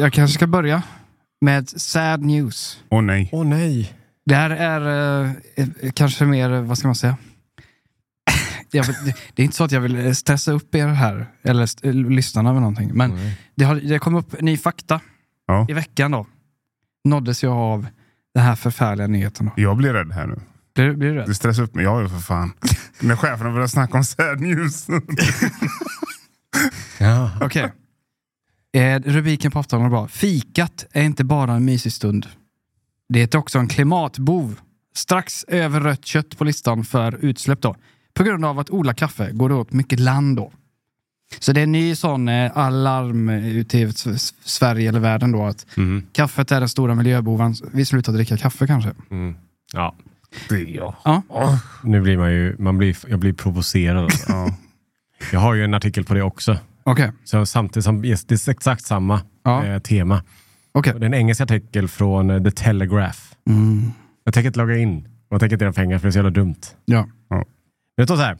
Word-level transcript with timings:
jag 0.00 0.12
kanske 0.12 0.34
ska 0.34 0.46
börja 0.46 0.82
med 1.40 1.68
sad 1.68 2.22
news. 2.24 2.78
Åh 2.90 3.02
nej. 3.02 3.28
Åh 3.32 3.44
nej. 3.46 3.92
Det 4.26 4.34
här 4.34 4.50
är 4.50 5.24
eh, 5.24 5.30
eh, 5.56 5.90
kanske 5.94 6.24
mer, 6.24 6.50
vad 6.60 6.78
ska 6.78 6.88
man 6.88 6.94
säga? 6.94 7.16
Jag 8.72 8.86
det, 9.34 9.42
är 9.42 9.44
inte 9.44 9.56
så 9.56 9.64
att 9.64 9.72
jag 9.72 9.80
vill 9.80 10.16
stressa 10.16 10.52
upp 10.52 10.74
er 10.74 10.86
här, 10.86 11.26
eller 11.42 11.62
st- 11.62 11.88
eh, 11.88 11.94
lyssnarna 11.94 12.52
med 12.52 12.62
någonting. 12.62 12.90
Men 12.94 13.18
det, 13.54 13.64
har, 13.64 13.74
det 13.76 13.98
kom 13.98 14.14
upp 14.14 14.40
ny 14.40 14.56
fakta 14.56 15.00
Ja. 15.46 15.66
i 15.68 15.72
veckan 15.72 16.10
då. 16.10 16.26
Nåddes 17.04 17.42
jag 17.42 17.52
av 17.52 17.86
den 18.34 18.42
här 18.44 18.54
förfärliga 18.56 19.06
nyheten. 19.06 19.46
Då. 19.46 19.52
Jag 19.62 19.76
blir 19.76 19.92
rädd 19.92 20.12
här 20.12 20.26
nu. 20.26 20.40
Blir, 20.74 20.92
blir 20.92 21.08
du 21.08 21.14
rädd? 21.14 21.26
Du 21.26 21.34
stressar 21.34 21.62
upp 21.62 21.74
mig. 21.74 21.84
Ja, 21.84 22.08
för 22.08 22.18
fan. 22.18 22.52
När 23.00 23.16
cheferna 23.16 23.50
börjar 23.50 23.66
snacka 23.66 23.98
om 23.98 24.04
sad 24.04 24.40
news. 24.40 24.86
Ja. 26.98 27.30
Okej. 27.40 27.72
Eh, 28.72 29.00
rubriken 29.04 29.50
på 29.50 29.58
Aftonbladet 29.58 29.90
bra. 29.92 30.08
Fikat 30.08 30.86
är 30.92 31.02
inte 31.02 31.24
bara 31.24 31.52
en 31.54 31.64
mysig 31.64 31.92
stund. 31.92 32.26
Det 33.08 33.34
är 33.34 33.38
också 33.38 33.58
en 33.58 33.68
klimatbov. 33.68 34.60
Strax 34.94 35.44
över 35.48 35.80
rött 35.80 36.04
kött 36.04 36.38
på 36.38 36.44
listan 36.44 36.84
för 36.84 37.24
utsläpp 37.24 37.60
då. 37.62 37.76
På 38.14 38.22
grund 38.24 38.44
av 38.44 38.58
att 38.58 38.70
odla 38.70 38.94
kaffe 38.94 39.30
går 39.32 39.48
det 39.48 39.54
åt 39.54 39.72
mycket 39.72 40.00
land 40.00 40.36
då. 40.36 40.52
Så 41.38 41.52
det 41.52 41.60
är 41.60 41.64
en 41.64 41.72
ny 41.72 41.94
sån 41.96 42.28
eh, 42.28 42.56
alarm 42.56 43.28
ute 43.28 43.78
i 43.78 43.92
Sverige 44.44 44.88
eller 44.88 45.00
världen 45.00 45.32
då 45.32 45.44
att 45.44 45.66
Mhm. 45.76 46.06
kaffet 46.12 46.52
är 46.52 46.60
den 46.60 46.68
stora 46.68 46.94
miljöboven. 46.94 47.54
Vi 47.72 47.84
slutar 47.84 48.12
dricka 48.12 48.36
kaffe 48.36 48.66
kanske. 48.66 48.90
Mm. 49.10 49.34
Ja. 49.72 49.94
Ja. 51.04 51.22
Nu 51.84 52.00
blir 52.00 52.16
man 52.18 52.32
ju, 52.32 52.56
man 52.58 52.78
blir, 52.78 52.96
jag 53.08 53.18
blir 53.18 53.32
provocerad. 53.32 54.10
Ja. 54.28 54.56
Jag 55.32 55.40
har 55.40 55.54
ju 55.54 55.64
en 55.64 55.74
artikel 55.74 56.04
på 56.04 56.14
det 56.14 56.22
också. 56.22 56.56
Okej. 56.90 57.12
Så 57.24 57.46
samtidigt 57.46 57.84
som, 57.84 58.04
yes, 58.04 58.24
det 58.24 58.48
är 58.48 58.50
exakt 58.50 58.84
samma 58.84 59.20
Ja. 59.44 59.64
eh, 59.66 59.78
tema. 59.78 60.22
Och 60.72 60.82
Det 60.82 60.90
är 60.90 61.02
en 61.04 61.14
engelsk 61.14 61.40
artikel 61.40 61.88
från 61.88 62.30
eh, 62.30 62.42
The 62.42 62.50
Telegraph. 62.50 63.18
Mm. 63.48 63.90
Jag 64.24 64.34
tänker 64.34 64.46
inte 64.46 64.58
logga 64.58 64.76
in 64.78 65.08
jag 65.30 65.40
tänker 65.40 65.54
inte 65.56 65.64
dem 65.64 65.74
pengar 65.74 65.98
för 65.98 66.06
det 66.06 66.08
är 66.08 66.12
så 66.12 66.18
jävla 66.18 66.30
dumt. 66.30 66.56
Ja. 66.84 67.08
Det 67.96 68.04
står 68.04 68.16
så 68.16 68.22
här. 68.22 68.38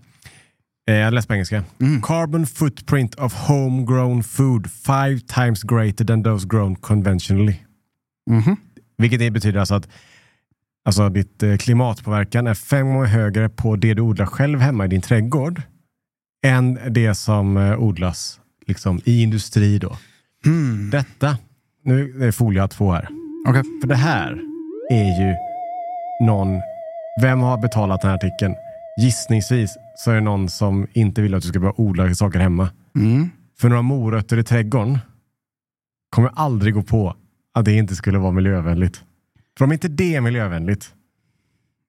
Eh, 0.89 0.95
jag 0.95 1.15
läser 1.15 1.29
på 1.29 1.35
engelska. 1.35 1.65
Mm. 1.81 2.03
Carbon 2.03 2.47
footprint 2.47 3.15
of 3.15 3.35
homegrown 3.35 4.23
food 4.23 4.71
five 4.71 5.21
times 5.21 5.63
greater 5.63 6.05
than 6.05 6.23
those 6.25 6.47
grown 6.49 6.77
conventionally. 6.77 7.57
Mhm. 8.31 8.57
Vilket 8.99 9.19
det 9.19 9.31
betyder 9.31 9.61
alltså 9.61 9.75
att 9.75 9.89
alltså 10.85 11.09
ditt 11.09 11.43
eh, 11.43 11.57
klimatpåverkan 11.57 12.47
är 12.47 12.55
fem 12.55 12.87
gånger 12.87 13.07
högre 13.07 13.49
på 13.49 13.77
det 13.77 13.95
du 13.95 14.03
odlar 14.03 14.27
själv 14.27 14.61
hemma 14.61 14.85
i 14.85 14.89
din 14.89 15.01
trädgård 15.01 15.63
än 16.43 16.79
det 16.91 17.15
som 17.15 17.57
eh, 17.57 17.83
odlas 17.83 18.41
liksom, 18.67 19.01
i 19.05 19.23
industri. 19.23 19.79
Då. 19.79 19.97
Mm. 20.47 20.91
Detta, 20.91 21.39
nu 21.85 22.25
är 22.25 22.33
foliehatt 22.33 22.71
två 22.71 22.93
här. 22.93 23.09
Okej. 23.49 23.63
För 23.81 23.89
det 23.89 23.97
här 23.97 24.41
är 24.91 25.21
ju 25.21 25.35
någon, 26.27 26.61
vem 27.23 27.41
har 27.41 27.59
betalat 27.59 28.01
den 28.01 28.11
här 28.11 28.17
artikeln? 28.17 28.55
Gissningsvis 29.01 29.77
så 29.97 30.11
är 30.11 30.15
det 30.15 30.21
någon 30.21 30.49
som 30.49 30.87
inte 30.93 31.23
vill 31.23 31.35
att 31.35 31.43
du 31.43 31.49
ska 31.49 31.61
börja 31.61 31.81
odla 31.81 32.15
saker 32.15 32.39
hemma. 32.39 32.71
Mm. 32.97 33.31
För 33.59 33.69
några 33.69 33.83
morötter 33.83 34.39
i 34.39 34.45
trädgården 34.45 34.99
kommer 36.11 36.31
aldrig 36.35 36.75
gå 36.75 36.83
på 36.83 37.17
att 37.55 37.65
det 37.65 37.73
inte 37.73 37.97
skulle 37.97 38.19
vara 38.19 38.33
miljövänligt. 38.33 39.03
För 39.59 39.65
om 39.65 39.73
inte 39.73 39.89
det 39.89 40.15
är 40.15 40.21
miljövänligt, 40.21 40.95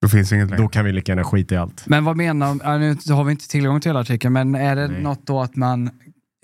Då 0.01 0.07
finns 0.07 0.31
inget 0.33 0.49
längre. 0.49 0.61
då 0.63 0.67
kan 0.67 0.85
vi 0.85 0.91
lika 0.91 1.11
gärna 1.11 1.23
skita 1.23 1.55
i 1.55 1.57
allt. 1.57 1.83
Men 1.87 2.03
vad 2.05 2.17
menar, 2.17 2.59
ja, 2.63 2.77
nu 2.77 2.95
har 3.13 3.23
vi 3.23 3.31
inte 3.31 3.47
tillgång 3.47 3.79
till 3.81 3.89
hela 3.89 3.99
artikeln, 3.99 4.33
men 4.33 4.55
är 4.55 4.75
det 4.75 4.87
Nej. 4.87 5.01
något 5.03 5.27
då 5.27 5.41
att 5.41 5.55
man 5.55 5.89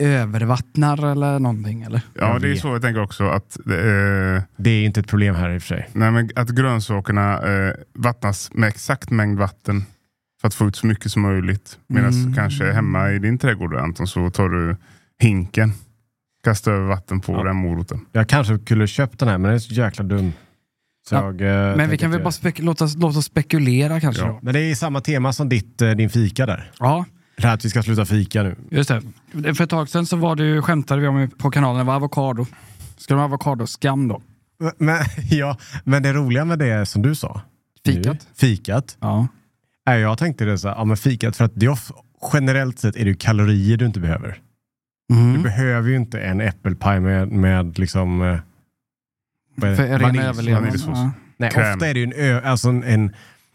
övervattnar 0.02 1.11
eller 1.11 1.39
någonting? 1.39 1.81
Eller? 1.81 2.02
Ja, 2.13 2.39
det 2.39 2.52
är 2.52 2.55
så 2.55 2.67
jag 2.67 2.81
tänker 2.81 3.02
också. 3.02 3.23
Att, 3.29 3.57
eh, 3.59 4.44
Det 4.57 4.69
är 4.69 4.85
inte 4.85 5.00
ett 5.00 5.07
problem 5.07 5.35
här 5.35 5.50
i 5.50 5.57
och 5.57 5.62
för 5.62 5.68
sig. 5.68 5.90
nej, 5.94 6.12
men 6.12 6.29
att 6.35 6.50
grönsakerna 6.50 7.41
eh, 7.41 7.73
vattnas 7.94 8.50
med 8.53 8.68
exakt 8.69 9.09
mängd 9.09 9.40
vatten 9.40 9.84
för 10.41 10.47
att 10.47 10.53
få 10.53 10.68
ut 10.68 10.75
så 10.75 10.88
mycket 10.88 11.12
som 11.12 11.22
möjligt. 11.22 11.78
Medan 11.88 12.13
Mm. 12.13 12.34
kanske 12.34 12.72
hemma 12.72 13.12
i 13.12 13.19
din 13.19 13.38
trädgård 13.38 13.75
Anton 13.75 14.07
så 14.07 14.29
tar 14.29 14.50
du 14.50 14.75
hinken, 15.19 15.74
kastar 16.44 16.72
över 16.72 16.88
vatten 16.88 17.19
på 17.19 17.34
Ja. 17.34 17.44
den 17.44 17.56
moroten. 17.56 18.00
Jag 18.12 18.28
kanske 18.29 18.57
skulle 18.59 18.88
köpt 18.88 19.19
den 19.19 19.29
här, 19.29 19.38
men 19.38 19.44
den 19.50 19.56
är 19.56 19.59
så 19.59 19.74
jäkla 19.74 20.03
dum. 20.06 20.31
Ja, 21.16 21.25
jag, 21.25 21.41
eh, 21.72 21.78
Men 21.78 21.90
vi 21.90 21.97
kan 21.97 22.12
väl 22.12 22.19
bara 22.23 22.29
spek- 22.31 22.62
låta, 22.62 22.88
låta 22.97 23.22
spekulera 23.22 24.00
kanske 24.00 24.22
Ja. 24.22 24.28
då? 24.28 24.40
Men 24.41 24.53
det 24.53 24.59
är 24.59 24.75
samma 24.75 25.01
tema 25.01 25.34
som 25.34 25.50
ditt, 25.50 25.81
eh, 25.81 25.90
din 25.91 26.09
fika 26.09 26.45
där. 26.45 26.72
Ja, 26.79 27.06
Det 27.38 27.47
här 27.47 27.53
att 27.53 27.66
vi 27.66 27.69
ska 27.69 27.84
sluta 27.84 28.06
fika 28.06 28.44
nu. 28.44 28.56
just 28.72 28.90
det. 28.90 29.01
För 29.56 29.62
ett 29.63 29.69
tag 29.69 29.90
sedan 29.90 30.06
så 30.06 30.16
var 30.18 30.35
det 30.35 30.44
ju, 30.45 30.62
skämtade 30.62 31.01
vi 31.01 31.07
om 31.07 31.29
på 31.38 31.51
kanalen, 31.51 31.78
det 31.78 31.84
var 31.84 31.95
avokado. 31.95 32.45
Ska 32.97 33.13
de 33.13 33.19
ha 33.19 33.25
avokadoskam 33.25 34.07
då? 34.07 34.22
Men, 34.78 34.97
ja, 35.29 35.57
men 35.84 36.03
det 36.03 36.13
roliga 36.13 36.45
med 36.45 36.59
det 36.59 36.85
som 36.85 37.01
du 37.01 37.16
sa. 37.16 37.41
Fikat? 37.85 38.06
Nu, 38.13 38.18
fikat. 38.35 38.97
Ja. 39.00 39.28
Nej, 39.85 40.01
jag 40.01 40.18
tänkte 40.18 40.45
det 40.45 40.57
så 40.57 40.68
här, 40.68 40.75
ja 40.75 40.84
men 40.85 40.97
fikat 40.97 41.35
för 41.35 41.45
att 41.45 41.51
det 41.56 41.66
är 41.66 41.78
generellt 42.34 42.79
sett 42.79 42.95
är 42.95 43.03
det 43.03 43.09
ju 43.09 43.16
kalorier 43.16 43.78
du 43.78 43.85
inte 43.85 44.00
behöver. 44.00 44.39
Du 45.09 45.16
Mm. 45.16 45.44
behöver 45.44 45.89
ju 45.89 45.95
inte 45.95 46.19
en 46.22 46.41
äppelpaj 46.41 47.00
med, 47.00 47.28
med 47.31 47.79
liksom... 47.79 48.22
eh, 48.22 48.28
vad 48.28 48.31
är 48.31 48.35
det? 48.38 48.39
För 49.62 49.75
ren 50.00 50.19
överlevnad. 50.19 50.62
vaniljsås. 50.63 50.90
Ja. 50.94 51.12
Nej, 51.38 51.51
Kräm. 51.51 51.73
ofta 51.73 51.88
är 51.88 51.94
det 51.94 52.00
ju 52.00 52.03
en, 52.06 52.13
ö, 52.13 52.41
alltså 52.45 52.69
en, 52.69 52.84
en, 52.84 53.13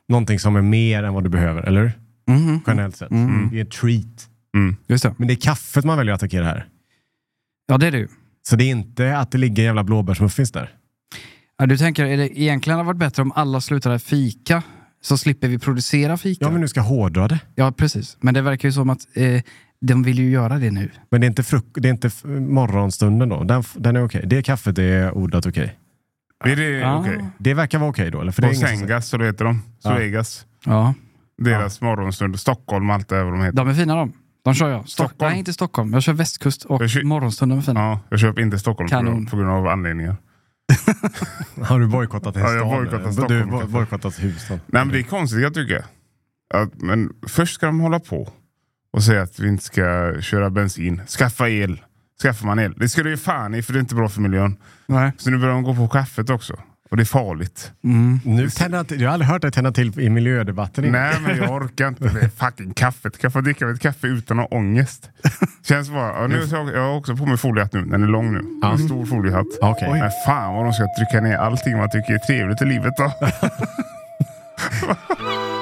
någonting 0.08 0.38
som 0.38 0.56
är 0.56 0.62
mer 0.62 1.02
än 1.02 1.14
vad 1.14 1.24
du 1.24 1.30
behöver, 1.30 1.62
eller? 1.62 1.92
Mhm. 2.28 2.60
Generellt 2.66 2.96
sett. 2.96 3.10
Mm. 3.10 3.48
Det 3.50 3.56
är 3.56 3.60
en 3.60 3.70
treat. 3.70 4.28
Mm. 4.56 4.76
Just 4.86 5.02
det. 5.02 5.14
Men 5.18 5.28
det 5.28 5.34
är 5.34 5.40
kaffet 5.40 5.84
man 5.84 5.98
väljer 5.98 6.14
att 6.14 6.18
attackera 6.22 6.44
här. 6.44 6.66
Ja, 7.66 7.78
det 7.78 7.86
är 7.86 7.90
det 7.90 7.98
ju. 7.98 8.08
Så 8.48 8.56
det 8.56 8.64
är 8.64 8.70
inte 8.70 9.18
att 9.18 9.30
det 9.30 9.38
ligger 9.38 9.62
en 9.62 9.66
jävla 9.66 9.84
blåbärsmuffins 9.84 10.52
där. 10.52 10.70
Ja, 11.58 11.66
du 11.66 11.76
tänker, 11.78 12.04
är 12.04 12.16
det 12.16 12.40
egentligen 12.40 12.76
hade 12.78 12.86
varit 12.86 12.98
bättre 12.98 13.22
om 13.22 13.32
alla 13.32 13.60
slutade 13.60 13.98
fika? 13.98 14.62
Så 15.02 15.18
slipper 15.18 15.48
vi 15.48 15.58
producera 15.58 16.16
fika. 16.16 16.44
Ja, 16.44 16.50
men 16.50 16.60
nu 16.60 16.68
ska 16.68 16.80
hårdra 16.80 17.28
det. 17.28 17.38
Ja, 17.54 17.72
precis. 17.72 18.16
Men 18.20 18.34
det 18.34 18.42
verkar 18.42 18.68
ju 18.68 18.72
som 18.72 18.90
att 18.90 19.00
eh, 19.14 19.42
de 19.80 20.02
vill 20.02 20.18
ju 20.18 20.30
göra 20.30 20.58
det 20.58 20.70
nu. 20.70 20.90
Men 21.10 21.20
det 21.20 21.24
är 21.24 21.28
inte, 21.28 21.42
fruk- 21.42 21.72
det 21.80 21.88
är 21.88 21.92
inte 21.92 22.10
morgonstunden 22.40 23.28
då. 23.28 23.44
Den, 23.44 23.62
den 23.76 23.96
är 23.96 24.04
okej. 24.04 24.22
Det 24.26 24.42
kaffet 24.42 24.78
är 24.78 25.14
odlat 25.18 25.46
okej. 25.46 25.76
Är 26.44 26.56
det 26.56 26.68
Ja. 26.70 26.98
okej? 27.00 27.24
Det 27.38 27.54
verkar 27.54 27.78
vara 27.78 27.90
okej 27.90 28.10
då, 28.10 28.20
eller? 28.20 28.32
För 28.32 28.42
det 28.42 28.46
är 28.48 28.50
Och 28.50 28.54
ingen 28.54 28.68
som- 28.68 28.78
Sengas, 28.78 29.08
så 29.08 29.16
det 29.16 29.24
heter 29.26 29.44
de. 29.44 29.62
Ja. 29.82 29.90
Suegas. 29.96 30.46
Ja, 30.64 30.94
Deras 31.38 31.80
morgonstund. 31.80 32.40
Stockholm, 32.40 32.90
allt 32.90 33.08
det 33.08 33.24
vad 33.24 33.32
de 33.32 33.40
heter. 33.42 33.56
de 33.56 33.68
är 33.68 33.74
fina 33.74 33.96
de. 33.96 34.12
De 34.44 34.54
kör 34.54 34.70
jag. 34.70 34.80
Stock- 34.80 34.88
Stockholm. 34.90 35.30
Nej, 35.30 35.38
inte 35.38 35.52
Stockholm. 35.52 35.92
Jag 35.92 36.02
kör 36.02 36.12
västkust 36.12 36.64
och 36.64 36.82
Jag 36.82 36.90
kör- 36.90 37.02
morgonstunden 37.02 37.58
är 37.58 37.62
fina. 37.62 37.80
Ja, 37.80 38.00
jag 38.08 38.20
köper 38.20 38.42
inte 38.42 38.58
Stockholm 38.58 38.88
på 38.88 38.96
Kanon. 38.96 39.14
grund, 39.14 39.30
på 39.30 39.36
grund 39.36 39.50
av 39.50 39.66
anledningar. 39.66 40.16
Har 41.62 41.80
du 41.80 41.86
bojkottat 41.86 42.36
en 42.36 42.42
Ja, 42.42 42.52
jag 42.52 42.58
stad? 42.66 42.70
bojkottat 42.78 43.00
eller? 43.00 43.12
Stockholm, 43.12 43.38
Du 43.38 43.44
har 43.52 43.60
kanske. 43.60 43.72
bojkottat 43.78 44.22
Huvudstaden. 44.22 44.60
Nej, 44.66 44.84
men 44.84 44.92
det 44.92 44.98
är 44.98 45.02
konstigt 45.02 45.42
jag 45.42 45.54
tycker. 45.54 45.84
Att, 46.54 46.80
men 46.82 47.10
först 47.28 47.54
ska 47.54 47.66
de 47.66 47.80
hålla 47.80 48.00
på 48.00 48.28
och 48.92 49.02
säga 49.04 49.22
att 49.22 49.38
vi 49.40 49.48
inte 49.48 49.64
ska 49.64 50.14
köra 50.20 50.50
bensin. 50.50 51.02
Skaffa 51.06 51.48
el. 51.48 51.80
Skaffar 52.22 52.46
man 52.46 52.58
el. 52.58 52.74
Det 52.76 52.88
ska 52.88 53.02
du 53.02 53.10
ju 53.10 53.16
fan 53.16 53.54
i 53.54 53.62
för 53.62 53.72
det 53.72 53.78
är 53.78 53.80
inte 53.80 53.94
bra 53.94 54.08
för 54.08 54.20
miljön. 54.20 54.56
Nej. 54.86 55.12
Så 55.16 55.30
nu 55.30 55.38
börjar 55.38 55.54
de 55.54 55.62
gå 55.62 55.74
på 55.74 55.88
kaffet 55.88 56.30
också. 56.30 56.54
Och 56.90 56.96
det 56.96 57.02
är 57.02 57.04
farligt. 57.04 57.72
Mm. 57.84 58.20
Nu 58.24 58.50
tänder 58.50 58.78
jag, 58.78 58.88
till, 58.88 59.00
jag 59.00 59.08
har 59.08 59.14
aldrig 59.14 59.28
hört 59.28 59.42
dig 59.42 59.52
tända 59.52 59.72
till 59.72 60.00
i 60.00 60.10
miljödebatten 60.10 60.84
innan. 60.84 61.00
Nej 61.00 61.14
men 61.26 61.36
jag 61.36 61.50
orkar 61.50 61.88
inte. 61.88 62.08
Det 62.08 62.20
är 62.20 62.28
fucking 62.28 62.74
kaffet. 62.74 63.12
Kan 63.12 63.20
jag 63.22 63.32
få 63.32 63.40
dricka 63.40 63.70
ett 63.70 63.80
kaffe 63.80 64.06
utan 64.06 64.40
att 64.40 64.50
ha 64.50 64.58
ångest? 64.58 65.10
Känns 65.62 65.90
bara, 65.90 66.22
ja, 66.22 66.26
nu, 66.26 66.42
jag, 66.50 66.68
jag 66.68 66.82
har 66.82 66.96
också 66.96 67.16
på 67.16 67.26
mig 67.26 67.36
foliehatt 67.36 67.72
nu. 67.72 67.84
Den 67.84 68.02
är 68.02 68.06
lång 68.06 68.32
nu. 68.32 68.40
Ja. 68.62 68.72
En 68.72 68.78
stor 68.78 69.06
foliehatt. 69.06 69.46
Okej. 69.60 69.90
Men 69.90 70.10
fan 70.26 70.54
vad 70.54 70.64
de 70.64 70.72
ska 70.72 70.86
trycka 70.98 71.20
ner 71.20 71.36
allting 71.36 71.76
man 71.76 71.90
tycker 71.90 72.14
är 72.14 72.18
trevligt 72.18 72.62
i 72.62 72.64
livet 72.64 72.92
då. 72.96 73.12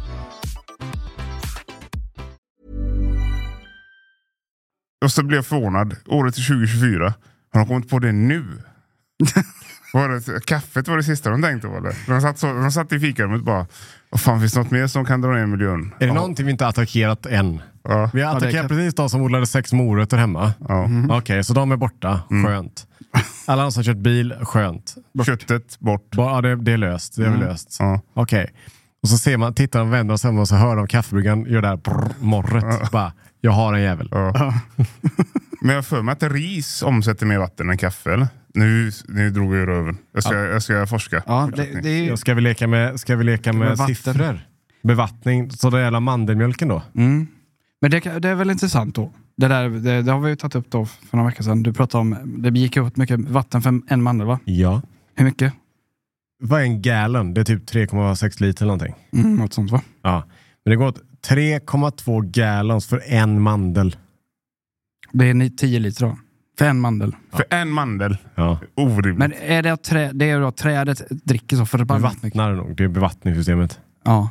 Och 5.05 5.11
så 5.11 5.23
blev 5.23 5.37
jag 5.37 5.45
förvånad. 5.45 5.95
Året 6.07 6.37
är 6.37 6.47
2024. 6.47 7.13
Har 7.53 7.59
de 7.59 7.67
kommit 7.67 7.89
på 7.89 7.99
det 7.99 8.11
nu? 8.11 8.43
var 9.93 10.09
det, 10.09 10.45
kaffet 10.45 10.87
var 10.87 10.97
det 10.97 11.03
sista 11.03 11.29
de 11.29 11.41
tänkte 11.41 11.67
på 11.67 11.77
eller? 11.77 11.95
De 12.07 12.21
satt, 12.21 12.39
så, 12.39 12.53
de 12.53 12.71
satt 12.71 12.91
i 12.93 12.99
fikarummet 12.99 13.39
och 13.39 13.45
bara, 13.45 13.67
vad 14.09 14.21
fan 14.21 14.39
finns 14.39 14.53
det 14.53 14.59
något 14.59 14.71
mer 14.71 14.87
som 14.87 15.05
kan 15.05 15.21
dra 15.21 15.29
ner 15.31 15.45
miljön? 15.45 15.93
Är 15.99 16.07
det 16.07 16.13
någonting 16.13 16.45
vi 16.45 16.51
inte 16.51 16.67
attackerat 16.67 17.25
än? 17.25 17.61
Ja. 17.83 18.09
Vi 18.13 18.21
har 18.21 18.31
attackerat 18.37 18.55
kan- 18.55 18.67
precis 18.67 18.95
de 18.95 19.09
som 19.09 19.21
odlade 19.21 19.47
sex 19.47 19.73
morötter 19.73 20.17
hemma. 20.17 20.53
Ja. 20.67 20.89
Okej, 21.09 21.43
så 21.43 21.53
de 21.53 21.71
är 21.71 21.77
borta. 21.77 22.21
Skönt. 22.45 22.87
Alla 23.47 23.61
de 23.61 23.71
som 23.71 23.83
kört 23.83 23.97
bil, 23.97 24.35
skönt. 24.41 24.95
Köttet 25.25 25.79
bort. 25.79 26.15
Bara, 26.15 26.35
ja, 26.35 26.41
det, 26.41 26.55
det 26.55 26.71
är 26.71 26.77
löst. 26.77 27.15
Det 27.15 27.25
är 27.25 27.29
väl 27.29 27.39
löst. 27.39 27.77
Ja. 27.79 28.01
Okej. 28.13 28.49
Och 29.03 29.09
så 29.09 29.17
ser 29.17 29.37
man, 29.37 29.53
tittar 29.53 29.79
de, 29.79 29.89
vänder 29.89 30.17
sig 30.17 30.29
om 30.29 30.39
och 30.39 30.47
så 30.47 30.55
hör 30.55 30.75
de 30.75 30.87
kaffebryggaren 30.87 31.45
göra 31.45 31.61
det 31.61 31.67
här 31.67 31.77
brrr, 31.77 32.11
morret. 32.19 32.91
Bara, 32.91 33.13
jag 33.41 33.51
har 33.51 33.73
en 33.73 33.81
jävel. 33.81 34.07
Ja. 34.11 34.53
Men 35.61 35.69
jag 35.69 35.77
har 35.77 35.81
för 35.83 36.01
mig 36.01 36.11
att 36.13 36.23
ris 36.23 36.81
omsätter 36.83 37.25
mer 37.25 37.37
vatten 37.37 37.69
än 37.69 37.77
kaffe 37.77 38.13
eller? 38.13 38.27
Nu, 38.53 38.91
nu 39.07 39.29
drog 39.29 39.55
jag 39.55 39.67
röven. 39.67 39.97
Jag 40.13 40.23
ska, 40.23 40.35
jag 40.35 40.63
ska 40.63 40.87
forska. 40.87 41.23
Ja, 41.25 41.49
det, 41.55 41.81
det 41.81 41.89
är, 41.89 42.07
Ja, 42.07 42.17
Ska 42.17 42.33
vi 42.33 42.41
leka 42.41 42.67
med, 42.67 42.99
ska 42.99 43.15
vi 43.15 43.23
leka 43.23 43.53
med, 43.53 43.67
Med 43.67 43.77
vatten. 43.77 43.95
siffror? 43.95 44.39
Bevattning. 44.83 45.51
Så 45.51 45.69
det 45.69 45.81
gäller 45.81 45.99
mandelmjölken 45.99 46.67
då? 46.67 46.81
mm. 46.95 47.27
Men 47.81 47.91
det, 47.91 47.99
det 48.19 48.29
är 48.29 48.35
väl 48.35 48.49
intressant 48.51 48.95
då. 48.95 49.13
Det, 49.37 49.47
där, 49.47 49.69
det, 49.69 50.01
det 50.01 50.11
har 50.11 50.19
vi 50.19 50.29
ju 50.29 50.35
tagit 50.35 50.55
upp 50.55 50.71
då 50.71 50.85
för 50.85 51.17
några 51.17 51.29
veckor 51.29 51.43
sedan. 51.43 51.63
Du 51.63 51.73
pratade 51.73 52.01
om, 52.01 52.17
det 52.37 52.59
gick 52.59 52.77
åt 52.77 52.97
mycket 52.97 53.19
vatten 53.19 53.61
för 53.61 53.79
en 53.87 54.03
mandel 54.03 54.27
va? 54.27 54.39
Ja. 54.45 54.81
Hur 55.15 55.25
mycket? 55.25 55.53
Vad 56.43 56.59
är 56.61 56.63
en 56.63 56.81
gallon? 56.81 57.33
Det 57.33 57.41
är 57.41 57.45
typ 57.45 57.69
3,6 57.71 58.41
liter 58.41 58.65
eller 58.65 58.73
någonting. 58.73 58.95
Mm, 59.13 59.35
något 59.35 59.53
sånt 59.53 59.71
va? 59.71 59.81
Ja. 60.01 60.23
Men 60.65 60.69
det 60.71 60.75
går 60.75 60.87
åt 60.87 61.01
3,2 61.27 62.21
gallons 62.31 62.87
för 62.87 63.01
en 63.05 63.41
mandel. 63.41 63.95
Det 65.11 65.29
är 65.29 65.33
ni- 65.33 65.49
10 65.49 65.79
liter 65.79 66.05
då. 66.05 66.17
För 66.57 66.65
en 66.65 66.79
mandel. 66.79 67.15
För 67.31 67.45
en 67.49 67.69
mandel. 67.69 68.17
Ja. 68.35 68.59
Orimligt. 68.75 69.17
Men 69.17 69.33
är 69.33 69.61
det, 69.63 69.73
att 69.73 69.83
trä, 69.83 70.11
det 70.13 70.29
är 70.29 70.39
då 70.39 70.47
att 70.47 70.57
trädet 70.57 71.01
dricker 71.09 71.57
så 71.57 71.65
förbannat 71.65 72.23
mycket? 72.23 72.33
Bevattnar 72.37 72.55
nog. 72.55 72.75
Det 72.75 72.83
är 72.83 72.87
bevattningssystemet. 72.87 73.79
Ja. 74.03 74.29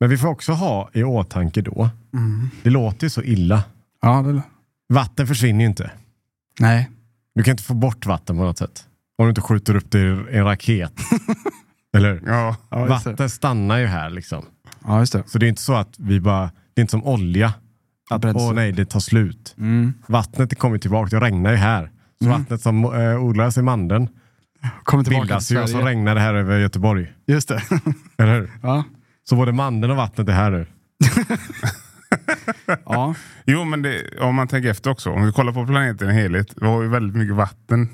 Men 0.00 0.10
vi 0.10 0.18
får 0.18 0.28
också 0.28 0.52
ha 0.52 0.90
i 0.92 1.02
åtanke 1.02 1.60
då. 1.62 1.90
Mm. 2.14 2.48
Det 2.62 2.70
låter 2.70 3.06
ju 3.06 3.10
så 3.10 3.22
illa. 3.22 3.62
Ja, 4.02 4.22
det, 4.22 4.42
Vatten 4.94 5.26
försvinner 5.26 5.60
ju 5.60 5.66
inte. 5.66 5.90
nej. 6.60 6.90
Du 7.34 7.42
kan 7.42 7.50
inte 7.52 7.62
få 7.62 7.74
bort 7.74 8.06
vatten 8.06 8.36
på 8.36 8.42
något 8.42 8.58
sätt. 8.58 8.84
Om 9.18 9.26
du 9.26 9.28
inte 9.28 9.40
skjuter 9.40 9.76
upp 9.76 9.90
det 9.90 9.98
i 9.98 10.36
en 10.36 10.44
raket. 10.44 10.92
Eller 11.96 12.12
hur? 12.12 12.22
Ja. 12.26 12.56
Ja. 12.70 12.84
Vatten 12.86 13.30
stannar 13.30 13.78
ju 13.78 13.86
här 13.86 14.10
liksom. 14.10 14.44
Ja, 14.86 15.00
just 15.00 15.12
det. 15.12 15.22
Så 15.26 15.38
det 15.38 15.46
är 15.46 15.48
inte 15.48 15.62
så 15.62 15.74
att 15.74 15.94
vi 15.98 16.20
bara, 16.20 16.50
det 16.74 16.80
är 16.80 16.82
inte 16.82 16.90
som 16.90 17.04
olja. 17.04 17.52
Att 18.10 18.24
åh 18.24 18.52
nej, 18.52 18.72
det 18.72 18.84
tar 18.84 19.00
slut. 19.00 19.54
Mm. 19.58 19.92
Vattnet 20.06 20.58
kommer 20.58 20.78
tillbaka, 20.78 21.18
det 21.20 21.26
regnar 21.26 21.50
ju 21.50 21.56
här. 21.56 21.90
Så 22.22 22.28
vattnet 22.28 22.60
som 22.60 22.84
äh, 22.84 23.24
odlas 23.24 23.58
i 23.58 23.62
mandeln 23.62 24.08
Kommer 24.84 25.04
tillbaka 25.04 25.22
bildas 25.24 25.48
till 25.48 25.56
ju 25.56 25.62
och 25.62 25.68
så 25.70 25.80
regnar 25.80 26.14
det 26.14 26.20
här 26.20 26.34
över 26.34 26.58
Göteborg. 26.58 27.12
Just 27.26 27.48
det. 27.48 27.62
Eller 28.18 28.34
hur? 28.34 28.50
ja. 28.62 28.84
Så 29.28 29.36
både 29.36 29.52
mandeln 29.52 29.90
och 29.90 29.96
vattnet 29.96 30.28
är 30.28 30.32
här 30.32 30.50
nu. 30.50 30.66
ja. 32.84 33.14
Jo, 33.44 33.64
men 33.64 33.82
det, 33.82 34.18
om 34.20 34.34
man 34.34 34.48
tänker 34.48 34.70
efter 34.70 34.90
också. 34.90 35.10
Om 35.10 35.26
vi 35.26 35.32
kollar 35.32 35.52
på 35.52 35.66
planeten 35.66 36.10
i 36.10 36.12
helhet. 36.12 36.54
Vi 36.56 36.66
har 36.66 36.82
ju 36.82 36.88
väldigt 36.88 37.16
mycket 37.16 37.36
vatten 37.36 37.88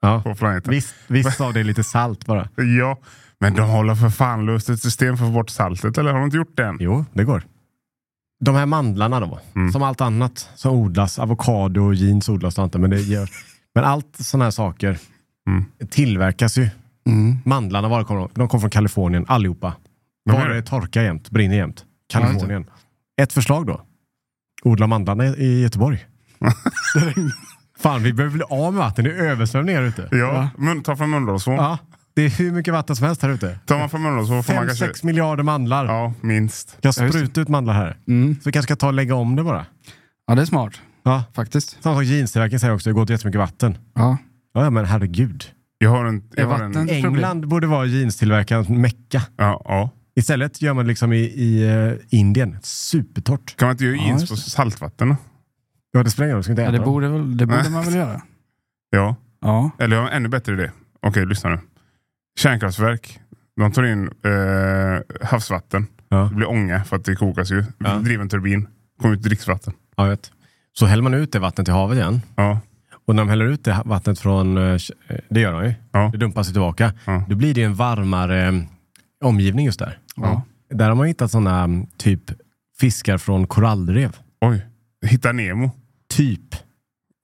Ja. 0.00 0.22
på 0.22 0.34
planeten. 0.34 0.70
Visst, 0.70 0.94
visst 1.06 1.40
av 1.40 1.52
det 1.54 1.60
är 1.60 1.64
lite 1.64 1.84
salt 1.84 2.26
bara. 2.26 2.48
Ja, 2.78 2.98
men 3.44 3.54
de 3.54 3.68
håller 3.70 3.94
för 3.94 4.08
fan 4.10 4.46
löst 4.46 4.68
ett 4.68 4.80
system 4.80 5.16
för 5.16 5.24
att 5.24 5.30
få 5.30 5.34
bort 5.34 5.50
saltet. 5.50 5.98
Eller 5.98 6.12
har 6.12 6.18
de 6.18 6.24
inte 6.24 6.36
gjort 6.36 6.56
det 6.56 6.64
än? 6.66 6.76
Jo, 6.80 7.04
det 7.12 7.24
går. 7.24 7.42
De 8.44 8.54
här 8.54 8.66
mandlarna 8.66 9.20
då, 9.20 9.38
Mm. 9.56 9.72
som 9.72 9.82
allt 9.82 10.00
annat 10.00 10.48
som 10.54 10.74
odlas, 10.74 11.18
avokado 11.18 11.80
och 11.80 11.94
jeans 11.94 12.28
odlas 12.28 12.58
inte, 12.58 12.78
men 12.78 12.90
det 12.90 13.00
gör, 13.00 13.28
men 13.74 13.84
allt 13.84 14.16
sådana 14.16 14.44
här 14.44 14.50
saker 14.50 14.98
Mm. 15.48 15.64
tillverkas 15.90 16.58
ju. 16.58 16.68
Mm. 17.06 17.38
Mandlarna, 17.44 17.88
var 17.88 18.04
kommer 18.04 18.20
de? 18.20 18.28
De 18.34 18.48
kom 18.48 18.60
från 18.60 18.70
Kalifornien, 18.70 19.24
allihopa. 19.28 19.72
De 20.26 20.32
Var 20.32 20.46
är 20.46 20.54
det 20.54 20.62
torkar 20.62 21.02
jämt, 21.02 21.30
brinner 21.30 21.56
jämt. 21.56 21.84
Kalifornien. 22.12 22.66
Ett 23.22 23.32
förslag 23.32 23.66
då. 23.66 23.80
Odla 24.62 24.86
mandlarna 24.86 25.24
i 25.26 25.62
Göteborg. 25.62 26.06
Fan, 27.78 28.02
vi 28.02 28.12
behöver 28.12 28.34
bli 28.34 28.44
av 28.50 28.72
med 28.72 28.82
vatten. 28.82 29.04
Det 29.04 29.10
är 29.10 29.14
översvämningar 29.14 29.82
ute. 29.82 30.08
Ja, 30.10 30.48
mun, 30.58 30.82
ta 30.82 30.96
från 30.96 31.10
Mölndalsån. 31.10 31.54
Ja, 31.54 31.78
det 32.14 32.22
är 32.22 32.28
hur 32.30 32.52
mycket 32.52 32.72
vatten 32.74 32.96
som 32.96 33.06
helst 33.06 33.22
här 33.22 33.28
ute. 33.30 33.58
Tar 33.66 33.78
man 33.78 33.90
från 33.90 34.02
Mölndalsån 34.02 34.44
får 34.44 34.54
man 34.54 34.66
kanske... 34.66 34.86
5-6 34.86 35.06
miljarder 35.06 35.42
mandlar. 35.42 35.84
Ja, 35.86 36.12
minst. 36.20 36.78
Jag 36.80 36.94
spruta 36.94 37.40
ut 37.40 37.48
mandlar 37.48 37.74
här. 37.74 37.96
Mm. 38.08 38.34
Så 38.34 38.40
vi 38.48 38.52
kanske 38.52 38.66
ska 38.72 38.76
ta 38.76 38.86
och 38.86 38.92
lägga 38.94 39.14
om 39.14 39.36
det 39.36 39.42
bara. 39.44 39.66
ja, 40.26 40.34
det 40.34 40.42
är 40.42 40.46
smart 40.46 40.80
Ja. 41.02 41.24
faktiskt. 41.34 41.82
Samma 41.82 41.94
sak 41.96 42.04
jeanstillverkaren 42.04 42.60
säger 42.60 42.74
också, 42.74 42.90
det 42.90 42.94
går 42.94 43.02
åt 43.02 43.10
jättemycket 43.10 43.38
vatten. 43.38 43.78
Ja. 43.94 44.16
Ja, 44.54 44.70
men 44.70 44.84
herregud. 44.84 45.44
Jag 45.78 45.90
har 45.90 46.04
en... 46.04 46.22
Jag 46.36 46.46
har 46.46 46.60
en 46.64 46.88
England 46.90 47.48
borde 47.48 47.66
vara 47.66 47.86
jeanstillverkarens 47.86 48.68
mecka. 48.68 49.22
ja, 49.36 49.62
ja. 49.64 49.90
Istället 50.16 50.62
gör 50.62 50.74
man 50.74 50.86
liksom 50.86 51.12
i, 51.12 51.16
i 51.18 51.68
eh, 51.68 52.18
Indien, 52.18 52.56
supertorrt. 52.62 53.56
Kan 53.56 53.66
man 53.66 53.72
inte 53.74 53.84
göra 53.84 53.96
Ja, 53.96 54.02
jeans 54.06 54.20
just 54.22 54.32
på 54.32 54.34
det. 54.36 54.40
saltvatten 54.50 55.08
då? 55.08 55.16
Ja, 55.92 56.02
det 56.02 56.10
spelar 56.10 56.26
ingen 56.26 56.34
roll, 56.34 56.40
du 56.40 56.42
ska 56.42 56.52
inte 56.52 56.62
Ja, 56.62 56.68
äta 56.68 56.72
det 56.72 56.78
dem. 56.78 56.84
borde, 56.92 57.08
väl, 57.08 57.36
det 57.36 57.46
borde 57.46 57.70
man 57.70 57.84
väl 57.84 57.94
göra. 57.94 58.22
Ja. 58.90 59.16
Ja. 59.40 59.70
Eller 59.78 59.96
jag 59.96 60.02
har 60.02 60.10
en 60.10 60.16
ännu 60.16 60.28
bättre 60.28 60.52
idé. 60.52 60.70
Okej, 61.06 61.26
lyssna 61.26 61.50
nu. 61.50 61.58
Kärnkraftverk. 62.38 63.18
De 63.56 63.72
tar 63.72 63.82
in 63.82 64.04
eh, 64.24 65.26
havsvatten. 65.28 65.86
Ja. 66.08 66.16
Det 66.30 66.34
blir 66.34 66.48
ånga 66.50 66.84
för 66.84 66.96
att 66.96 67.04
det 67.04 67.14
kokas 67.16 67.50
ju. 67.50 67.64
Ja. 67.78 67.94
Driver 67.94 68.22
en 68.22 68.28
turbin. 68.28 68.68
Kommer 69.00 69.14
ut 69.14 69.22
dricksvatten. 69.22 69.72
Ja, 69.96 70.04
vet. 70.04 70.30
Så 70.72 70.86
häller 70.86 71.02
man 71.02 71.14
ut 71.14 71.32
det 71.32 71.38
vattnet 71.38 71.68
i 71.68 71.70
havet 71.70 71.96
igen. 71.98 72.20
Ja. 72.36 72.60
Och 73.06 73.14
när 73.14 73.22
de 73.22 73.28
häller 73.28 73.44
ut 73.44 73.64
det 73.64 73.82
vattnet 73.84 74.18
från, 74.18 74.56
eh, 74.58 74.78
det 75.30 75.40
gör 75.40 75.52
de 75.52 75.64
ju, 75.68 75.74
Ja. 75.92 76.08
det 76.12 76.18
dumpas 76.18 76.52
tillbaka. 76.52 76.92
Ja. 77.04 77.24
Då 77.28 77.36
blir 77.36 77.54
det 77.54 77.62
en 77.62 77.74
varmare 77.74 78.48
eh, 78.48 78.54
omgivning 79.24 79.66
just 79.66 79.78
där. 79.78 79.98
Ja. 80.16 80.42
Där 80.70 80.88
har 80.88 80.94
man 80.94 81.06
hittat 81.06 81.30
sådana 81.30 81.86
typ 81.96 82.20
fiskar 82.80 83.18
från 83.18 83.46
korallrev. 83.46 84.16
Oj. 84.40 84.66
Hitta 85.06 85.32
Nemo. 85.32 85.70
Typ 86.14 86.54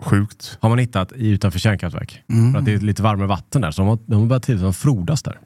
Sjukt. 0.02 0.58
har 0.60 0.68
man 0.68 0.78
hittat 0.78 1.12
i, 1.12 1.28
utanför 1.28 1.58
kärnkraftverk. 1.58 2.22
Mm. 2.28 2.52
För 2.52 2.58
att 2.58 2.64
det 2.64 2.72
är 2.72 2.78
lite 2.78 3.02
varmare 3.02 3.26
vatten 3.28 3.62
där. 3.62 3.70
Så 3.70 3.82
de 3.82 3.88
har, 3.88 3.98
de 4.06 4.20
har 4.20 4.26
börjat 4.26 4.42
till 4.42 4.60
de 4.62 4.74
frodas 4.74 5.22
där. 5.22 5.38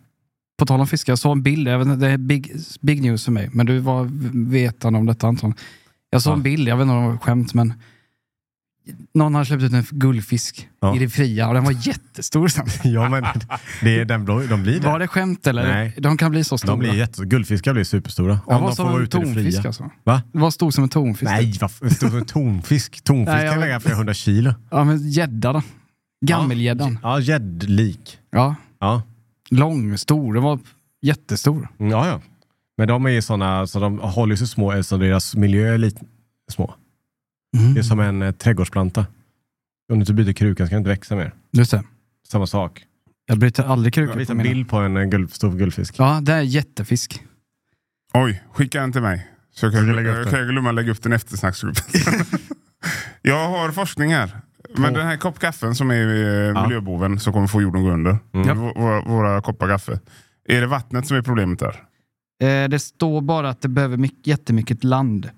På 0.58 0.66
tal 0.66 0.80
om 0.80 0.87
fiskar, 0.87 1.11
jag 1.12 1.18
såg 1.18 1.32
en 1.32 1.42
bild, 1.42 1.68
jag 1.68 1.78
vet 1.78 1.88
inte, 1.88 2.06
det 2.06 2.12
är 2.12 2.16
big, 2.18 2.52
big 2.80 3.02
news 3.02 3.25
för 3.25 3.32
mig, 3.32 3.50
men 3.52 3.66
du 3.66 3.78
var 3.78 4.08
vetande 4.50 4.99
om 4.99 5.06
detta 5.06 5.26
Anton. 5.26 5.54
Jag 6.11 6.23
såg 6.23 6.30
Ja. 6.32 6.37
en 6.37 6.42
bild, 6.42 6.68
jag 6.68 6.76
vet 6.76 6.82
inte 6.82 6.94
om 6.94 7.02
det 7.02 7.08
var 7.11 7.18
skämt, 7.18 7.54
men 7.54 7.73
någon 9.14 9.34
har 9.34 9.44
släppt 9.44 9.62
ut 9.62 9.72
en 9.72 9.84
guldfisk 9.90 10.68
Ja. 10.80 10.96
i 10.96 10.98
det 10.98 11.08
fria 11.08 11.48
och 11.48 11.54
den 11.54 11.64
var 11.64 11.72
jättestor. 11.86 12.50
Ja, 12.84 13.08
men 13.08 13.24
det 13.82 14.00
är 14.00 14.04
den, 14.04 14.24
de 14.24 14.62
blir 14.62 14.80
det. 14.80 14.86
Var 14.86 14.98
det 14.98 15.08
skämt 15.08 15.46
eller? 15.46 15.68
Nej. 15.74 15.94
De 15.98 16.16
kan 16.16 16.30
bli 16.30 16.44
så 16.44 16.58
stora. 16.58 16.70
De 16.72 16.78
blir 16.78 16.94
jätte, 16.94 17.24
guldfiskar 17.24 17.72
blir 17.72 17.84
superstora. 17.84 18.28
Den 18.46 18.56
Om 18.56 18.62
var 18.62 18.68
de 18.70 18.76
får 18.76 18.84
vara 18.84 19.02
ute 19.02 19.18
i 19.18 19.20
det 19.20 19.34
fria. 19.34 19.62
alltså. 19.66 19.90
Va? 20.04 20.22
Var 20.32 20.50
stor 20.50 20.70
som 20.70 20.84
en 20.84 20.90
tonfisk. 20.90 21.30
Nej, 21.30 21.58
vad 21.60 21.70
stor 21.70 22.08
som 22.08 22.18
en 22.18 22.24
tonfisk. 22.24 23.04
Tonfisk 23.04 23.34
Nej, 23.36 23.50
kan 23.50 23.60
väga 23.60 23.80
flera 23.80 23.96
hundra 23.96 24.14
kilo. 24.14 24.54
Ja, 24.70 24.84
men 24.84 25.10
gädda 25.10 25.52
då. 25.52 25.62
Gammelgäddan. 26.26 26.98
Ja, 27.02 27.20
gäddlik. 27.20 28.18
Ja. 28.30 28.54
Ja. 28.80 29.02
Lång, 29.50 29.98
stor. 29.98 30.34
Den 30.34 30.42
var 30.42 30.58
jättestor. 31.02 31.68
Ja, 31.78 32.06
ja. 32.08 32.20
Men 32.78 32.88
de 32.88 33.06
är 33.06 33.10
ju 33.10 33.22
sådana, 33.22 33.66
så 33.66 33.80
de 33.80 33.98
håller 33.98 34.36
sig 34.36 34.46
små 34.46 34.72
eftersom 34.72 35.00
deras 35.00 35.34
miljö 35.36 35.74
är 35.74 35.78
lite 35.78 36.00
små. 36.52 36.74
Det 37.75 37.80
är 37.80 37.82
som 37.82 38.00
en 38.00 38.23
eh, 38.23 38.32
trädgårdsplanta. 38.32 39.00
Om 39.92 39.99
du 39.99 40.00
inte 40.00 40.12
byter 40.14 40.32
krukan 40.32 40.66
ska 40.66 40.75
den 40.75 40.80
inte 40.80 40.90
växa 40.90 41.16
mer. 41.16 41.32
Just 41.52 41.70
det. 41.70 41.82
Samma 42.28 42.46
sak. 42.46 42.84
Jag 43.26 43.38
bryter 43.38 43.64
aldrig 43.64 43.96
Jag 43.99 44.06
krukor 44.14 44.30
en 44.30 44.38
bild 44.38 44.68
på 44.68 44.76
en 44.76 44.96
eh, 44.96 45.04
guld, 45.04 45.32
stor 45.34 45.52
guldfisk. 45.58 45.94
Ja, 45.99 46.20
det 46.23 46.32
är 46.32 46.40
jättefisk. 46.42 47.23
Oj, 48.14 48.42
skicka 48.52 48.82
en 48.82 48.92
till 48.92 49.02
mig. 49.02 49.28
Så 49.54 49.70
kan 49.70 49.87
jag, 49.87 49.96
lägga 49.96 50.11
upp 50.11 50.16
jag 50.16 50.25
den. 50.25 50.30
kan 50.30 50.38
jag 50.40 50.49
glömma 50.49 50.73
lägga 50.73 50.90
upp 50.92 51.02
den 51.02 51.12
i 51.12 51.16
eftersnacksgruppen. 51.16 51.84
jag 53.23 53.49
har 53.49 53.70
forskning 53.73 54.12
här. 54.14 54.40
Men 54.76 54.92
På- 54.92 54.99
den 54.99 55.06
här 55.06 55.16
kopp 55.16 55.38
kaffen 55.38 55.75
som 55.75 55.90
är 55.90 56.06
eh, 56.06 56.25
Ja. 56.25 56.62
miljöboven 56.66 57.20
som 57.20 57.32
kommer 57.32 57.46
få 57.46 57.62
jorden 57.62 57.80
att 57.82 57.87
gå 57.87 57.92
under. 57.92 58.16
Mm. 58.34 58.49
Vå- 58.58 58.78
Våra, 58.80 59.00
våra 59.00 59.42
koppar 59.42 59.68
kaffe. 59.68 60.00
Är 60.49 60.61
det 60.61 60.66
vattnet 60.66 61.06
som 61.06 61.16
är 61.16 61.23
problemet 61.23 61.58
där? 61.58 61.82
Eh, 62.42 62.68
det 62.68 62.78
står 62.78 63.20
bara 63.20 63.49
att 63.50 63.61
det 63.62 63.68
behöver 63.68 63.96
mycket, 63.96 64.26
jättemycket 64.26 64.84
land. 64.84 65.30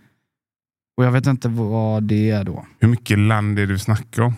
Och 0.97 1.05
jag 1.05 1.13
vet 1.13 1.27
inte 1.27 1.49
vad 1.49 2.03
det 2.03 2.31
är 2.31 2.45
då. 2.45 2.67
Hur 2.81 2.89
mycket 2.89 3.19
land 3.19 3.59
är 3.59 3.67
det 3.67 3.73
vi 3.73 3.79
snackar 3.79 4.23
om? 4.23 4.35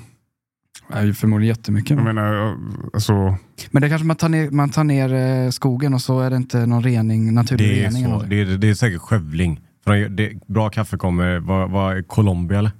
Ju 1.02 1.14
förmodligen 1.14 1.48
jättemycket. 1.56 1.90
Jag 1.90 2.04
menar, 2.04 2.56
alltså, 2.94 3.36
Men 3.70 3.82
det 3.82 3.88
kanske 3.88 4.06
man 4.06 4.16
tar 4.16 4.28
ner, 4.28 4.50
man 4.50 4.70
tar 4.70 4.84
ner 4.84 5.14
eh, 5.14 5.50
skogen 5.50 5.94
och 5.94 6.00
så 6.00 6.20
är 6.20 6.30
det 6.30 6.36
inte 6.36 6.66
någon 6.66 6.82
rening, 6.82 7.34
naturlig 7.34 7.68
Det 7.68 7.80
är, 7.84 7.90
rening. 7.90 8.04
så, 8.04 8.22
det, 8.22 8.40
är, 8.40 8.44
det 8.58 8.68
är 8.70 8.74
säkert 8.74 9.00
skövling. 9.00 9.60
För 9.84 9.94
de- 9.94 10.08
det, 10.08 10.32
bra 10.46 10.70
kaffe 10.70 10.96
kommer, 10.96 11.38
vad, 11.38 11.70
vad, 11.70 12.08
Colombia 12.08 12.58
eller? 12.58 12.70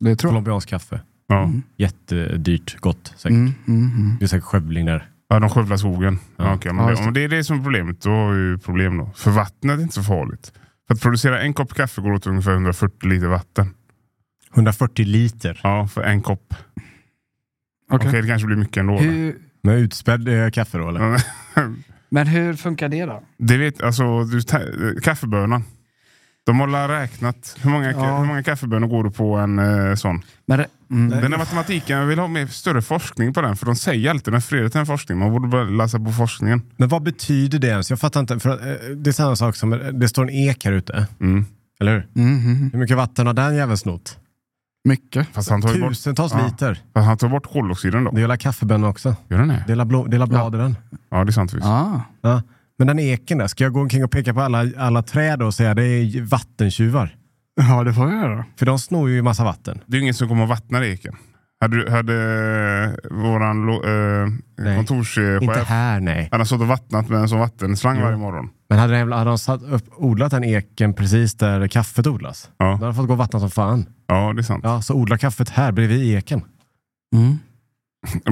Det 0.00 0.16
tror 0.16 0.28
jag. 0.28 0.32
Colombiansk 0.32 0.68
kaffe. 0.68 1.00
Ja. 1.28 1.44
Mm. 1.44 1.62
Jättedyrt, 1.76 2.76
gott 2.80 3.12
säkert. 3.16 3.30
Mm, 3.36 3.54
mm, 3.68 3.90
mm. 3.96 4.16
Det 4.18 4.24
är 4.24 4.28
säkert 4.28 4.44
skövling 4.44 4.86
där. 4.86 5.08
Ja, 5.28 5.40
de 5.40 5.50
skövlar 5.50 5.76
skogen. 5.76 6.18
Ja. 6.36 6.44
Ja. 6.44 6.54
okej, 6.54 6.72
men 6.72 6.84
Ja, 6.88 6.90
det, 6.94 7.06
om 7.06 7.14
det 7.14 7.24
är 7.24 7.28
det 7.28 7.44
som 7.44 7.58
är 7.58 7.62
problemet, 7.62 8.00
då 8.02 8.10
har 8.10 8.32
vi 8.32 8.40
ju 8.40 8.58
problem 8.58 8.98
då. 8.98 9.10
För 9.16 9.30
vattnet 9.30 9.78
är 9.78 9.82
inte 9.82 9.94
så 9.94 10.02
farligt. 10.02 10.52
För 10.88 10.94
att 10.94 11.00
producera 11.00 11.40
en 11.40 11.54
kopp 11.54 11.74
kaffe 11.74 12.00
går 12.00 12.12
åt 12.12 12.26
ungefär 12.26 12.52
140 12.52 13.08
liter 13.08 13.26
vatten. 13.26 13.74
140 14.54 15.04
liter. 15.06 15.60
Ja, 15.62 15.88
för 15.88 16.02
en 16.02 16.22
kopp. 16.22 16.54
Okej. 17.90 18.08
Okej, 18.08 18.22
det 18.22 18.28
kanske 18.28 18.46
blir 18.46 18.56
mycket 18.56 18.76
ändå. 18.76 18.98
Hur, 18.98 19.36
Med 19.62 19.78
utspädd 19.78 20.28
eh, 20.28 20.50
kaffe 20.50 20.78
då 20.78 20.88
eller? 20.88 21.22
men 22.10 22.26
hur 22.26 22.54
funkar 22.54 22.88
det 22.88 23.04
då? 23.04 23.22
Det 23.38 23.56
vet, 23.56 23.82
alltså, 23.82 24.24
du, 24.24 24.42
ta- 24.42 24.60
kaffebönan. 25.02 25.64
De 26.48 26.60
har 26.60 26.88
räknat. 26.88 27.56
Hur 27.62 27.70
många, 27.70 27.92
Ja. 27.92 28.18
hur 28.18 28.24
många 28.26 28.42
kaffebönor 28.42 28.86
går 28.88 29.04
det 29.04 29.10
på 29.10 29.36
en 29.36 29.58
eh, 29.58 29.94
sån? 29.94 30.22
Men, 30.46 30.58
det- 30.58 30.66
mm. 30.90 31.10
Den 31.10 31.32
här 31.32 31.38
matematiken, 31.38 31.98
jag 31.98 32.06
vill 32.06 32.18
ha 32.18 32.28
mer, 32.28 32.46
större 32.46 32.82
forskning 32.82 33.34
på 33.34 33.40
den. 33.40 33.56
För 33.56 33.66
de 33.66 33.76
säger 33.76 34.10
alltid 34.10 34.32
när 34.32 34.40
Fredrik 34.40 34.72
till 34.72 34.80
en 34.80 34.86
forskning. 34.86 35.18
Man 35.18 35.30
borde 35.32 35.48
bara 35.48 35.64
läsa 35.64 35.98
på 35.98 36.12
forskningen. 36.12 36.62
Men 36.76 36.88
vad 36.88 37.02
betyder 37.02 37.58
det 37.58 37.66
ens? 37.68 37.90
Jag 37.90 38.00
fattar 38.00 38.20
inte. 38.20 38.38
För, 38.38 38.50
eh, 38.50 38.76
det 38.96 39.10
är 39.10 39.12
samma 39.12 39.36
sak 39.36 39.56
som, 39.56 39.72
eh, 39.72 39.78
det 39.78 40.08
står 40.08 40.22
en 40.22 40.30
ek 40.30 40.64
här 40.64 40.72
ute. 40.72 41.06
Mm. 41.20 41.44
Eller 41.80 41.92
hur? 41.92 42.06
Mm, 42.24 42.38
mm, 42.46 42.70
Hur 42.72 42.78
mycket 42.78 42.96
vatten 42.96 43.26
har 43.26 43.34
den 43.34 43.56
jäveln 43.56 43.78
snott? 43.78 44.16
mycket. 44.84 45.28
Fast 45.32 45.50
han 45.50 45.62
tar 45.62 45.78
bort, 45.80 45.88
Tusentals 45.88 46.32
Ja. 46.32 46.46
liter. 46.46 46.80
fast 46.94 47.06
han 47.06 47.16
tar 47.16 47.28
bort 47.28 47.52
koldioxiden 47.52 48.04
då. 48.04 48.10
Det 48.10 48.20
gäller 48.20 48.36
kaffebönor 48.36 48.88
också. 48.88 49.16
Gör 49.28 49.38
den 49.38 49.48
det? 49.48 49.64
Dela, 49.66 49.84
blå, 49.84 50.06
dela 50.06 50.26
blad 50.26 50.54
i 50.54 50.58
den. 50.58 50.76
Ja, 51.10 51.24
det 51.24 51.30
är 51.30 51.32
sant. 51.32 51.52
Visst. 51.52 51.66
Ah. 51.66 52.00
Ja. 52.22 52.42
Men 52.78 52.86
den 52.86 52.98
eken 52.98 53.38
där, 53.38 53.46
ska 53.46 53.64
jag 53.64 53.72
gå 53.72 53.80
omkring 53.80 54.04
och 54.04 54.10
peka 54.10 54.34
på 54.34 54.40
alla, 54.40 54.66
alla 54.78 55.02
träd 55.02 55.42
och 55.42 55.54
säga 55.54 55.74
det 55.74 55.84
är 55.84 56.22
vattentjuvar? 56.22 57.16
Ja, 57.60 57.84
det 57.84 57.92
får 57.94 58.06
vi 58.06 58.14
göra. 58.14 58.44
För 58.58 58.66
de 58.66 58.78
snor 58.78 59.10
ju 59.10 59.22
massa 59.22 59.44
vatten. 59.44 59.80
Det 59.86 59.92
är 59.96 59.96
ju 59.96 60.02
ingen 60.02 60.14
som 60.14 60.28
kommer 60.28 60.42
att 60.42 60.48
vattna 60.48 60.86
eken. 60.86 61.16
Hade, 61.60 61.76
du- 61.84 61.90
hade 61.90 62.14
eh, 63.10 63.16
våran 63.16 63.68
eh, 63.68 64.76
kontorschef 64.76 65.42
Inte 65.42 65.60
här 65.60 66.00
nej. 66.00 66.28
han 66.30 66.40
har 66.40 66.44
stått 66.44 66.60
och 66.60 66.66
vattnat 66.68 67.08
med 67.08 67.20
en 67.20 67.28
sån 67.28 67.38
vattenslang 67.38 67.96
Jo. 67.98 68.04
varje 68.04 68.16
morgon. 68.16 68.50
Men 68.68 68.78
hade, 68.78 68.98
de- 69.00 69.12
hade 69.12 69.30
de 69.30 69.38
satt 69.38 69.62
upp, 69.62 69.84
odlat 69.96 70.30
den 70.30 70.44
eken 70.44 70.94
precis 70.94 71.34
där 71.34 71.68
kaffet 71.68 72.06
odlas? 72.06 72.50
Ja. 72.58 72.64
Då 72.66 72.70
hade 72.72 72.86
de 72.86 72.94
fått 72.94 73.06
gå 73.06 73.12
och 73.12 73.18
vattna 73.18 73.40
som 73.40 73.50
fan. 73.50 73.86
Ja, 74.06 74.32
det 74.32 74.40
är 74.40 74.42
sant. 74.42 74.64
Ja, 74.64 74.82
så 74.82 74.94
odla 74.94 75.18
kaffet 75.18 75.48
här 75.48 75.72
bredvid 75.72 76.16
eken. 76.16 76.42
Mm. 77.16 77.38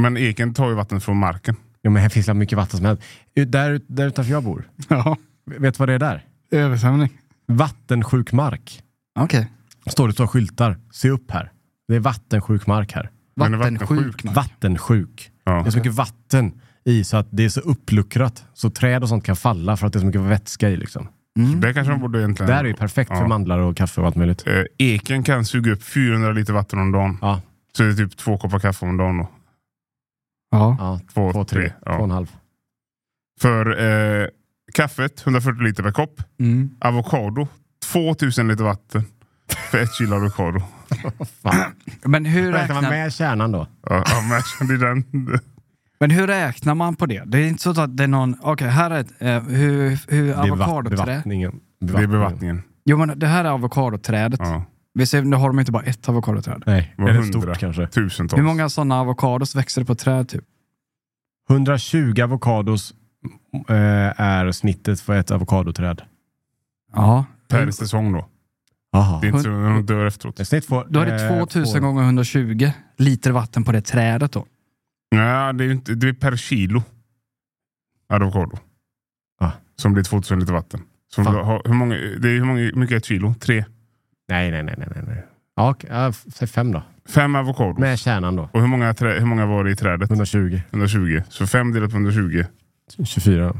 Men 0.03 0.17
eken 0.17 0.55
tar 0.55 0.69
ju 0.69 0.75
vatten 0.75 1.01
från 1.01 1.17
marken. 1.17 1.57
Ja, 1.87 1.91
men 1.91 2.03
här 2.03 2.09
finns 2.09 2.27
det 2.27 2.35
mycket 2.35 2.59
vatten 2.59 2.77
som 2.77 2.87
helst. 2.87 3.03
Där, 3.47 3.81
där 3.87 4.07
utanför 4.07 4.33
jag 4.33 4.45
bor. 4.45 4.69
Ja, 4.89 5.17
Vet 5.59 5.75
du 5.75 5.79
vad 5.79 5.89
det 5.89 5.95
är 5.95 5.99
där? 5.99 6.25
översvämning. 6.51 7.09
Vattensjuk 7.49 8.33
mark. 8.33 8.83
Okej. 9.19 9.53
Står 9.87 10.09
det 10.09 10.15
står 10.15 10.27
skyltar. 10.27 10.77
Se 10.93 11.11
upp 11.11 11.31
här. 11.31 11.51
Det 11.89 11.97
är 11.97 12.01
vattensjuk 12.01 12.67
mark 12.67 12.93
här. 12.93 13.03
Är 13.05 13.11
Vattensjuk. 13.37 13.81
vattensjuk. 13.81 14.25
mark. 14.25 14.37
Vattensjuk. 14.37 15.31
Ja. 15.45 15.53
Det 15.53 15.69
är 15.69 15.71
så 15.71 15.79
mycket 15.79 15.93
vatten 15.93 16.53
i 16.85 17.05
så 17.05 17.17
att 17.17 17.27
det 17.31 17.45
är 17.45 17.49
så 17.49 17.61
uppluckrat. 17.61 18.45
Så 18.55 18.71
träd 18.71 19.03
och 19.03 19.09
sånt 19.09 19.25
kan 19.25 19.37
falla 19.37 19.77
för 19.77 19.87
att 19.87 19.93
det 19.93 19.97
är 19.99 20.01
så 20.01 20.07
mycket 20.07 20.21
vätska 20.21 20.69
i. 20.71 20.77
Liksom. 20.77 21.09
Mm. 21.39 21.61
Det 21.61 21.75
kanske 21.75 21.93
de 21.93 22.01
borde 22.01 22.19
egentligen... 22.19 22.49
Det 22.49 22.55
här 22.55 22.65
är 22.65 22.69
ju 22.69 22.75
perfekt 22.75 23.09
för 23.11 23.17
Ja. 23.17 23.29
mandlar 23.29 23.59
och 23.59 23.77
kaffe 23.77 24.01
och 24.01 24.07
allt 24.07 24.17
möjligt. 24.17 24.47
Eh, 24.47 24.63
eken 24.79 25.23
kan 25.23 25.45
suga 25.45 25.73
upp 25.73 25.83
400 25.83 26.33
liter 26.33 26.53
vatten 26.53 26.79
om 26.79 26.93
dagen. 26.93 27.19
Ja, 27.21 27.43
Så 27.77 27.83
det 27.83 27.89
är 27.89 27.95
typ 27.95 28.17
två 28.17 28.39
koppar 28.39 28.59
kaffe 28.59 28.87
om 28.87 28.97
dagen. 28.97 29.19
Då. 29.19 29.29
Ja. 30.59 30.77
ja 30.79 31.01
Två, 31.15 31.33
två, 31.33 31.45
tre, 31.45 31.61
tre, 31.61 31.73
ja. 31.85 31.93
två 31.93 31.99
och 31.99 32.05
en 32.05 32.11
halv. 32.11 32.37
För 33.41 33.81
eh, 34.23 34.27
kaffet, 34.75 35.23
140 35.27 35.63
liter 35.63 35.83
per 35.83 35.91
kopp. 35.93 36.23
Mm. 36.41 36.71
Avokado, 36.81 37.49
2000 37.93 38.49
liter 38.49 38.65
vatten. 38.65 39.05
För 39.71 39.79
ett 39.79 39.95
kilo 39.95 40.17
avokado. 40.17 40.61
Men, 42.05 42.25
hur 42.25 42.53
Räknar 42.53 42.75
man 42.83 42.85
med 42.91 43.13
kärnan 43.13 43.53
då? 43.53 43.67
Ja, 43.83 44.05
ja, 44.07 44.37
är 44.61 44.79
den. 44.79 45.05
men 46.01 46.11
hur 46.11 46.27
räknar 46.27 46.75
man 46.75 46.97
på 46.97 47.07
det? 47.07 47.23
Det 47.27 47.39
är 47.39 47.49
inte 47.49 47.63
så 47.63 47.81
att 47.81 47.97
det 47.97 48.05
är 48.05 48.09
någon... 48.09 48.37
Okej, 48.43 48.69
här 48.69 48.91
är 48.91 49.01
ett... 49.01 49.13
Eh, 49.19 49.43
hur 49.43 49.99
hur 50.09 50.27
Det 50.27 50.33
är 50.33 50.37
vatt- 50.37 50.51
avokadoträd... 50.51 51.07
bevattningen. 51.07 51.61
Det 51.81 52.03
är 52.03 52.07
bevattningen. 52.07 52.63
Jo, 52.85 52.97
men 52.99 53.19
det 53.19 53.27
här 53.27 53.45
är 53.45 53.49
avokadoträdet. 53.49 54.41
Ja. 54.43 54.65
Vi 54.97 55.07
ser, 55.07 55.23
nu 55.23 55.37
har 55.37 55.49
de 55.49 55.59
inte 55.59 55.73
bara 55.73 55.83
ett 55.83 56.09
avokadoträd. 56.09 56.63
Nej, 56.67 56.95
det 56.97 57.03
hundra? 57.03 57.23
stort 57.25 57.59
kanske? 57.59 57.87
Tusentals. 57.87 58.39
Hur 58.39 58.45
många 58.45 58.69
sådana 58.69 59.01
avokados 59.01 59.57
växer 59.57 59.81
det 59.81 59.85
på 59.85 59.95
träd? 59.95 60.29
Typ? 60.29 60.45
120 61.51 62.21
avokados 62.23 62.95
eh, 63.69 64.21
är 64.21 64.53
snittet 64.53 65.01
för 65.01 65.17
ett 65.17 65.31
avokadoträd. 65.31 66.03
Ja. 66.93 67.25
Per 67.49 67.71
säsong 67.71 68.13
då. 68.13 68.29
Aha. 68.93 69.19
Det 69.21 69.27
är 69.27 69.29
inte 69.29 69.43
så 69.43 69.49
när 69.51 69.71
de 69.75 69.87
dör 69.87 70.07
efteråt. 70.07 70.41
Ett 70.41 70.49
snitt 70.49 70.67
får, 70.67 70.87
Då 70.91 71.01
är 71.01 71.07
det 71.07 71.25
eh, 71.25 71.39
2000 71.39 71.73
får- 71.73 71.81
gånger 71.81 72.03
120 72.03 72.71
liter 72.97 73.31
vatten 73.31 73.65
på 73.65 73.73
det 73.73 73.81
trädet 73.81 74.33
då. 74.33 74.47
Nej, 75.11 75.55
det 75.55 75.65
är, 75.65 75.71
inte, 75.73 75.95
det 75.95 76.09
är 76.09 76.13
per 76.13 76.37
kilo 76.37 76.83
avokado. 78.09 78.59
Ah. 79.41 79.51
Som 79.77 79.93
blir 79.93 80.05
2000 80.05 80.41
liter 80.41 80.53
vatten. 80.53 80.81
Som 81.09 81.27
har, 81.27 81.63
hur, 81.65 81.75
många, 81.75 81.95
det 81.95 82.29
är 82.29 82.33
hur 82.39 82.45
många, 82.45 82.71
mycket 82.75 82.93
är 82.93 82.97
ett 82.97 83.05
kilo? 83.05 83.35
Tre? 83.35 83.65
Nej, 84.29 84.51
nej, 84.51 84.63
nej. 84.63 84.77
nej, 84.79 85.05
nej. 85.07 85.25
Ja, 85.57 85.75
f- 86.09 86.25
säg 86.35 86.49
fem 86.49 86.73
då. 86.73 86.83
Fem 87.09 87.35
avokado. 87.35 87.81
Med 87.81 87.99
kärnan 87.99 88.37
då. 88.37 88.49
Och 88.53 88.61
hur 88.61 88.69
många, 88.69 88.95
trä, 88.95 89.13
hur 89.19 89.27
många 89.27 89.47
var 89.47 89.65
det 89.65 89.71
i 89.71 89.77
trädet? 89.77 90.11
120. 90.11 90.61
120. 90.71 91.23
Så 91.29 91.47
fem 91.47 91.73
delat 91.73 91.91
på 91.91 91.97
120. 91.97 92.45
24. 93.05 93.57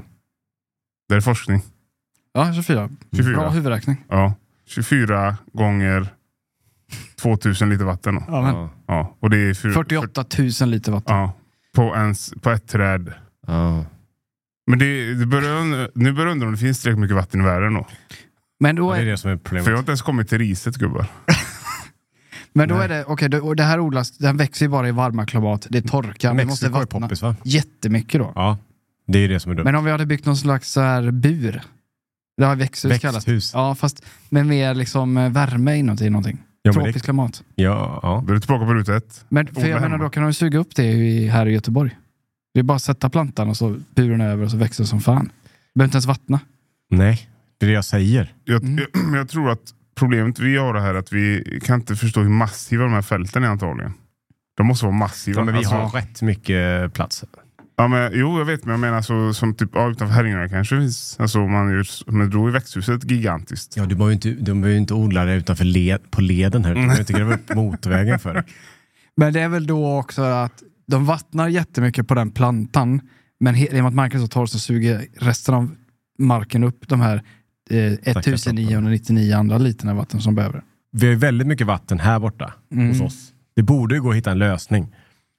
Det 1.09 1.15
är 1.15 1.21
forskning. 1.21 1.61
Ja, 2.33 2.53
24. 2.53 2.89
24. 3.17 3.37
Bra 3.37 3.49
huvudräkning. 3.51 4.05
Ja. 4.09 4.35
24 4.67 5.37
gånger 5.53 6.09
2000 7.23 7.69
liter 7.71 7.85
vatten. 7.85 8.15
Då. 8.15 8.25
Ja, 8.29 8.43
men, 8.43 8.69
Ja. 8.87 9.17
Och 9.21 9.31
det 9.31 9.37
är 9.39 9.55
fyr- 9.55 9.73
48 9.73 10.25
000 10.61 10.71
liter 10.71 10.93
vatten. 10.93 11.17
Ja. 11.17 11.33
På, 11.75 11.95
ens, 11.97 12.35
på 12.43 12.51
ett 12.51 12.69
träd. 12.69 13.13
Ja. 13.47 13.85
Men 14.67 14.79
det, 14.79 15.15
det 15.15 15.27
börjar, 15.27 15.91
nu 15.99 16.13
börjar 16.13 16.27
jag 16.27 16.33
undra 16.33 16.47
om 16.47 16.53
det 16.53 16.59
finns 16.59 16.83
tillräckligt 16.83 17.01
mycket 17.01 17.17
vatten 17.17 17.41
i 17.41 17.45
världen 17.45 17.75
då. 17.75 17.87
Men 18.61 18.77
då 18.77 18.93
Ja, 18.93 18.97
det 18.97 19.03
är 19.03 19.07
det 19.07 19.17
som 19.19 19.31
är 19.31 19.37
För 19.37 19.57
jag 19.57 19.61
har 19.61 19.65
problemet. 19.65 19.79
inte 19.79 19.91
ens 19.91 20.03
kommit 20.03 20.29
till 20.29 20.39
riset 20.39 20.77
gubbar. 20.77 21.07
men 22.53 22.69
då 22.69 22.75
Nej. 22.75 22.85
är 22.85 22.89
det, 22.89 23.05
okej, 23.05 23.41
och 23.41 23.57
det 23.57 23.63
här 23.63 23.81
odlas, 23.81 24.11
den 24.19 24.37
växer 24.37 24.67
ju 24.67 24.71
bara 24.71 24.89
i 24.89 24.93
varma 24.93 25.27
klimat. 25.27 25.67
Det 25.71 25.79
är 25.79 25.83
torka. 25.83 26.33
Vi 26.33 26.45
måste 26.45 26.69
vattna 26.69 27.01
poppis 27.01 27.23
va? 27.23 27.37
jättemycket 27.45 28.21
då. 28.21 28.33
Ja, 28.35 28.59
det 29.07 29.19
är 29.19 29.29
det 29.29 29.41
som 29.41 29.53
är 29.53 29.57
dumt. 29.57 29.65
Men 29.65 29.75
om 29.75 29.85
vi 29.85 29.91
hade 29.91 30.07
byggt 30.07 30.27
någon 30.27 30.37
slags 30.37 30.73
så 30.73 30.81
här 30.81 31.11
bur. 31.11 31.63
Det 32.37 32.45
har 32.45 32.57
växthus. 32.57 33.05
Växthus. 33.05 33.51
Ja, 33.55 33.75
fast 33.75 34.05
med 34.29 34.47
mer 34.47 34.75
liksom 34.75 35.17
eh, 35.17 35.31
värme 35.31 35.77
inuti 35.77 36.11
någonting. 36.11 36.39
Ja, 36.63 36.73
Tropiskt 36.73 36.95
det, 36.95 37.05
klimat. 37.05 37.43
ja, 37.55 38.01
ja. 38.03 38.23
Då 38.27 38.31
är 38.31 38.35
du 38.35 38.41
tillbaka 38.41 38.67
på 38.67 38.75
ruta 38.75 38.97
ett. 38.97 39.25
Men 39.29 39.47
för 39.47 39.67
jag 39.67 39.81
menar, 39.83 39.99
då 39.99 40.09
kan 40.11 40.23
de 40.23 40.33
suga 40.35 40.59
upp 40.59 40.75
det 40.77 40.85
i, 40.85 41.29
här 41.29 41.47
i 41.47 41.53
Göteborg. 41.53 41.97
Det 42.55 42.61
är 42.61 42.65
bara 42.65 42.77
att 42.77 42.83
sätta 42.83 43.11
plantan 43.11 43.49
och 43.49 43.57
så 43.57 43.77
buren 43.95 44.21
över 44.21 44.45
och 44.45 44.51
så 44.51 44.57
växer 44.57 44.85
det 44.85 44.89
som 44.89 45.01
fan. 45.01 45.31
Behöver 45.75 45.87
inte 45.89 45.97
ens 45.97 46.07
vattna. 46.07 46.41
Nej, 46.91 47.29
det 47.59 47.67
är 47.67 47.69
det 47.69 47.75
jag 47.75 47.85
säger. 47.85 48.35
Jag, 48.45 48.63
Mm. 48.63 48.85
jag, 48.95 49.15
jag 49.21 49.29
tror 49.29 49.51
att 49.51 49.61
problemet 49.99 50.39
vi 50.39 50.57
har 50.57 50.75
det 50.75 50.81
här 50.81 50.95
är 50.95 50.99
att 50.99 51.13
vi 51.13 51.61
kan 51.65 51.81
inte 51.81 51.97
förstå 51.97 52.21
hur 52.21 52.29
massiva 52.29 52.83
de 52.85 52.93
här 52.93 53.03
fälten 53.03 53.45
är 53.45 53.49
antagligen. 53.49 53.93
De 54.57 54.67
måste 54.67 54.85
vara 54.87 54.97
massiva. 54.97 55.41
Ja, 55.41 55.45
men 55.45 55.55
vi 55.55 55.59
Alltså- 55.59 55.75
har 55.75 55.89
rätt 55.91 56.23
mycket 56.23 56.93
plats. 56.95 57.25
Ja, 57.79 57.89
men, 57.89 58.11
jo, 58.15 58.39
jag 58.39 58.45
vet, 58.45 58.65
men 58.65 58.71
jag 58.71 58.81
menar 58.81 59.03
så, 59.03 59.35
som 59.35 59.55
typ 59.55 59.71
ja, 59.75 59.91
utanför 59.91 60.15
Herrljunga 60.15 60.49
kanske 60.49 60.79
finns. 60.81 61.17
Alltså, 61.21 61.39
man 61.39 61.71
gör, 61.73 62.11
men 62.13 62.31
då 62.31 62.47
är 62.47 62.51
växthuset 62.51 63.11
gigantiskt. 63.11 63.77
Ja, 63.77 63.87
du 63.87 63.95
behöver 63.95 64.11
ju 64.11 64.15
inte, 64.15 64.29
du 64.31 64.53
behöver 64.55 64.69
ju 64.71 64.77
inte 64.79 64.95
odla 64.95 65.25
det 65.25 65.35
utanför 65.35 65.65
led, 65.65 66.11
på 66.11 66.21
leden 66.21 66.65
här. 66.65 66.75
Du 66.75 66.81
behöver 66.81 67.01
inte 67.01 67.13
gräva 67.13 67.35
upp 67.35 67.55
motorvägen 67.55 68.19
för 68.19 68.35
det. 68.35 68.45
Men 69.17 69.33
det 69.33 69.41
är 69.41 69.49
väl 69.49 69.67
då 69.67 69.99
också 69.99 70.23
att 70.23 70.63
de 70.87 71.05
vattnar 71.07 71.49
jättemycket 71.49 72.09
på 72.09 72.15
den 72.15 72.31
plantan. 72.31 73.01
Men 73.41 73.57
i 73.57 73.69
och 73.69 73.73
med 73.75 73.87
att 73.87 73.95
marken 73.95 74.21
är 74.21 74.25
så 74.25 74.29
torr 74.29 74.47
så 74.47 74.59
suger 74.59 75.07
resten 75.19 75.55
av 75.55 75.71
marken 76.19 76.65
upp 76.65 76.89
de 76.89 77.01
här 77.01 77.23
eh, 77.71 77.77
1999 77.77 79.35
andra 79.37 79.59
literna 79.59 79.95
vatten 79.95 80.21
som 80.21 80.35
behöver. 80.35 80.63
Vi 80.93 81.07
har 81.07 81.13
ju 81.13 81.19
väldigt 81.19 81.47
mycket 81.49 81.67
vatten 81.67 82.01
här 82.01 82.19
borta 82.19 82.53
Mm. 82.73 82.89
hos 82.89 83.01
oss. 83.01 83.33
Det 83.57 83.63
borde 83.63 83.95
ju 83.95 84.03
gå 84.03 84.11
att 84.11 84.17
hitta 84.17 84.31
en 84.31 84.39
lösning. 84.39 84.95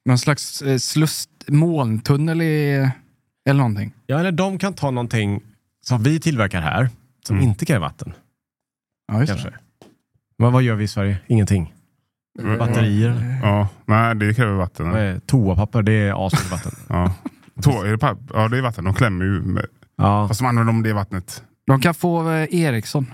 Någon 0.06 0.18
slags 0.18 0.62
eh, 0.62 0.76
sluss, 0.78 1.28
molntunnel 1.48 2.42
i, 2.42 2.90
eller 3.48 3.58
någonting. 3.58 3.92
Ja, 4.06 4.18
eller 4.20 4.32
de 4.32 4.58
kan 4.58 4.74
ta 4.74 4.90
någonting 4.90 5.40
som 5.86 6.02
vi 6.02 6.20
tillverkar 6.20 6.60
här, 6.60 6.88
som 7.26 7.36
Mm. 7.36 7.48
inte 7.48 7.66
kräver 7.66 7.80
vatten. 7.80 8.12
Ja, 9.12 9.20
just 9.20 9.32
Kanske. 9.32 9.50
Men 10.38 10.52
vad 10.52 10.62
gör 10.62 10.74
vi 10.74 10.84
i 10.84 10.88
Sverige? 10.88 11.18
Ingenting. 11.26 11.74
Batterier. 12.58 13.38
Ja, 13.42 13.68
nej, 13.86 14.14
det 14.14 14.34
kräver 14.34 14.52
vatten. 14.52 14.86
Är 14.94 15.18
Toapapper, 15.18 15.82
det 15.82 15.92
är 15.92 16.26
asmycket 16.26 16.50
vatten. 16.50 16.72
Ja. 16.88 17.14
Tå, 17.62 17.82
är 17.82 17.90
det 17.90 17.98
papp? 17.98 18.18
Ja, 18.34 18.48
det 18.48 18.58
är 18.58 18.62
vatten. 18.62 18.84
De 18.84 18.94
klämmer 18.94 19.24
ju. 19.24 19.30
Med, 19.42 19.66
Ja. 19.96 20.28
fast 20.28 20.40
de 20.40 20.46
använder 20.46 20.72
de 20.72 20.82
det 20.82 20.92
vattnet. 20.92 21.42
De 21.68 21.80
kan 21.80 21.94
få 21.94 22.30
eh, 22.30 22.54
Ericsson. 22.54 23.06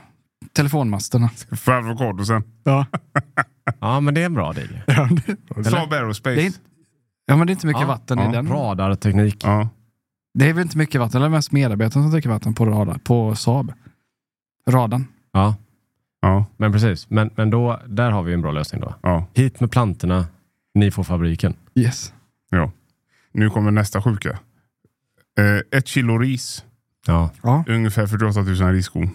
Telefonmasterna. 0.53 1.31
För 1.53 1.73
avokadosen. 1.73 2.43
Ja. 2.65 2.87
ja, 3.81 4.01
men 4.01 4.15
det 4.15 4.21
är 4.21 4.27
en 4.27 4.35
bra 4.35 4.53
deal. 4.53 4.69
Saab 5.65 5.93
Aerospace. 5.93 6.35
Det 6.37 6.47
är 6.47 6.53
Ja, 7.27 7.37
men 7.37 7.47
det 7.47 7.51
är 7.51 7.55
inte 7.55 7.67
mycket 7.67 7.81
Ja, 7.83 7.87
vatten 7.89 8.19
ja, 8.19 8.29
i 8.29 8.33
den. 8.33 8.49
Radarteknik. 8.49 9.45
Ja. 9.45 9.69
Det 10.35 10.49
är 10.49 10.53
väl 10.53 10.63
inte 10.63 10.79
mycket 10.79 11.01
vatten, 11.01 11.21
det 11.21 11.27
är 11.27 11.31
mest 11.31 11.53
medarbetarna 11.53 12.05
som 12.05 12.13
dricker 12.13 12.29
vatten 12.29 12.55
på 12.55 12.67
radar, 12.67 12.99
på 13.05 13.35
Saab. 13.35 13.73
Radan. 14.69 15.07
Ja. 15.33 15.57
Ja, 16.21 16.47
Men 16.57 16.73
precis, 16.73 17.11
men, 17.11 17.31
men 17.37 17.51
då, 17.51 17.81
där 17.87 18.11
har 18.11 18.23
vi 18.23 18.33
en 18.35 18.41
bra 18.41 18.53
lösning 18.53 18.81
då. 18.81 18.95
ja, 19.03 19.27
Hit 19.35 19.61
med 19.61 19.71
plantorna, 19.71 20.27
ni 20.75 20.91
får 20.91 21.05
fabriken. 21.05 21.55
Yes. 21.75 22.13
ja. 22.51 22.71
Nu 23.33 23.51
kommer 23.51 23.71
nästa 23.71 24.03
sjuka. 24.03 24.39
Eh, 25.39 25.79
ett 25.79 25.87
kilo 25.89 26.19
ris, 26.19 26.65
Ja. 27.07 27.31
Ja. 27.43 27.65
ungefär 27.69 28.07
48 28.07 28.41
000 28.43 28.55
riskorn. 28.73 29.11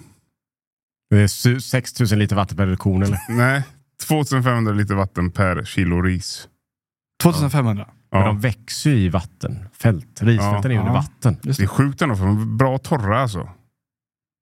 Det 1.09 1.17
är 1.21 1.27
su- 1.27 1.59
6 1.59 1.99
000 1.99 2.09
liter 2.19 2.35
vatten 2.35 2.57
per 2.57 2.75
kon 2.75 3.03
eller? 3.03 3.19
Nej, 3.29 3.63
2500 4.07 4.73
liter 4.73 4.95
vatten 4.95 5.31
per 5.31 5.63
kilo 5.63 6.01
ris. 6.01 6.47
2500. 7.23 7.85
Men 8.11 8.21
Ja. 8.21 8.27
de 8.27 8.39
växer 8.39 8.89
ju 8.89 8.95
i 8.95 9.09
vattenfält. 9.09 10.21
Risfälten 10.21 10.65
är 10.65 10.69
ju 10.69 10.75
Ja. 10.75 10.79
under 10.81 10.93
vatten. 10.93 11.37
Just 11.43 11.59
Det 11.59 11.65
är 11.65 11.67
sjukt 11.67 12.01
ändå, 12.01 12.15
för 12.15 12.25
de 12.25 12.41
är 12.41 12.45
bra 12.45 12.77
torra 12.77 13.21
alltså. 13.21 13.49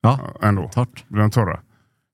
Ja, 0.02 0.20
Ändå. 0.42 0.70
torrt. 0.70 1.04
Blir 1.08 1.22
de 1.22 1.32
torra. 1.32 1.60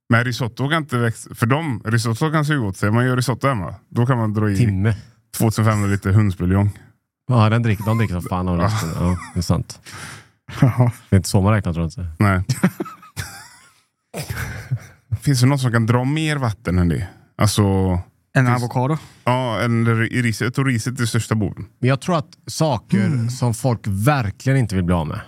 Men 0.09 0.25
risotto 0.25 0.69
kan 0.69 0.77
inte 0.83 0.97
växa, 0.97 1.35
för 1.35 1.45
dem, 1.45 1.81
risotto 1.85 2.31
kan 2.31 2.45
suga 2.45 2.65
åt 2.67 2.77
sig. 2.77 2.91
Man 2.91 3.05
gör 3.05 3.15
risotto 3.15 3.47
hemma, 3.47 3.75
då 3.89 4.05
kan 4.05 4.17
man 4.17 4.33
dra 4.33 4.49
i 4.51 4.57
Timme. 4.57 4.95
2500 5.37 5.87
liter 5.87 6.11
hundsbuljong. 6.11 6.79
Ja, 7.27 7.49
den 7.49 7.61
dricker, 7.63 7.83
de 7.83 7.97
dricker 7.97 8.13
som 8.13 8.23
fan 8.29 8.47
av 8.47 8.57
resten. 8.59 8.89
Ja, 8.99 9.17
det 9.33 9.39
är 9.39 9.41
sant. 9.41 9.79
Det 11.09 11.15
är 11.15 11.15
inte 11.15 11.29
så 11.29 11.41
man 11.41 11.53
räknar 11.53 11.73
tror 11.73 11.83
jag 11.83 11.87
inte. 11.89 12.07
Nej. 12.19 12.43
Finns 15.21 15.41
det 15.41 15.47
något 15.47 15.61
som 15.61 15.71
kan 15.71 15.85
dra 15.85 16.03
mer 16.03 16.35
vatten 16.37 16.79
än 16.79 16.89
det? 16.89 17.07
Alltså, 17.37 17.63
En 18.33 18.47
avokado. 18.47 18.97
ja, 19.23 19.59
eller 19.59 19.95
riset. 19.95 20.55
Tror 20.55 20.65
riset 20.65 20.93
är 20.93 21.01
det 21.01 21.07
största 21.07 21.35
boven. 21.35 21.65
Men 21.79 21.89
jag 21.89 22.01
tror 22.01 22.17
att 22.17 22.37
saker 22.47 23.27
som 23.29 23.53
folk 23.53 23.79
verkligen 23.87 24.57
inte 24.59 24.75
vill 24.75 24.83
bli 24.83 24.95
av 24.95 25.07
med. 25.07 25.19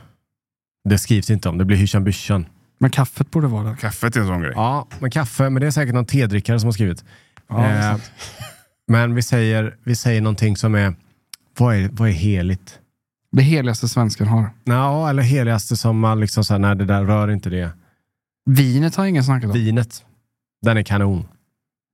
Det 0.89 0.98
skrivs 0.98 1.29
inte 1.29 1.50
om. 1.50 1.57
Det 1.57 1.65
blir 1.65 1.77
hyschan 1.77 2.03
byschan. 2.03 2.45
Men 2.79 2.89
kaffet 2.89 3.31
borde 3.31 3.48
vara 3.48 3.63
där. 3.63 3.75
Kaffet 3.75 4.15
är 4.15 4.19
en 4.19 4.27
sån 4.27 4.41
grej. 4.41 4.51
Ja, 4.55 4.88
men 5.00 5.12
kaffe. 5.12 5.50
Men 5.50 5.62
det 5.62 5.67
är 5.67 5.72
säkert 5.72 5.93
någon 5.95 6.05
tedrickare 6.05 6.60
som 6.60 6.67
har 6.67 6.72
skrivit. 6.72 7.03
Ja, 7.48 7.57
det 7.57 7.69
Eh, 7.69 7.98
men 8.88 9.15
vi 9.15 9.22
säger, 9.22 9.75
vi 9.84 9.95
säger 9.95 10.22
någonting 10.22 10.57
som 10.57 10.75
är... 10.75 10.95
Vad 11.57 11.75
är, 11.75 11.89
vad 11.91 12.10
är 12.10 12.13
heligt? 12.13 12.79
Det 13.36 13.42
heligaste 13.44 13.88
svensken 13.88 14.27
har. 14.27 14.50
Ja, 14.63 15.10
eller 15.10 15.24
heligaste 15.24 15.77
som 15.77 16.00
man 16.00 16.20
liksom 16.20 16.44
säger, 16.44 16.60
nej 16.60 16.75
det 16.75 16.86
där 16.86 17.04
rör 17.04 17.32
inte 17.32 17.50
det. 17.50 17.70
Vinet 18.50 18.96
har 18.96 19.06
ingen 19.06 19.24
snackat 19.24 19.46
om. 19.50 19.54
Vinet. 19.54 20.06
Den 20.62 20.77
är 20.77 20.84
kanon. 20.84 21.27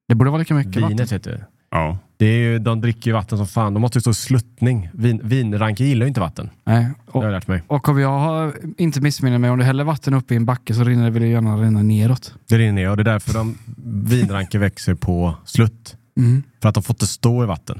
Det 0.08 0.16
borde 0.16 0.30
vara 0.30 0.40
lika 0.40 0.54
mycket 0.54 0.76
Vinet 0.76 0.92
vatten. 0.92 1.08
heter 1.08 1.32
det. 1.32 1.46
Ja. 1.72 1.98
det 2.18 2.26
är 2.26 2.38
ju, 2.38 2.60
de 2.60 2.82
dricker 2.82 3.08
ju 3.08 3.14
vatten 3.14 3.38
som 3.38 3.48
fan. 3.48 3.74
De 3.74 3.80
måste 3.80 3.98
ju 3.98 4.02
stå 4.02 4.12
i 4.12 4.14
sluttning. 4.14 4.90
Vin, 4.94 5.22
vinranker 5.24 5.84
gillar 5.84 6.06
ju 6.06 6.08
inte 6.08 6.20
vatten. 6.20 6.50
Nej. 6.64 6.84
Det 6.84 7.12
har 7.12 7.22
jag 7.22 7.28
Och, 7.28 7.32
lärt 7.32 7.48
mig. 7.48 7.64
och 7.68 7.90
om 7.90 8.00
jag 8.00 8.20
har 8.20 8.54
inte 8.78 9.02
missminner 9.02 9.38
mig, 9.38 9.50
om 9.50 9.60
du 9.60 9.66
häller 9.66 9.84
vatten 9.84 10.14
upp 10.14 10.32
i 10.32 10.36
en 10.36 10.46
backe 10.46 10.74
så 10.74 10.84
rinner 10.84 11.04
det 11.04 11.10
väl 11.12 11.24
gärna 11.24 11.58
rinna 11.58 11.82
neråt. 11.84 12.36
Det 12.48 12.58
rinner 12.58 12.72
ner 12.74 12.90
och 12.90 12.98
det 12.98 13.02
är 13.02 13.14
därför 13.14 13.34
de 13.34 13.58
vinranker 14.06 14.60
växer 14.60 14.96
på 14.96 15.36
slutt. 15.46 15.96
Mm. 16.18 16.44
För 16.62 16.70
att 16.70 16.76
de 16.76 16.84
får 16.84 16.94
inte 16.94 17.08
stå 17.08 17.44
i 17.44 17.46
vatten. 17.48 17.80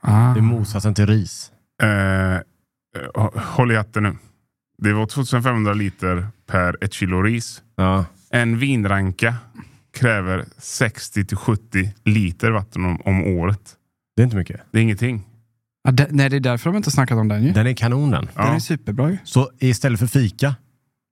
Ah. 0.00 0.32
Det 0.34 0.40
är 0.40 0.42
motsatsen 0.42 0.94
till 0.94 1.06
ris. 1.06 1.52
Eh, 1.82 1.88
håll 3.34 3.72
i 3.72 3.76
hatten 3.76 4.02
nu. 4.02 4.16
Det 4.82 4.92
var 4.92 5.06
2500 5.06 5.72
liter 5.72 6.26
per 6.46 6.84
ett 6.84 6.92
kilo 6.92 7.22
ris. 7.22 7.62
Ja. 7.76 8.04
En 8.30 8.58
vinranka 8.58 9.34
kräver 9.98 10.44
60 10.58 11.24
till 11.24 11.36
70 11.36 11.94
liter 12.04 12.50
vatten 12.50 12.84
om, 12.84 13.00
om 13.04 13.22
året. 13.26 13.76
Det 14.16 14.22
är 14.22 14.24
inte 14.24 14.36
mycket. 14.36 14.60
Det 14.70 14.78
är 14.78 14.82
ingenting. 14.82 15.26
Ja, 15.82 15.90
det, 15.90 16.06
nej, 16.10 16.28
det 16.30 16.36
är 16.36 16.40
därför 16.40 16.70
de 16.70 16.76
inte 16.76 16.90
snackat 16.90 17.18
om 17.18 17.28
den 17.28 17.42
ju. 17.44 17.52
Den 17.52 17.66
är 17.66 17.74
kanon 17.74 18.10
den. 18.10 18.24
Den 18.24 18.32
Ja. 18.46 18.54
är 18.54 18.58
superbra 18.58 19.10
ju. 19.10 19.18
Så 19.24 19.50
istället 19.58 19.98
för 20.00 20.06
fika, 20.06 20.54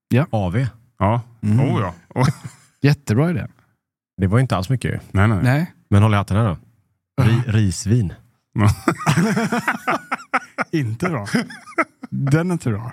Ja. 0.08 0.26
AV. 0.30 0.66
Ja. 0.98 1.20
Mm. 1.42 1.60
Oh, 1.60 1.80
ja. 1.80 1.94
Oh. 2.20 2.28
Jättebra 2.82 3.30
idé. 3.30 3.46
Det 4.20 4.26
var 4.26 4.38
inte 4.38 4.56
alls 4.56 4.68
mycket 4.68 4.90
ju. 4.94 4.98
Nej, 5.12 5.28
nej. 5.28 5.38
Nej. 5.42 5.72
Men 5.90 6.02
håll 6.02 6.12
i 6.14 6.16
hatten 6.16 6.36
här 6.36 6.44
då. 6.48 6.58
Ri, 7.22 7.42
risvin. 7.46 8.12
inte 10.70 11.08
bra. 11.08 11.26
Den 12.10 12.50
är 12.50 12.52
inte 12.52 12.70
bra. 12.70 12.92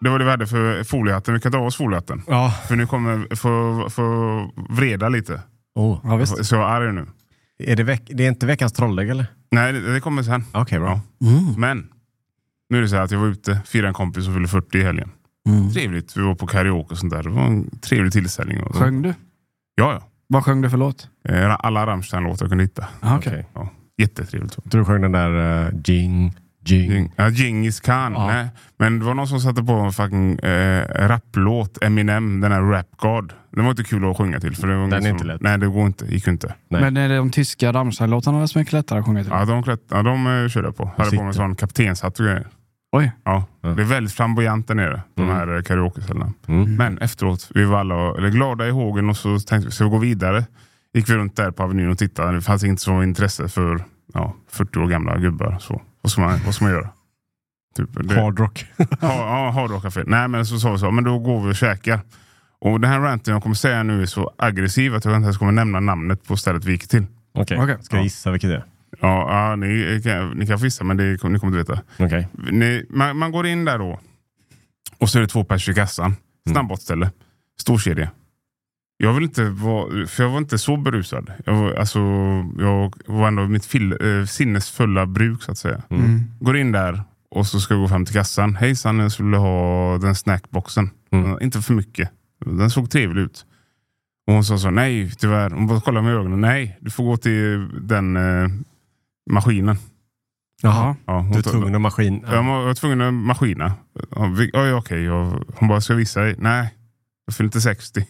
Det 0.00 0.10
var 0.10 0.18
det 0.18 0.24
vi 0.24 0.30
hade 0.30 0.46
för 0.46 0.84
foliehatten. 0.84 1.34
Vi 1.34 1.40
kan 1.40 1.52
ta 1.52 1.58
av 1.58 1.66
oss 1.66 1.76
foliehatten. 1.76 2.22
Ja. 2.26 2.54
För 2.68 2.76
nu 2.76 2.86
kommer 2.86 3.36
få, 3.36 3.86
få 3.90 4.50
vreda 4.70 5.08
lite. 5.08 5.42
Oh. 5.74 6.00
Ja, 6.04 6.16
visst. 6.16 6.44
Så 6.44 6.54
jag 6.54 6.62
är 6.62 6.66
arg 6.66 6.92
nu. 6.92 7.06
Är 7.58 7.76
det, 7.76 7.82
veck, 7.82 8.10
det 8.14 8.24
är 8.24 8.28
inte 8.28 8.46
veckans 8.46 8.72
trollägg 8.72 9.08
eller? 9.08 9.26
Nej, 9.50 9.72
det, 9.72 9.92
det 9.92 10.00
kommer 10.00 10.22
sen. 10.22 10.44
Okej, 10.52 10.78
bra. 10.78 11.00
Ja. 11.18 11.26
Mm. 11.26 11.54
Men 11.60 11.88
nu 12.70 12.78
är 12.78 12.82
det 12.82 12.88
så 12.88 12.96
här 12.96 13.02
att 13.02 13.10
jag 13.10 13.18
var 13.18 13.26
ute, 13.26 13.60
firade 13.66 13.88
en 13.88 13.94
kompis 13.94 14.24
som 14.24 14.34
fyllde 14.34 14.48
40 14.48 14.78
i 14.78 14.82
helgen. 14.82 15.10
Mm. 15.48 15.72
Trevligt. 15.72 16.16
Vi 16.16 16.22
var 16.22 16.34
på 16.34 16.46
karaoke 16.46 16.92
och 16.92 16.98
sånt 16.98 17.12
där. 17.12 17.22
Det 17.22 17.28
var 17.28 17.42
en 17.42 17.78
trevlig 17.80 18.12
tillställning. 18.12 18.62
Och 18.62 18.74
så. 18.74 18.80
Sjöng 18.80 19.02
du? 19.02 19.14
Ja, 19.74 19.92
ja. 19.92 20.09
Vad 20.32 20.44
sjöng 20.44 20.60
du 20.62 20.70
för 20.70 20.76
låt? 20.76 21.08
Eh, 21.28 21.56
Alla 21.58 21.86
Rammstein-låtar 21.86 22.44
jag 22.44 22.50
kunde 22.50 22.64
hitta. 22.64 22.86
Ah, 23.00 23.16
okej. 23.16 23.46
Okej. 23.52 23.72
Jättetrevligt. 23.98 24.56
Jag 24.64 24.72
tror 24.72 24.80
du 24.80 24.84
sjöng 24.84 25.02
den 25.02 25.12
där 25.12 25.30
uh, 25.66 25.80
Jing, 25.84 26.34
Jing. 26.64 27.12
Ja, 27.16 27.28
Djingis 27.28 27.80
khan. 27.80 28.12
Ja. 28.12 28.26
Nej. 28.26 28.48
Men 28.78 28.98
det 28.98 29.04
var 29.04 29.14
någon 29.14 29.28
som 29.28 29.40
satte 29.40 29.62
på 29.62 29.72
en 29.72 29.92
fucking 29.92 30.38
eh, 30.38 31.08
rapplåt, 31.08 31.84
Eminem, 31.84 32.40
den 32.40 32.52
här 32.52 32.62
Rap 32.62 32.86
God. 32.96 33.32
Den 33.50 33.64
var 33.64 33.70
inte 33.70 33.84
kul 33.84 34.10
att 34.10 34.16
sjunga 34.16 34.40
till. 34.40 34.56
För 34.56 34.68
det 34.68 34.76
var 34.76 34.82
Den 34.82 34.92
är 34.92 35.00
som, 35.00 35.08
inte 35.08 35.24
lätt. 35.24 35.40
Nej, 35.40 35.58
det 35.58 35.66
går 35.66 35.86
inte. 35.86 36.06
gick 36.06 36.28
inte. 36.28 36.54
Nej. 36.68 36.80
Men 36.80 36.96
är 36.96 37.08
det 37.08 37.16
de 37.16 37.30
tyska 37.30 37.72
Rammstein-låtarna 37.72 38.46
som 38.48 38.58
är 38.58 38.60
mycket 38.60 38.72
lättare 38.72 38.98
att 38.98 39.06
sjunga 39.06 39.22
till? 39.22 39.32
Ja, 39.32 39.44
de, 39.44 39.62
klätt, 39.62 39.82
ja, 39.90 40.02
de 40.02 40.26
eh, 40.26 40.48
körde 40.48 40.68
jag 40.68 40.76
på. 40.76 40.90
Hade 40.96 41.10
på 41.10 41.16
mig 41.16 41.26
en 41.26 41.34
sån 41.34 41.56
kaptenshatt 41.56 42.18
och 42.18 42.24
grejer. 42.24 42.46
Oj. 42.92 43.12
Ja. 43.24 43.44
Det 43.60 43.68
är 43.68 43.86
väldigt 43.86 44.12
flamboyant 44.14 44.68
där 44.68 44.74
nere, 44.74 45.02
de 45.14 45.22
Mm. 45.22 45.34
här 45.36 45.56
eh, 45.56 45.62
karaokeställena. 45.62 46.32
Mm. 46.48 46.74
Men 46.76 46.98
efteråt, 46.98 47.50
vi 47.54 47.64
var 47.64 47.78
alla 47.80 48.16
eller, 48.18 48.28
glada 48.28 48.68
i 48.68 48.70
hågen 48.70 49.08
och 49.08 49.16
så 49.16 49.38
tänkte 49.38 49.66
vi, 49.68 49.72
ska 49.72 49.84
vi 49.84 49.90
gå 49.90 49.98
vidare? 49.98 50.44
Gick 50.94 51.08
vi 51.08 51.14
runt 51.14 51.36
där 51.36 51.50
på 51.50 51.62
Avenyn 51.62 51.90
och 51.90 51.98
tittade. 51.98 52.32
Det 52.32 52.40
fanns 52.40 52.64
inte 52.64 52.82
så 52.82 53.02
intresse 53.02 53.48
för 53.48 53.84
ja, 54.14 54.34
40 54.48 54.78
år 54.78 54.86
gamla 54.86 55.18
gubbar. 55.18 55.56
Så, 55.60 55.82
vad, 56.02 56.12
ska 56.12 56.20
man, 56.20 56.40
vad 56.44 56.54
ska 56.54 56.64
man 56.64 56.72
göra? 56.74 56.88
Typ, 57.76 57.88
det, 58.08 58.14
Hardrock. 58.22 58.66
Ja, 58.76 58.86
ja 59.00 59.50
Hard 59.50 59.70
Rock 59.70 59.82
Café. 59.82 60.02
Nej 60.06 60.28
men 60.28 60.46
så 60.46 60.58
sa 60.58 60.72
vi 60.72 60.78
så, 60.78 60.90
men 60.90 61.04
då 61.04 61.18
går 61.18 61.40
vi 61.46 61.50
och 61.52 61.56
käkar. 61.56 62.00
Och 62.60 62.80
den 62.80 62.90
här 62.90 63.00
ranten 63.00 63.34
jag 63.34 63.42
kommer 63.42 63.54
säga 63.54 63.82
nu 63.82 64.02
är 64.02 64.06
så 64.06 64.30
aggressiv 64.38 64.94
att 64.94 65.04
jag 65.04 65.16
inte 65.16 65.24
ens 65.24 65.38
kommer 65.38 65.52
nämna 65.52 65.80
namnet 65.80 66.26
på 66.28 66.36
stället 66.36 66.64
vi 66.64 66.72
gick 66.72 66.88
till. 66.88 67.06
Okej, 67.34 67.58
Okej. 67.60 67.76
ska 67.80 67.96
jag 67.96 68.02
gissa 68.04 68.30
vilket 68.30 68.50
det 68.50 68.56
är? 68.56 68.64
Ja, 69.00 69.48
ja 69.48 69.56
ni, 69.56 70.00
kan, 70.04 70.30
ni 70.30 70.46
kan 70.46 70.58
få 70.58 70.64
gissa 70.64 70.84
men 70.84 70.96
det, 70.96 71.04
ni 71.04 71.18
kommer 71.18 71.46
inte 71.46 71.58
veta. 71.58 71.82
Okej. 71.98 72.28
Ni, 72.50 72.86
man, 72.90 73.16
man 73.16 73.32
går 73.32 73.46
in 73.46 73.64
där 73.64 73.78
då 73.78 74.00
och 75.00 75.10
så 75.10 75.18
är 75.18 75.22
det 75.22 75.28
två 75.28 75.44
pers 75.44 75.68
i 75.68 75.74
kassan. 75.74 76.16
Snabbmatsställe. 76.50 77.10
Stor 77.60 77.78
kedja. 77.78 78.10
Jag 78.96 79.12
vill 79.12 79.24
inte 79.24 79.44
vara, 79.44 80.06
för 80.06 80.22
jag 80.22 80.30
var 80.30 80.38
inte 80.38 80.58
så 80.58 80.76
berusad. 80.76 81.32
Jag 81.44 81.54
var, 81.54 81.72
alltså, 81.72 81.98
jag 82.58 82.94
var 83.06 83.28
ändå 83.28 83.42
i 83.42 83.48
mitt 83.48 83.64
fill, 83.64 83.92
eh, 83.92 84.24
sinnesfulla 84.26 85.06
bruk 85.06 85.42
så 85.42 85.52
att 85.52 85.58
säga. 85.58 85.82
Mm. 85.90 86.24
Går 86.40 86.56
in 86.56 86.72
där 86.72 87.02
och 87.30 87.46
så 87.46 87.60
ska 87.60 87.74
jag 87.74 87.82
gå 87.82 87.88
fram 87.88 88.04
till 88.04 88.14
kassan. 88.14 88.56
Hejsan, 88.56 88.98
jag 88.98 89.12
skulle 89.12 89.36
ha 89.36 89.98
den 89.98 90.14
snackboxen. 90.14 90.90
Mm. 91.10 91.42
Inte 91.42 91.60
för 91.60 91.74
mycket. 91.74 92.10
Den 92.46 92.70
såg 92.70 92.90
trevlig 92.90 93.22
ut. 93.22 93.46
Och 94.26 94.34
hon 94.34 94.44
sa 94.44 94.58
så, 94.58 94.70
nej 94.70 95.10
tyvärr. 95.18 95.50
Hon 95.50 95.66
bara 95.66 95.80
kollade 95.80 96.06
med 96.06 96.14
ögonen. 96.14 96.40
Nej, 96.40 96.78
du 96.80 96.90
får 96.90 97.04
gå 97.04 97.16
till 97.16 97.68
den 97.82 98.16
eh, 98.16 98.48
maskinen. 99.30 99.76
Jaha. 100.62 100.96
Ja, 101.06 101.28
Du 101.32 101.38
är 101.38 101.42
tog- 101.42 101.52
tvungen 101.52 101.74
att 101.74 101.80
maskin... 101.80 102.24
jag 102.26 102.42
var, 102.44 102.58
jag 102.58 102.66
var 102.66 102.74
tvungen 102.74 103.00
att 103.00 103.14
maskina. 103.14 103.72
Ja, 104.10 104.36
ja, 104.52 104.66
ja, 104.66 104.74
okej. 104.76 105.02
Jag- 105.02 105.44
Hon 105.56 105.68
bara, 105.68 105.80
ska 105.80 105.94
visa 105.94 106.20
dig? 106.20 106.34
Nej, 106.38 106.74
jag 107.26 107.34
fyller 107.34 107.48
inte 107.48 107.60
60. 107.60 108.06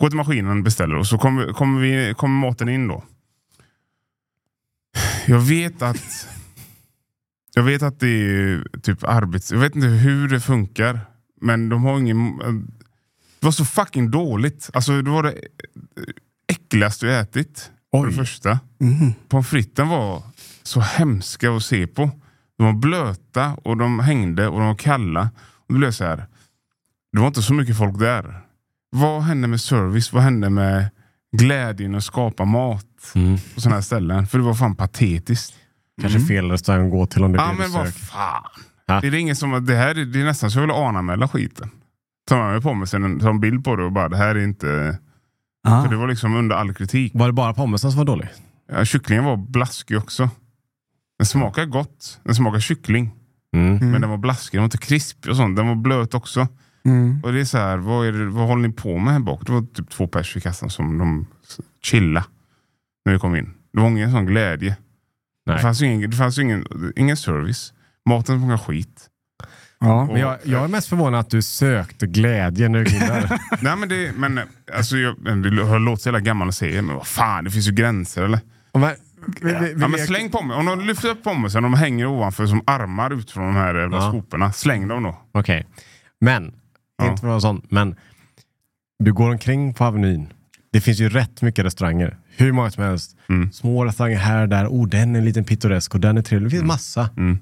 Gå 0.00 0.08
till 0.08 0.16
maskinen, 0.16 0.62
beställer 0.62 0.94
och 0.96 1.06
så 1.06 1.18
kommer, 1.18 1.52
kommer, 1.52 1.80
vi, 1.80 2.14
kommer 2.14 2.40
maten 2.48 2.68
in 2.68 2.88
då. 2.88 3.04
Jag 5.26 5.38
vet 5.40 5.82
att 5.82 6.28
jag 7.54 7.62
vet 7.62 7.82
att 7.82 8.00
det 8.00 8.08
är 8.08 8.64
typ 8.82 9.04
arbets... 9.04 9.52
Jag 9.52 9.58
vet 9.58 9.74
inte 9.76 9.86
hur 9.88 10.28
det 10.28 10.40
funkar. 10.40 11.00
Men 11.40 11.68
de 11.68 11.82
har 11.84 11.98
ingen... 11.98 12.36
Det 13.40 13.46
var 13.46 13.52
så 13.52 13.64
fucking 13.64 14.10
dåligt. 14.10 14.70
Alltså 14.72 15.02
det 15.02 15.10
var 15.10 15.22
det 15.22 15.34
äckligaste 16.48 17.06
jag 17.06 17.20
ätit. 17.20 17.70
För 17.90 17.98
det 18.02 18.08
Oj. 18.08 18.14
första. 18.14 18.58
Mm. 18.80 19.12
Pommes 19.28 19.48
fritesen 19.48 19.88
var 19.88 20.22
så 20.62 20.80
hemska 20.80 21.50
att 21.56 21.62
se 21.62 21.86
på. 21.86 22.10
De 22.58 22.64
var 22.66 22.72
blöta 22.72 23.54
och 23.54 23.76
de 23.76 24.00
hängde 24.00 24.48
och 24.48 24.58
de 24.58 24.66
var 24.68 24.74
kalla. 24.74 25.30
Och 25.66 25.74
det 25.74 25.78
blev 25.78 25.90
så 25.90 26.04
här. 26.04 26.26
Det 27.12 27.18
var 27.20 27.26
inte 27.26 27.42
så 27.42 27.54
mycket 27.54 27.78
folk 27.78 27.98
där. 27.98 28.40
Vad 28.90 29.22
hände 29.22 29.48
med 29.48 29.60
service? 29.60 30.12
Vad 30.12 30.22
hände 30.22 30.50
med 30.50 30.90
glädjen 31.36 31.94
att 31.94 32.04
skapa 32.04 32.44
mat 32.44 32.86
Mm. 33.14 33.36
på 33.54 33.60
sådana 33.60 33.76
här 33.76 33.82
ställen? 33.82 34.26
För 34.26 34.38
det 34.38 34.44
var 34.44 34.54
fan 34.54 34.74
patetiskt. 34.76 35.54
Kanske 36.00 36.20
fel 36.20 36.50
restaurang 36.50 36.84
att 36.86 36.90
gå 36.92 37.06
till 37.06 37.24
om 37.24 37.32
det 37.32 37.38
är 37.38 37.42
Ja 37.42 37.48
det 37.52 37.58
men 37.58 37.66
du 37.70 37.72
vad 37.78 37.94
fan. 37.94 38.42
Ja. 38.86 39.00
Det 39.00 39.06
är 39.06 39.14
ingen 39.14 39.36
som, 39.36 39.66
det 39.66 39.74
här 39.74 39.88
är- 39.98 40.04
det 40.04 40.20
är 40.20 40.24
nästan 40.24 40.50
så 40.50 40.58
jag 40.58 40.66
vill 40.66 40.70
anmäla 40.70 41.28
skiten. 41.28 41.70
Tar 42.28 42.38
man 42.38 42.52
med 42.52 42.62
på 42.62 42.74
mig 42.74 42.88
sen 42.88 43.04
en, 43.04 43.20
tar 43.20 43.30
en 43.30 43.40
bild 43.40 43.64
på 43.64 43.76
det 43.76 43.84
och 43.84 43.92
bara 43.92 44.08
det 44.08 44.16
här 44.16 44.34
är 44.34 44.44
inte... 44.44 44.98
Ah. 45.68 45.82
För 45.82 45.90
det 45.90 45.96
var 45.96 46.08
liksom 46.08 46.36
under 46.36 46.56
all 46.56 46.74
kritik. 46.74 47.12
Var 47.14 47.26
det 47.26 47.32
bara 47.32 47.54
pommesen 47.54 47.90
som 47.90 47.98
var 47.98 48.04
dålig? 48.04 48.28
Ja, 48.72 48.84
kycklingen 48.84 49.24
var 49.24 49.36
blaskig 49.36 49.98
också. 49.98 50.30
Den 51.22 51.26
smakar 51.26 51.64
gott. 51.64 52.20
Den 52.24 52.34
smakar 52.34 52.60
kyckling. 52.60 53.10
Mm. 53.56 53.90
Men 53.90 54.00
den 54.00 54.10
var 54.10 54.16
blaskig, 54.16 54.58
den 54.58 54.62
var 54.62 54.64
inte 54.64 54.78
krispig 54.78 55.30
och 55.30 55.36
sånt. 55.36 55.56
Den 55.56 55.68
var 55.68 55.74
blöt 55.74 56.14
också. 56.14 56.48
Mm. 56.84 57.20
Och 57.22 57.32
det 57.32 57.40
är 57.40 57.44
så 57.44 57.58
här, 57.58 57.76
vad, 57.76 58.06
är 58.06 58.12
det, 58.12 58.26
vad 58.26 58.46
håller 58.46 58.68
ni 58.68 58.74
på 58.74 58.98
med 58.98 59.12
här 59.12 59.20
bak? 59.20 59.46
Det 59.46 59.52
var 59.52 59.62
typ 59.74 59.90
två 59.90 60.06
pers 60.06 60.36
i 60.36 60.40
kassan 60.40 60.70
som 60.70 60.98
de 60.98 61.26
chilla 61.82 62.24
när 63.04 63.12
vi 63.12 63.18
kom 63.18 63.36
in. 63.36 63.54
Det 63.72 63.80
var 63.80 63.88
ingen 63.88 64.12
sån 64.12 64.26
glädje. 64.26 64.76
Nej. 65.46 65.56
Det 65.56 65.62
fanns 65.62 65.82
ju 65.82 65.86
ingen, 65.86 66.10
det 66.10 66.16
fanns 66.16 66.38
ju 66.38 66.42
ingen, 66.42 66.66
ingen 66.96 67.16
service. 67.16 67.72
Maten 68.08 68.38
smakade 68.38 68.58
skit. 68.58 69.08
Ja. 69.80 70.06
Men 70.06 70.20
jag, 70.20 70.38
jag 70.44 70.64
är 70.64 70.68
mest 70.68 70.88
förvånad 70.88 71.20
att 71.20 71.30
du 71.30 71.42
sökte 71.42 72.06
glädje 72.06 72.68
när 72.68 72.84
du 72.84 72.98
där. 72.98 73.40
Nej 73.60 73.76
men 73.76 73.88
det, 73.88 74.12
men, 74.16 74.40
alltså, 74.74 74.96
jag, 74.96 75.42
det 75.42 75.64
har 75.64 75.78
låtit 75.78 76.02
så 76.02 76.08
jävla 76.08 76.20
gammal 76.20 76.48
att 76.48 76.54
säga, 76.54 76.82
men 76.82 76.96
vad 76.96 77.06
fan, 77.06 77.44
det 77.44 77.50
finns 77.50 77.68
ju 77.68 77.72
gränser 77.72 78.22
eller? 78.22 78.40
Vi, 79.42 79.74
Ja, 79.80 79.88
men 79.88 79.98
släng 80.06 80.30
pommes. 80.30 80.56
Om 80.56 80.66
de 80.66 80.80
lyfter 80.80 81.08
upp 81.08 81.22
pommesen, 81.24 81.62
de 81.62 81.74
hänger 81.74 82.06
ovanför 82.06 82.46
som 82.46 82.62
armar 82.66 83.10
ut 83.12 83.30
från 83.30 83.44
de 83.46 83.54
här 83.54 83.74
jävla 83.74 83.96
Ja. 83.96 84.08
skoporna. 84.08 84.52
Släng 84.52 84.88
dem 84.88 85.02
då. 85.02 85.18
Okej. 85.32 85.66
Men, 86.20 86.52
Ja. 86.98 87.10
inte 87.10 87.20
för 87.20 87.36
att 87.36 87.42
sån, 87.42 87.62
men 87.68 87.96
du 89.04 89.12
går 89.12 89.30
omkring 89.30 89.74
på 89.74 89.84
Avenyn. 89.84 90.32
Det 90.72 90.80
finns 90.80 91.00
ju 91.00 91.08
rätt 91.08 91.42
mycket 91.42 91.64
restauranger. 91.64 92.16
Hur 92.36 92.52
många 92.52 92.70
som 92.70 92.84
helst. 92.84 93.16
Mm. 93.28 93.52
Små 93.52 93.84
restauranger 93.84 94.16
här 94.18 94.42
och 94.42 94.48
där. 94.48 94.66
Oh, 94.66 94.88
den 94.88 95.14
är 95.14 95.18
en 95.18 95.24
liten 95.24 95.44
pittoresk 95.44 95.94
och 95.94 96.00
den 96.00 96.16
är 96.18 96.22
trevlig. 96.22 96.46
Det 96.46 96.50
finns 96.50 96.64
massa. 96.64 97.10
Mm. 97.16 97.38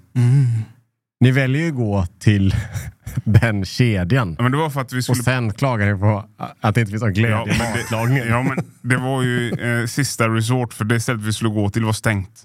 Ni 1.21 1.31
väljer 1.31 1.63
ju 1.63 1.69
att 1.69 1.75
gå 1.75 2.07
till 2.19 2.55
den 3.25 3.65
kedjan. 3.65 4.35
Ja, 4.39 4.43
men 4.43 4.53
det 4.53 4.59
var 4.59 4.71
för 4.71 4.81
att 4.81 4.93
vi 4.93 4.99
Och 5.01 5.05
skulle... 5.05 5.23
sen 5.23 5.53
klagar 5.53 5.93
ni 5.95 6.01
på 6.01 6.25
att 6.61 6.75
det 6.75 6.81
inte 6.81 6.91
finns 6.91 7.03
någon 7.03 7.13
glädje 7.13 7.37
Ja, 7.37 7.47
i 7.55 7.59
matlagningen. 7.83 8.29
Ja, 8.29 8.43
men 8.43 8.59
det 8.83 8.97
var 8.97 9.23
ju 9.23 9.51
eh, 9.81 9.87
sista 9.87 10.29
resort, 10.29 10.75
för 10.75 10.85
det 10.85 11.01
stället 11.01 11.23
vi 11.23 11.33
skulle 11.33 11.51
gå 11.51 11.71
till 11.71 11.85
var 11.85 11.93
stängt. 11.93 12.43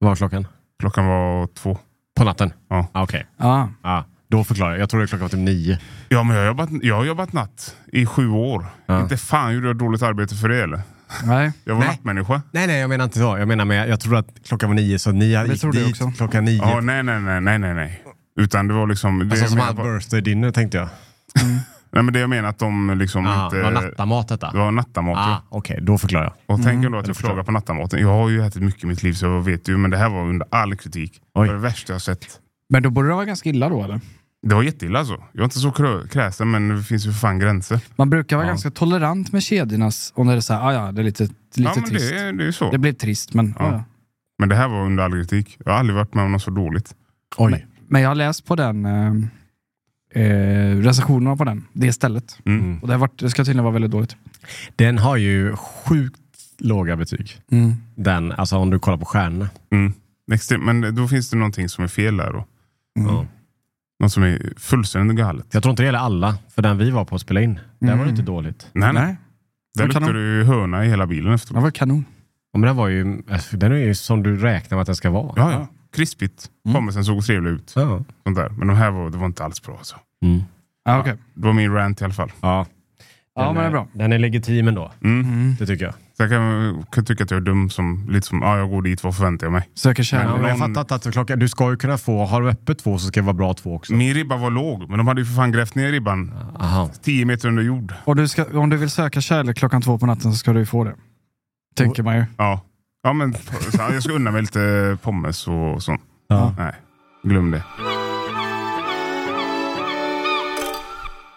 Vad 0.00 0.10
var 0.10 0.16
klockan? 0.16 0.46
Klockan 0.80 1.06
var 1.06 1.46
två. 1.46 1.78
På 2.16 2.24
natten? 2.24 2.52
Ja. 2.70 2.86
Ah, 2.92 3.02
Okej. 3.02 3.26
Ja. 3.36 3.68
Ah, 3.82 4.02
då 4.30 4.44
förklarar 4.44 4.70
jag. 4.70 4.80
Jag 4.80 4.90
trodde 4.90 5.06
klockan 5.06 5.22
var 5.22 5.28
typ 5.28 5.38
nio. 5.40 5.78
Ja, 6.08 6.22
men 6.22 6.36
jag 6.36 6.42
har 6.42 6.46
jobbat, 6.48 6.70
jag 6.82 6.96
har 6.96 7.04
jobbat 7.04 7.32
natt 7.32 7.76
i 7.92 8.06
sju 8.06 8.28
år. 8.28 8.66
Ja. 8.86 9.00
Inte 9.00 9.16
fan 9.16 9.54
gjorde 9.54 9.66
jag 9.66 9.76
dåligt 9.76 10.02
arbete 10.02 10.34
för 10.34 10.48
det 10.48 10.62
eller? 10.62 10.80
Nej. 11.24 11.52
Jag 11.64 11.74
var 11.74 11.80
Nej. 11.80 11.88
nattmänniska. 11.88 12.42
Nej, 12.50 12.66
nej, 12.66 12.80
jag 12.80 12.88
menar 12.88 13.04
inte 13.04 13.18
så. 13.18 13.38
Jag 13.38 13.48
menar 13.48 13.64
med, 13.64 13.88
jag 13.88 14.00
trodde 14.00 14.18
att 14.18 14.28
klockan 14.48 14.68
var 14.68 14.74
nio, 14.74 14.98
så 14.98 15.12
ni 15.12 15.24
gick 15.24 15.62
dit 15.72 15.86
också. 15.92 16.12
klockan 16.16 16.44
nio. 16.44 16.56
Ja, 16.56 16.80
nej, 16.80 17.02
nej, 17.02 17.20
nej, 17.20 17.40
nej, 17.40 17.58
nej, 17.58 17.74
nej. 17.74 18.02
Utan 18.36 18.68
det 18.68 18.74
var 18.74 18.86
liksom... 18.86 19.18
Det 19.18 19.24
alltså 19.30 19.46
som 19.46 19.58
hade 19.58 19.82
birthday 19.82 20.20
dinner 20.20 20.50
tänkte 20.50 20.78
jag. 20.78 20.88
nej, 21.92 22.02
men 22.02 22.12
det 22.12 22.18
jag 22.20 22.30
menar 22.30 22.48
att 22.48 22.58
de 22.58 22.98
liksom 22.98 23.26
Ah, 23.26 23.44
inte... 23.44 23.56
det 23.56 23.62
var 23.62 23.70
nattamat 23.70 24.28
detta? 24.28 24.52
Det 24.52 24.58
var 24.58 24.70
nattamat. 24.70 25.16
Ah, 25.18 25.30
ja. 25.30 25.42
Okej, 25.48 25.78
då 25.82 25.98
förklarar 25.98 26.24
jag. 26.24 26.56
Och 26.56 26.64
tänk 26.64 26.84
ändå 26.84 26.98
att 26.98 27.04
det 27.04 27.08
jag 27.08 27.16
klagar 27.16 27.42
på 27.42 27.52
nattamaten. 27.52 28.00
Jag 28.00 28.08
har 28.08 28.28
ju 28.28 28.42
ätit 28.46 28.62
mycket 28.62 28.84
i 28.84 28.86
mitt 28.86 29.02
liv 29.02 29.12
så 29.12 29.26
jag 29.26 29.42
vet 29.42 29.68
ju, 29.68 29.76
men 29.76 29.90
det 29.90 29.96
här 29.96 30.08
var 30.08 30.22
under 30.22 30.46
all 30.50 30.76
kritik. 30.76 31.20
Oj. 31.34 31.46
Det 31.46 31.52
var 31.52 31.60
det 31.60 31.62
värsta 31.68 31.92
jag 31.92 32.02
sett. 32.02 32.26
Men 32.70 32.82
då 32.82 32.90
borde 32.90 33.08
det 33.08 33.14
vara 33.14 33.24
ganska 33.24 33.48
illa 33.48 33.68
då 33.68 33.84
eller? 33.84 34.00
Det 34.46 34.54
var 34.54 34.62
jätteilla 34.62 34.98
alltså. 34.98 35.14
Jag 35.32 35.40
är 35.40 35.44
inte 35.44 35.58
så 35.58 35.72
kräsen 36.10 36.50
men 36.50 36.68
det 36.68 36.82
finns 36.82 37.06
ju 37.06 37.12
för 37.12 37.18
fan 37.18 37.38
gränser. 37.38 37.80
Man 37.96 38.10
brukar 38.10 38.36
vara 38.36 38.46
Ja. 38.46 38.50
ganska 38.50 38.70
tolerant 38.70 39.32
med 39.32 39.42
kedjornas, 39.42 40.12
om 40.16 40.26
det 40.26 40.32
är 40.34 40.40
så 40.40 40.54
här, 40.54 40.68
ah, 40.68 40.72
ja, 40.72 40.92
det 40.92 41.02
är 41.02 41.04
lite, 41.04 41.22
lite 41.22 41.34
ja, 41.54 41.72
men 41.76 41.84
trist. 41.84 42.10
det, 42.10 42.16
Det, 42.16 42.28
är- 42.28 42.32
det 42.32 42.52
så. 42.52 42.78
blir 42.78 42.92
trist, 42.92 43.34
men 43.34 43.54
ja. 43.58 43.66
ja. 43.72 43.84
Men 44.38 44.48
det 44.48 44.54
här 44.56 44.68
var 44.68 44.84
under 44.84 45.04
all 45.04 45.12
kritik. 45.12 45.56
Jag 45.64 45.72
har 45.72 45.78
aldrig 45.78 45.96
varit 45.96 46.14
med 46.14 46.24
om 46.24 46.32
något 46.32 46.42
så 46.42 46.50
dåligt. 46.50 46.94
Oj. 47.36 47.50
Men 47.50 47.60
jag 47.90 48.08
har 48.08 48.14
läst 48.14 48.44
på 48.44 48.56
den 48.56 48.86
eh, 48.86 49.12
eh, 50.22 50.76
recensionerna 50.78 51.36
på 51.36 51.44
den, 51.44 51.64
det 51.72 51.92
stället. 51.92 52.38
Mm. 52.44 52.60
Mm. 52.60 52.78
Och 52.78 52.86
det, 52.88 52.94
har 52.94 52.98
varit, 52.98 53.18
det 53.18 53.30
ska 53.30 53.44
tydligen 53.44 53.64
vara 53.64 53.72
väldigt 53.72 53.90
dåligt. 53.90 54.16
Den 54.76 54.98
har 54.98 55.16
ju 55.16 55.56
sjukt 55.56 56.20
låga 56.58 56.96
betyg. 56.96 57.40
Den, 57.94 58.32
alltså 58.32 58.56
om 58.56 58.70
du 58.70 58.78
kollar 58.78 58.98
på 58.98 59.04
stjärnorna. 59.04 59.48
Mm. 59.70 59.92
Men 60.60 60.94
då 60.94 61.08
finns 61.08 61.30
det 61.30 61.36
någonting 61.36 61.68
som 61.68 61.84
är 61.84 61.88
fel 61.88 62.16
där 62.16 62.32
då. 62.32 62.44
Ja. 62.94 63.26
Något 64.00 64.12
som 64.12 64.22
är 64.22 64.52
fullständigt 64.56 65.16
galet. 65.16 65.46
Jag 65.52 65.62
tror 65.62 65.70
inte 65.70 65.82
det 65.82 65.84
gäller 65.86 65.98
alla, 65.98 66.38
för 66.54 66.62
den 66.62 66.78
vi 66.78 66.90
var 66.90 67.04
på 67.04 67.14
att 67.14 67.20
spela 67.20 67.40
in, 67.40 67.58
där 67.78 67.96
var 67.96 68.04
det 68.04 68.10
inte 68.10 68.22
dåligt. 68.22 68.68
Nej, 68.72 68.92
nej. 68.92 69.02
Nej, 69.04 69.16
Där 69.74 69.84
luktar 69.84 70.12
det 70.12 70.20
ju 70.20 70.44
höna 70.44 70.84
i 70.84 70.88
hela 70.88 71.06
bilen 71.06 71.28
det 71.28 71.34
efteråt. 71.34 71.62
var 71.62 71.70
kanon. 71.70 72.04
Ja, 72.52 72.58
men 72.58 72.66
den 72.66 72.76
var 72.76 72.88
ju, 72.88 73.22
alltså, 73.30 73.56
den 73.56 73.72
är 73.72 73.76
ju 73.76 73.94
som 73.94 74.22
du 74.22 74.36
räknar 74.36 74.76
med 74.76 74.82
att 74.82 74.86
den 74.86 74.96
ska 74.96 75.10
vara. 75.10 75.32
Ja, 75.36 75.52
ja. 75.52 75.66
Krispigt. 75.96 76.50
Pommesen 76.72 77.04
såg 77.04 77.24
trevlig 77.24 77.50
ut. 77.50 77.72
Ja. 77.76 78.00
Sånt 78.24 78.36
där. 78.36 78.48
Men 78.48 78.68
de 78.68 78.76
här 78.76 78.90
var, 78.90 79.10
det 79.10 79.18
var 79.18 79.26
inte 79.26 79.44
alls 79.44 79.62
bra 79.62 79.76
alltså. 79.78 79.96
Mm. 80.24 80.40
Ja, 80.84 81.00
okej. 81.00 81.14
Det 81.34 81.46
var 81.46 81.52
min 81.54 81.72
rant 81.72 82.00
i 82.00 82.04
alla 82.04 82.14
fall. 82.14 82.32
Ja. 82.40 82.66
Ja, 83.38 83.42
Den 83.44 83.54
men 83.54 83.62
det 83.62 83.68
är 83.68 83.70
bra. 83.70 83.88
Den 83.92 84.12
är 84.12 84.18
legitim 84.18 84.68
ändå, 84.68 84.92
Mm. 85.04 85.56
det 85.58 85.66
tycker 85.66 85.84
jag. 85.84 85.94
Så 86.16 86.22
jag 86.22 86.30
kan, 86.30 86.84
kan 86.92 87.04
tycka 87.04 87.24
att 87.24 87.30
jag 87.30 87.38
är 87.38 87.44
dum 87.44 87.70
som 87.70 88.06
lite 88.10 88.26
som, 88.26 88.42
ja 88.42 88.58
jag 88.58 88.70
går 88.70 88.82
dit, 88.82 89.04
vad 89.04 89.16
förväntar 89.16 89.46
jag 89.46 89.52
mig? 89.52 89.68
Söker 89.74 90.00
Ja, 90.00 90.04
kärlek. 90.04 90.40
men 90.40 90.48
jag 90.58 90.58
fattar 90.74 90.96
att 90.96 91.12
klockan, 91.12 91.38
du 91.38 91.48
ska 91.48 91.70
ju 91.70 91.76
kunna 91.76 91.98
få, 91.98 92.24
har 92.24 92.42
du 92.42 92.48
öppet 92.48 92.78
två 92.78 92.98
så 92.98 93.06
ska 93.08 93.20
det 93.20 93.24
vara 93.24 93.34
bra 93.34 93.54
två 93.54 93.74
också. 93.74 93.92
Min 93.92 94.14
ribba 94.14 94.36
var 94.36 94.50
låg, 94.50 94.88
men 94.88 94.98
de 94.98 95.06
hade 95.06 95.20
ju 95.20 95.24
för 95.24 95.34
fan 95.34 95.52
grävt 95.52 95.74
ner 95.74 95.92
ribban 95.92 96.34
Aha. 96.60 96.90
10 97.02 97.24
meter 97.24 97.48
under 97.48 97.62
jord. 97.62 97.94
Och 98.04 98.16
du 98.16 98.28
ska, 98.28 98.44
om 98.60 98.70
du 98.70 98.76
vill 98.76 98.90
söka 98.90 99.20
kärlek 99.20 99.56
klockan 99.56 99.82
två 99.82 99.98
på 99.98 100.06
natten 100.06 100.32
så 100.32 100.38
ska 100.38 100.52
du 100.52 100.58
ju 100.60 100.66
få 100.66 100.84
det. 100.84 100.94
Tänker 101.76 102.02
man 102.02 102.16
ju. 102.16 102.24
Ja, 102.36 102.60
ja 103.06 103.12
men 103.12 103.34
jag 103.78 104.02
ska 104.02 104.12
unna 104.12 104.30
mig 104.30 104.40
lite 104.42 104.98
pommes 105.02 105.48
och 105.48 105.82
sånt. 105.82 106.00
Ja. 106.28 106.54
Nej, 106.58 106.72
glöm 107.22 107.50
det. 107.50 107.62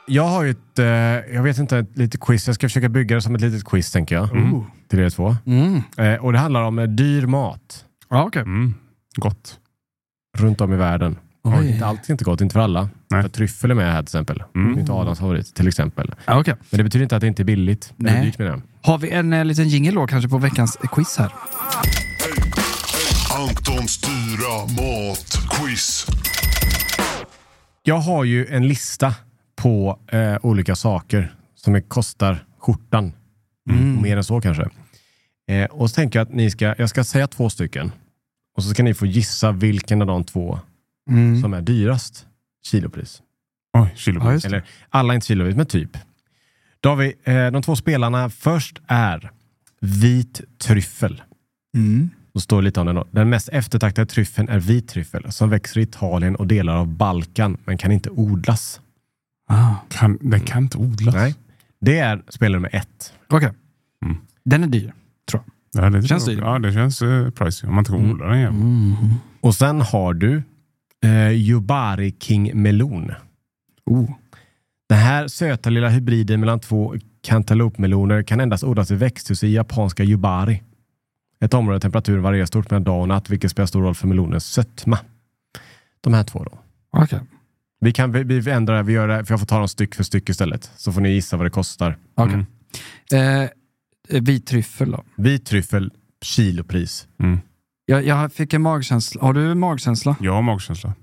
Jag 0.08 0.23
har 0.23 0.43
ju 0.43 0.49
ett, 0.49 0.79
eh, 0.79 0.86
jag 1.36 1.43
vet 1.43 1.58
inte, 1.58 1.77
ett 1.77 1.97
litet 1.97 2.21
quiz. 2.21 2.47
Jag 2.47 2.55
ska 2.55 2.67
försöka 2.67 2.89
bygga 2.89 3.15
det 3.15 3.21
som 3.21 3.36
ett 3.36 3.41
litet 3.41 3.65
quiz 3.65 3.91
tänker 3.91 4.15
jag. 4.15 4.29
Till 4.88 4.99
er 4.99 5.10
två. 5.10 5.36
Mm. 5.45 5.82
Eh, 5.97 6.25
och 6.25 6.34
det 6.34 6.39
handlar 6.39 6.62
om 6.62 6.79
eh, 6.79 6.88
dyr 6.88 7.25
mat 7.25 7.86
Ja, 8.10 8.23
okej. 8.23 8.41
Mm. 8.41 8.73
Gott. 9.15 9.60
runt 10.38 10.62
om 10.62 10.73
i 10.73 10.75
världen. 10.75 11.17
Oj. 11.43 11.71
Inte 11.71 11.86
allt 11.86 12.10
är 12.10 12.12
inte 12.12 12.23
gott, 12.23 12.41
inte 12.41 12.54
för 12.54 12.60
alla. 12.60 12.89
Nej. 13.10 13.21
För 13.21 13.30
tryffel 13.30 13.71
är 13.71 13.75
med 13.75 13.93
här 13.93 14.02
till 14.02 14.04
exempel. 14.04 14.43
Mm. 14.56 14.80
Inte 14.80 14.91
Adams 14.91 15.19
favorit 15.19 15.56
till 15.56 15.67
exempel. 15.67 16.15
Ja, 16.25 16.39
okej. 16.39 16.56
Men 16.69 16.78
det 16.78 16.84
betyder 16.84 17.04
inte 17.04 17.15
att 17.15 17.21
det 17.21 17.28
inte 17.28 17.41
är 17.41 17.45
billigt. 17.45 17.93
Det 17.97 18.10
är 18.10 18.13
Nej. 18.13 18.25
dyrt 18.25 18.39
med 18.39 18.47
det. 18.47 18.62
Har 18.82 18.97
vi 18.97 19.10
en 19.12 19.34
eh, 19.34 19.45
liten 19.45 19.69
jingle 19.69 19.91
då 19.91 20.08
kanske 20.08 20.30
på 20.30 20.38
veckans 20.38 20.78
quiz 20.91 21.17
här? 21.17 21.32
Antons 23.39 24.02
dyra 24.02 24.84
matquiz. 24.84 26.06
Jag 27.84 27.97
har 27.97 28.23
ju 28.23 28.47
en 28.47 28.67
lista 28.67 29.15
på 29.56 29.99
eh, 30.08 30.36
olika 30.41 30.75
saker 30.75 31.36
som 31.56 31.75
är, 31.75 31.82
kostar 31.82 32.43
skjortan. 32.60 33.13
Mm. 33.69 34.02
Mer 34.02 34.17
än 34.17 34.23
så 34.23 34.41
kanske. 34.41 34.69
Eh, 35.49 35.65
och 35.65 35.89
så 35.89 35.93
tänker 35.93 36.19
jag 36.19 36.28
att 36.28 36.34
ni 36.34 36.52
ska, 36.52 36.75
jag 36.78 36.89
ska 36.89 37.04
säga 37.04 37.28
två 37.28 37.49
stycken. 37.49 37.91
Och 38.58 38.63
så 38.63 38.69
ska 38.69 38.84
ni 38.84 38.93
få 38.93 39.06
gissa 39.06 39.52
vilken 39.52 40.02
av 40.02 40.08
de 40.08 40.23
två 40.23 40.60
Mm. 41.09 41.41
som 41.41 41.53
är 41.53 41.61
dyrast 41.61 42.25
kilopris. 42.65 43.21
Oj, 43.77 43.93
kilopris. 43.95 44.43
Ja. 44.43 44.47
Eller 44.47 44.63
alla 44.89 45.15
inte 45.15 45.27
kilopris, 45.27 45.55
men 45.55 45.65
typ. 45.65 45.97
Då 46.79 46.89
har 46.89 46.95
vi, 46.95 47.13
eh, 47.23 47.47
de 47.51 47.61
två 47.61 47.75
spelarna 47.75 48.29
först 48.29 48.81
är 48.87 49.31
vit 49.81 50.41
tryffel. 50.57 51.21
Mm. 51.75 52.09
Då 52.33 52.39
står 52.39 52.61
lite 52.61 52.79
om 52.79 52.85
den 52.85 52.95
då. 52.95 53.05
Den 53.11 53.29
mest 53.29 53.49
eftertraktade 53.49 54.05
tryffeln 54.05 54.49
är 54.49 54.59
vit 54.59 54.87
tryffel 54.89 55.31
som 55.31 55.49
växer 55.49 55.79
i 55.79 55.83
Italien 55.83 56.35
och 56.35 56.47
delar 56.47 56.75
av 56.75 56.87
Balkan 56.87 57.57
men 57.65 57.77
kan 57.77 57.91
inte 57.91 58.09
odlas. 58.09 58.81
Ah. 59.49 59.75
Kan, 59.89 60.17
det 60.21 60.39
kan 60.39 60.63
inte 60.63 60.77
odlas. 60.77 61.15
Nej. 61.15 61.35
Det 61.81 61.99
är 61.99 62.21
spelare 62.29 62.57
nummer 62.57 62.75
ett. 62.75 63.13
Okej. 63.29 63.51
Mm. 64.05 64.17
Den 64.45 64.63
är 64.63 64.67
dyr, 64.67 64.93
tror 65.31 65.43
jag. 65.73 65.83
Ja, 65.85 65.89
det 65.89 66.03
Känns 66.07 66.25
det. 66.25 66.35
det. 66.35 66.41
Ja, 66.41 66.59
det 66.59 66.73
känns 66.73 67.01
uh, 67.01 67.29
pricey. 67.29 67.67
Om 67.69 67.75
man 67.75 67.81
inte 67.81 67.91
kan 67.91 67.99
Mm. 67.99 68.11
odla 68.11 68.27
den 68.27 68.39
jäveln. 68.39 68.95
Och 69.41 69.55
sen 69.55 69.81
har 69.81 70.13
du 70.13 70.43
eh, 71.03 71.31
Yubari 71.31 72.15
King 72.19 72.62
Melon. 72.62 73.12
Oh. 73.85 74.12
Den 74.89 74.97
här 74.97 75.27
söta 75.27 75.69
lilla 75.69 75.89
hybriden 75.89 76.39
mellan 76.39 76.59
två 76.59 76.95
kantalopmeloner 77.21 78.23
kan 78.23 78.39
endast 78.39 78.63
odlas 78.63 78.91
i 78.91 78.95
växthus 78.95 79.43
i 79.43 79.53
japanska 79.53 80.03
Yubari. 80.03 80.63
Ett 81.39 81.53
område 81.53 81.75
där 81.75 81.81
temperaturen 81.81 82.21
varierar 82.21 82.45
stort 82.45 82.71
mellan 82.71 82.83
dag 82.83 83.01
och 83.01 83.07
natt, 83.07 83.29
vilket 83.29 83.51
spelar 83.51 83.67
stor 83.67 83.81
roll 83.81 83.95
för 83.95 84.07
melonens 84.07 84.45
sötma. 84.45 84.99
De 86.01 86.13
här 86.13 86.23
två 86.23 86.43
då. 86.43 86.59
Okej. 86.91 87.19
Vi 87.81 87.91
kan 87.91 88.12
vi, 88.12 88.23
vi 88.23 88.51
ändrar 88.51 88.83
vi 88.83 88.93
gör 88.93 89.07
det, 89.07 89.25
för 89.25 89.33
jag 89.33 89.39
får 89.39 89.47
ta 89.47 89.57
dem 89.57 89.67
styck 89.67 89.95
för 89.95 90.03
styck 90.03 90.29
istället. 90.29 90.71
Så 90.75 90.91
får 90.91 91.01
ni 91.01 91.09
gissa 91.09 91.38
vad 91.38 91.45
det 91.45 91.49
kostar. 91.49 91.97
Okej. 92.15 92.45
Eh, 93.13 93.41
eh, 93.41 93.49
vit 94.21 94.47
tryffel 94.47 94.91
då? 94.91 95.03
Vit 95.15 95.45
tryffel, 95.45 95.91
kilopris. 96.21 97.07
Mm. 97.19 97.39
Jag, 97.89 98.06
jag 98.06 98.34
fick 98.34 98.54
en 98.54 98.62
magkänsla. 98.62 99.21
Har 99.21 99.34
du 99.34 99.56
magkänsla? 99.56 100.15
Jag 100.19 100.34
har 100.34 100.41
magkänsla. 100.41 100.93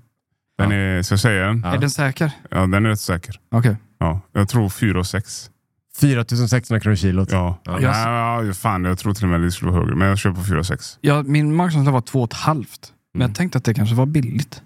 Den 0.57 0.71
är, 0.71 1.01
ska 1.01 1.13
jag 1.13 1.19
säga 1.19 1.45
den? 1.47 1.61
Ja. 1.65 1.73
Är 1.73 1.77
den 1.77 1.89
säker? 1.89 2.31
Ja, 2.51 2.57
den 2.59 2.73
är 2.85 2.89
rätt 2.89 2.99
säker. 2.99 3.39
Okej. 3.51 3.75
Ja, 3.99 4.21
jag 4.33 4.49
tror 4.49 4.69
4 4.69 4.99
och 4.99 5.07
6. 5.07 5.49
4600 5.97 6.79
kronor 6.79 6.95
kilot. 6.95 7.31
Ja. 7.31 7.57
Ja. 7.63 7.79
Ja. 7.81 8.43
Ja, 8.43 8.53
fan, 8.53 8.83
jag 8.85 8.97
tror 8.97 9.13
till 9.13 9.23
och 9.23 9.29
med 9.29 9.41
det 9.41 9.51
skulle 9.51 9.71
vara 9.71 9.81
högre. 9.81 9.95
Men 9.95 10.07
jag 10.07 10.17
köper 10.17 10.41
4 10.41 10.59
och 10.59 10.65
6. 10.65 10.97
Ja, 11.01 11.23
min 11.23 11.55
magkänsla 11.55 11.91
var 11.91 12.01
två 12.01 12.19
och 12.21 12.29
ett 12.29 12.33
halvt. 12.39 12.93
Men 13.13 13.21
Mm. 13.21 13.29
jag 13.29 13.37
tänkte 13.37 13.57
att 13.57 13.63
det 13.63 13.73
kanske 13.73 13.95
var 13.95 14.05
billigt. 14.05 14.61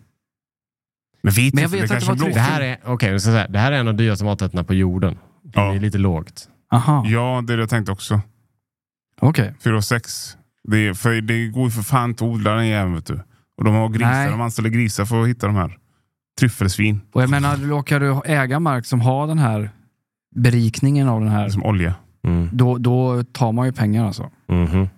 Men, 1.23 1.33
vit 1.33 1.53
Men 1.53 1.61
jag 1.61 1.69
vet 1.69 1.89
det 1.89 1.95
att 1.95 1.99
det 2.01 2.05
var 2.07 2.15
Det 2.15 2.25
blå. 2.25 2.33
här 2.41 2.61
är, 2.61 2.77
jag 3.11 3.21
säga, 3.21 3.47
det 3.47 3.59
här 3.59 3.71
är 3.71 3.79
en 3.79 3.87
av 3.87 3.93
de 3.93 4.03
dyraste 4.03 4.25
maträtterna 4.25 4.63
på 4.63 4.73
jorden. 4.73 5.17
Det 5.43 5.51
Ja. 5.59 5.73
är 5.75 5.79
lite 5.79 5.97
lågt. 5.97 6.47
Aha, 6.71 7.03
Ja, 7.07 7.43
det 7.47 7.53
är 7.53 7.57
det 7.57 7.63
jag 7.63 7.69
tänkte 7.69 7.91
också. 7.91 8.21
okej. 9.21 9.53
4 9.63 9.77
och 9.77 9.83
6. 9.83 10.37
Det, 10.67 10.93
för 10.97 11.21
det 11.21 11.47
går 11.47 11.63
ju 11.65 11.71
för 11.71 11.81
fan 11.81 12.09
inte 12.09 12.23
att 12.25 12.29
odla 12.31 12.53
den 12.53 12.67
jäveln 12.67 12.95
vet 12.95 13.05
du. 13.05 13.19
Och 13.57 13.63
de 13.63 13.75
har 13.75 13.89
grisar, 13.89 14.11
Nej. 14.11 14.29
de 14.29 14.41
anställer 14.41 14.69
grisar 14.69 15.05
för 15.05 15.21
att 15.23 15.27
hitta 15.29 15.47
de 15.47 15.55
här. 15.55 15.77
Tryffelsvin, 16.39 17.01
Och 17.13 17.21
jag 17.21 17.29
menar, 17.29 17.57
råkar 17.57 17.99
du 17.99 18.21
äga 18.25 18.59
mark 18.59 18.85
som 18.85 19.01
har 19.01 19.27
den 19.27 19.39
här 19.39 19.69
berikningen 20.35 21.07
av 21.09 21.19
den 21.21 21.29
här, 21.29 21.49
som 21.49 21.63
olja. 21.63 21.95
Mm. 22.27 22.49
då, 22.51 22.77
då 22.77 23.23
tar 23.23 23.51
man 23.51 23.65
ju 23.65 23.71
pengar 23.73 24.05
alltså. 24.05 24.29
Mhm. 24.49 24.89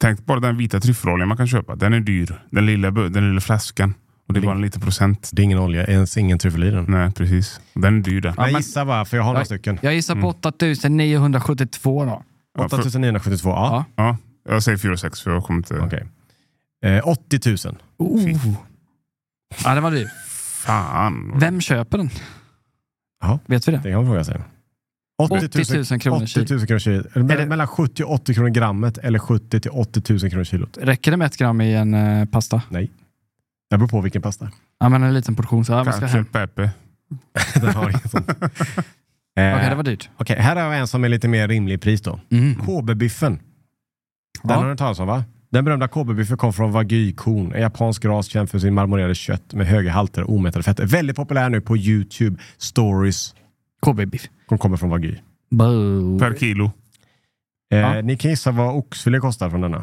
Tänk 0.00 0.26
bara 0.26 0.40
den 0.40 0.56
vita 0.56 0.80
tryffeloljan 0.80 1.28
man 1.28 1.36
kan 1.36 1.46
köpa. 1.48 1.76
Den 1.76 1.92
är 1.92 2.00
dyr. 2.00 2.42
Den 2.50 2.66
lilla, 2.66 2.90
den 2.90 3.28
lilla 3.28 3.40
flaskan. 3.40 3.94
Och 4.28 4.34
det 4.34 4.40
är 4.40 4.44
bara 4.44 4.54
en 4.54 4.60
liten 4.62 4.80
procent. 4.80 5.30
Det 5.32 5.42
är 5.42 5.44
ingen 5.44 5.58
olja, 5.58 5.84
ens 5.86 6.16
ingen 6.16 6.38
tryffel 6.38 6.64
i 6.64 6.70
den. 6.70 6.84
Nej, 6.88 7.12
precis. 7.12 7.60
Den 7.74 7.98
är 7.98 8.02
dyr 8.02 8.20
den. 8.20 8.34
Jag 8.36 8.52
men- 8.52 8.60
gissar 8.60 8.84
bara, 8.84 9.04
för 9.04 9.16
jag 9.16 9.24
har 9.24 9.30
några 9.32 9.40
Ja. 9.40 9.44
stycken. 9.44 9.78
Jag 9.82 9.94
gissar 9.94 10.14
på 10.16 10.28
8972 10.28 12.04
då. 12.04 12.22
Ja, 12.58 12.68
för, 12.68 12.78
8972, 12.80 13.50
ja. 13.50 13.84
Ja. 13.96 14.16
Ja, 14.44 14.52
jag 14.52 14.62
säger 14.62 14.78
4 14.78 14.96
6 14.96 15.20
för 15.20 15.30
jag 15.30 15.44
kommer 15.44 15.58
inte... 15.58 15.78
Okej. 15.78 16.08
Eh, 16.84 17.08
80 17.08 17.66
000. 17.66 17.78
Oh. 17.98 18.56
Ja, 19.64 19.74
det 19.74 19.80
var 19.80 19.90
dyrt. 19.90 20.10
Fan. 20.64 21.32
Vem 21.38 21.60
köper 21.60 21.98
den? 21.98 22.10
Ja. 23.20 23.38
Vet 23.46 23.68
vi 23.68 23.72
det? 23.72 23.78
Det 23.78 23.90
kan 23.90 23.94
man 23.94 24.06
fråga 24.06 24.24
sig. 24.24 24.40
80 25.18 25.92
000 25.92 26.00
kronor 26.00 26.22
80 26.22 26.54
000 26.54 26.66
kronor 26.66 26.78
kilo. 26.78 27.04
Är 27.14 27.36
det 27.36 27.46
Mellan 27.46 27.66
70 27.66 28.04
och 28.04 28.12
80 28.12 28.34
kronor 28.34 28.48
grammet 28.48 28.98
eller 28.98 29.18
70 29.18 29.60
till 29.60 29.70
80 29.70 30.12
000 30.12 30.30
kronor 30.30 30.44
kilot? 30.44 30.78
Räcker 30.80 31.10
det 31.10 31.16
med 31.16 31.26
ett 31.26 31.36
gram 31.36 31.60
i 31.60 31.74
en 31.74 31.94
eh, 31.94 32.24
pasta? 32.24 32.62
Nej. 32.68 32.90
Det 33.70 33.78
beror 33.78 33.88
på 33.88 34.00
vilken 34.00 34.22
pasta. 34.22 34.50
Ja, 34.80 34.88
men 34.88 35.02
en 35.02 35.14
liten 35.14 35.36
portion. 35.36 35.64
Så, 35.64 35.72
ja, 35.72 35.84
man 35.84 35.92
ska 35.92 36.06
hem. 36.06 36.24
Kanske 36.24 36.32
Pepe. 36.32 36.70
Den 37.60 37.74
har 37.74 37.90
inget 37.90 38.10
sånt. 38.10 38.28
Eh, 38.28 38.34
Okej, 39.54 39.68
det 39.68 39.74
var 39.74 39.82
dyrt. 39.82 40.10
Okej, 40.16 40.36
här 40.36 40.56
har 40.56 40.70
vi 40.70 40.76
en 40.76 40.86
som 40.86 41.04
är 41.04 41.08
lite 41.08 41.28
mer 41.28 41.48
rimlig 41.48 41.80
pris 41.80 42.02
då. 42.02 42.20
Mm. 42.30 42.54
KB-biffen. 42.54 43.38
Den 44.42 44.50
Ja. 44.50 44.56
har 44.62 44.70
du 44.70 44.76
talat 44.76 44.98
om 45.00 45.06
va? 45.06 45.24
Den 45.50 45.64
berömda 45.64 45.88
KB-biffen 45.88 46.36
kom 46.36 46.52
från 46.52 46.72
wagyu-korn, 46.72 47.52
en 47.54 47.60
japansk 47.60 48.04
ras 48.04 48.26
känd 48.26 48.50
för 48.50 48.58
sin 48.58 48.74
marmorerade 48.74 49.14
kött 49.14 49.54
med 49.54 49.66
höga 49.66 49.92
halter 49.92 50.22
av 50.22 50.30
omättade 50.30 50.62
fetter. 50.62 50.86
Väldigt 50.86 51.16
populär 51.16 51.48
nu 51.50 51.60
på 51.60 51.76
YouTube 51.76 52.36
stories. 52.58 53.34
KB-biff. 53.86 54.28
som 54.48 54.58
kommer 54.58 54.76
från 54.76 54.90
wagyu. 54.90 55.16
Boo. 55.50 56.18
Per 56.18 56.34
kilo. 56.34 56.70
Eh, 57.72 57.78
Ja. 57.78 58.02
Ni 58.02 58.16
kan 58.16 58.30
gissa 58.30 58.50
vad 58.50 58.74
oxfilé 58.76 59.18
kostar 59.18 59.50
från 59.50 59.60
denna. 59.60 59.82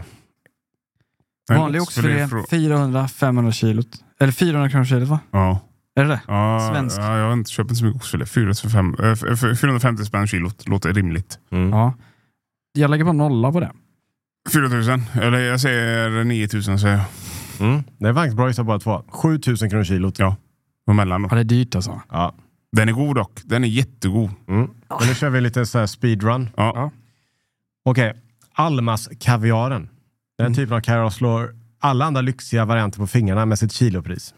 En 1.51 1.57
Vanlig 1.57 1.81
oxfilé, 1.81 2.25
frå- 2.25 2.45
400-500 2.49 3.51
kilot. 3.51 3.87
Eller 4.19 4.31
400 4.31 4.69
kronor 4.69 4.85
kilot 4.85 5.09
va? 5.09 5.19
Ja. 5.31 5.59
Är 5.95 6.03
det 6.03 6.09
det? 6.09 6.21
Ja, 6.27 6.69
Svensk. 6.73 6.99
Ja, 6.99 7.17
jag 7.17 7.25
har 7.25 7.33
inte 7.33 7.51
köpt 7.51 7.77
så 7.77 7.85
mycket 7.85 8.01
oxfilé. 8.01 8.25
405, 8.25 8.95
eh, 9.03 9.55
450 9.55 10.05
spänn 10.05 10.27
kilot. 10.27 10.67
Låter 10.67 10.93
rimligt. 10.93 11.39
Mm. 11.51 11.69
Ja. 11.69 11.93
Jag 12.73 12.91
lägger 12.91 13.05
på 13.05 13.13
nolla 13.13 13.51
på 13.51 13.59
det. 13.59 13.71
4000. 14.49 15.03
Eller 15.21 15.39
jag 15.39 15.61
säger 15.61 16.23
9000 16.23 16.79
säger 16.79 16.95
jag. 16.95 17.05
Mm. 17.69 17.83
Det 17.99 18.07
är 18.07 18.13
faktiskt 18.13 18.37
bra 18.37 18.47
gissat 18.47 18.65
båda 18.65 18.79
två. 18.79 19.03
7000 19.09 19.69
kronor 19.69 19.83
kilot. 19.83 20.19
Ja. 20.19 20.35
Och 20.87 20.95
mellan 20.95 21.21
då. 21.21 21.27
Ja, 21.31 21.35
det 21.35 21.41
är 21.41 21.43
dyrt 21.43 21.75
alltså. 21.75 22.01
Ja. 22.09 22.35
Den 22.71 22.89
är 22.89 22.93
god 22.93 23.15
dock. 23.15 23.39
Den 23.45 23.63
är 23.63 23.67
jättegod. 23.67 24.29
Mm. 24.47 24.69
Men 24.99 25.07
nu 25.07 25.15
kör 25.15 25.29
vi 25.29 25.41
lite 25.41 25.65
så 25.65 25.79
här 25.79 25.85
speedrun. 25.85 26.49
Ja. 26.57 26.71
Ja. 26.75 26.91
Okej, 27.85 28.13
Almas-kaviaren. 28.53 29.89
Den 30.37 30.45
Mm. 30.45 30.55
typen 30.55 30.77
av 30.77 30.81
kaviar 30.81 31.09
slår 31.09 31.55
alla 31.79 32.05
andra 32.05 32.21
lyxiga 32.21 32.65
varianter 32.65 32.99
på 32.99 33.07
fingrarna 33.07 33.45
med 33.45 33.59
sitt 33.59 33.71
kilopris. 33.71 34.33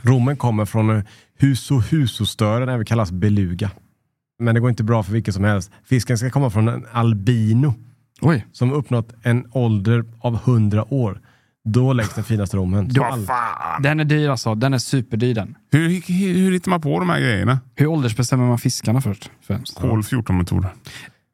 Rommen 0.00 0.36
kommer 0.36 0.64
från 0.64 1.02
huso 1.38 1.78
huso-stören, 1.80 2.68
även 2.68 2.84
kallas 2.86 3.12
beluga. 3.12 3.70
Men 4.38 4.54
det 4.54 4.60
går 4.60 4.70
inte 4.70 4.84
bra 4.84 5.02
för 5.02 5.12
vilket 5.12 5.34
som 5.34 5.44
helst. 5.44 5.70
Fisken 5.84 6.18
ska 6.18 6.30
komma 6.30 6.50
från 6.50 6.68
en 6.68 6.86
albino 6.92 7.74
Oj. 8.20 8.46
som 8.52 8.72
uppnått 8.72 9.12
en 9.22 9.46
ålder 9.52 10.04
av 10.20 10.34
100 10.34 10.94
år. 10.94 11.20
Då 11.64 11.92
läggs 11.92 12.14
den 12.14 12.24
finaste 12.24 12.56
rommen. 12.56 12.90
All- 13.02 13.26
fan. 13.26 13.82
Den 13.82 14.00
är 14.00 14.04
dyr 14.04 14.28
alltså. 14.28 14.54
Den 14.54 14.74
är 14.74 14.78
superdyr 14.78 15.34
den. 15.34 15.54
Hur, 15.72 15.88
hur, 15.88 16.34
hur 16.34 16.52
hittar 16.52 16.70
man 16.70 16.80
på 16.80 16.98
de 16.98 17.10
här 17.10 17.20
grejerna? 17.20 17.58
Hur 17.74 17.86
åldersbestämmer 17.86 18.46
man 18.48 18.58
fiskarna 18.58 19.00
först? 19.00 19.30
Främst? 19.46 19.78
Kol 19.80 20.00
14-metoder. 20.02 20.70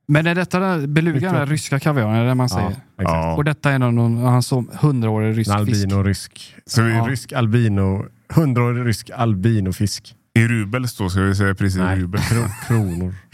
Men 0.08 0.26
är 0.26 0.34
detta 0.34 0.58
där, 0.60 0.86
beluga 0.86 1.32
den 1.32 1.46
ryska 1.46 1.80
kaviaren? 1.80 2.14
Är 2.14 2.24
det 2.24 2.34
man 2.34 2.48
säger? 2.48 2.62
Ja, 2.70 3.02
exakt. 3.02 3.14
Ja. 3.14 3.34
Och 3.36 3.44
detta 3.44 3.70
är 3.72 3.78
någon, 3.78 4.16
han 4.18 4.42
så 4.42 4.64
hundraårig 4.80 5.38
rysk 5.38 5.50
fisk? 5.50 5.56
albino 5.56 6.02
rysk. 6.02 6.54
Så 6.66 6.82
vi, 6.82 6.92
Ja. 6.94 7.06
Rysk 7.08 7.32
albino. 7.32 8.04
100-årig 8.34 8.86
rysk 8.86 9.10
albinofisk. 9.16 10.14
I 10.34 10.46
rubels 10.48 10.96
då 10.96 11.10
ska 11.10 11.20
vi 11.20 11.34
säga 11.34 11.54
priset 11.54 11.98
i 11.98 12.00
rubel. 12.02 12.20
kro- 12.20 12.66
kronor. 12.66 13.14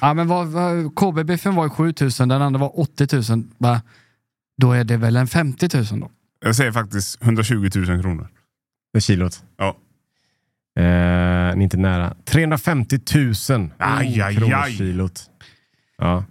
Ja, 0.00 0.14
men 0.14 0.28
vad, 0.28 0.46
vad, 0.46 0.94
KB-biffen 0.94 1.54
var 1.54 1.64
ju 1.64 1.70
7000, 1.70 2.28
den 2.28 2.42
andra 2.42 2.60
var 2.60 2.80
80 2.80 3.32
000. 3.32 3.44
Va? 3.58 3.82
Då 4.56 4.72
är 4.72 4.84
det 4.84 4.96
väl 4.96 5.16
en 5.16 5.26
50 5.26 5.68
000 5.92 6.00
då? 6.00 6.10
Jag 6.44 6.56
säger 6.56 6.72
faktiskt 6.72 7.22
120 7.22 7.68
000 7.74 8.02
kronor. 8.02 8.28
För 8.94 9.00
kilot. 9.00 9.42
Ja. 9.56 9.76
Eh, 10.78 10.84
ni 10.84 10.86
är 10.86 11.56
inte 11.62 11.76
nära. 11.76 12.14
350 12.24 12.98
000 13.50 13.70
Aj, 13.78 14.20
aj, 14.20 14.36
kronor 14.36 14.54
aj. 14.54 14.72
kilot. 14.72 15.22
Ja. 15.98 16.24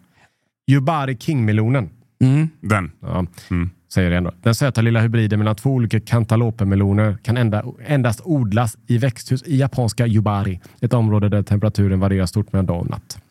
Yubari 0.72 1.18
King-melonen. 1.18 1.90
Mm. 2.24 2.50
Den. 2.62 2.92
Ja, 3.00 3.26
Mm. 3.52 3.70
säger 3.94 4.10
det 4.10 4.18
ändå. 4.18 4.32
Den 4.42 4.56
söta 4.56 4.82
lilla 4.82 5.02
hybriden 5.02 5.40
mellan 5.40 5.56
två 5.56 5.70
olika 5.70 6.00
kantalopemeloner 6.00 7.18
kan 7.24 7.38
enda, 7.38 7.64
endast 7.86 8.22
odlas 8.24 8.78
i 8.88 8.98
växthus 8.98 9.44
i 9.44 9.58
japanska 9.58 10.08
Yubari. 10.08 10.60
Ett 10.82 10.94
område 10.94 11.30
där 11.30 11.44
temperaturen 11.44 12.00
varierar 12.00 12.26
stort 12.26 12.54
mellan 12.54 12.66
dag 12.66 12.80
och 12.80 12.90
natt. 12.90 13.22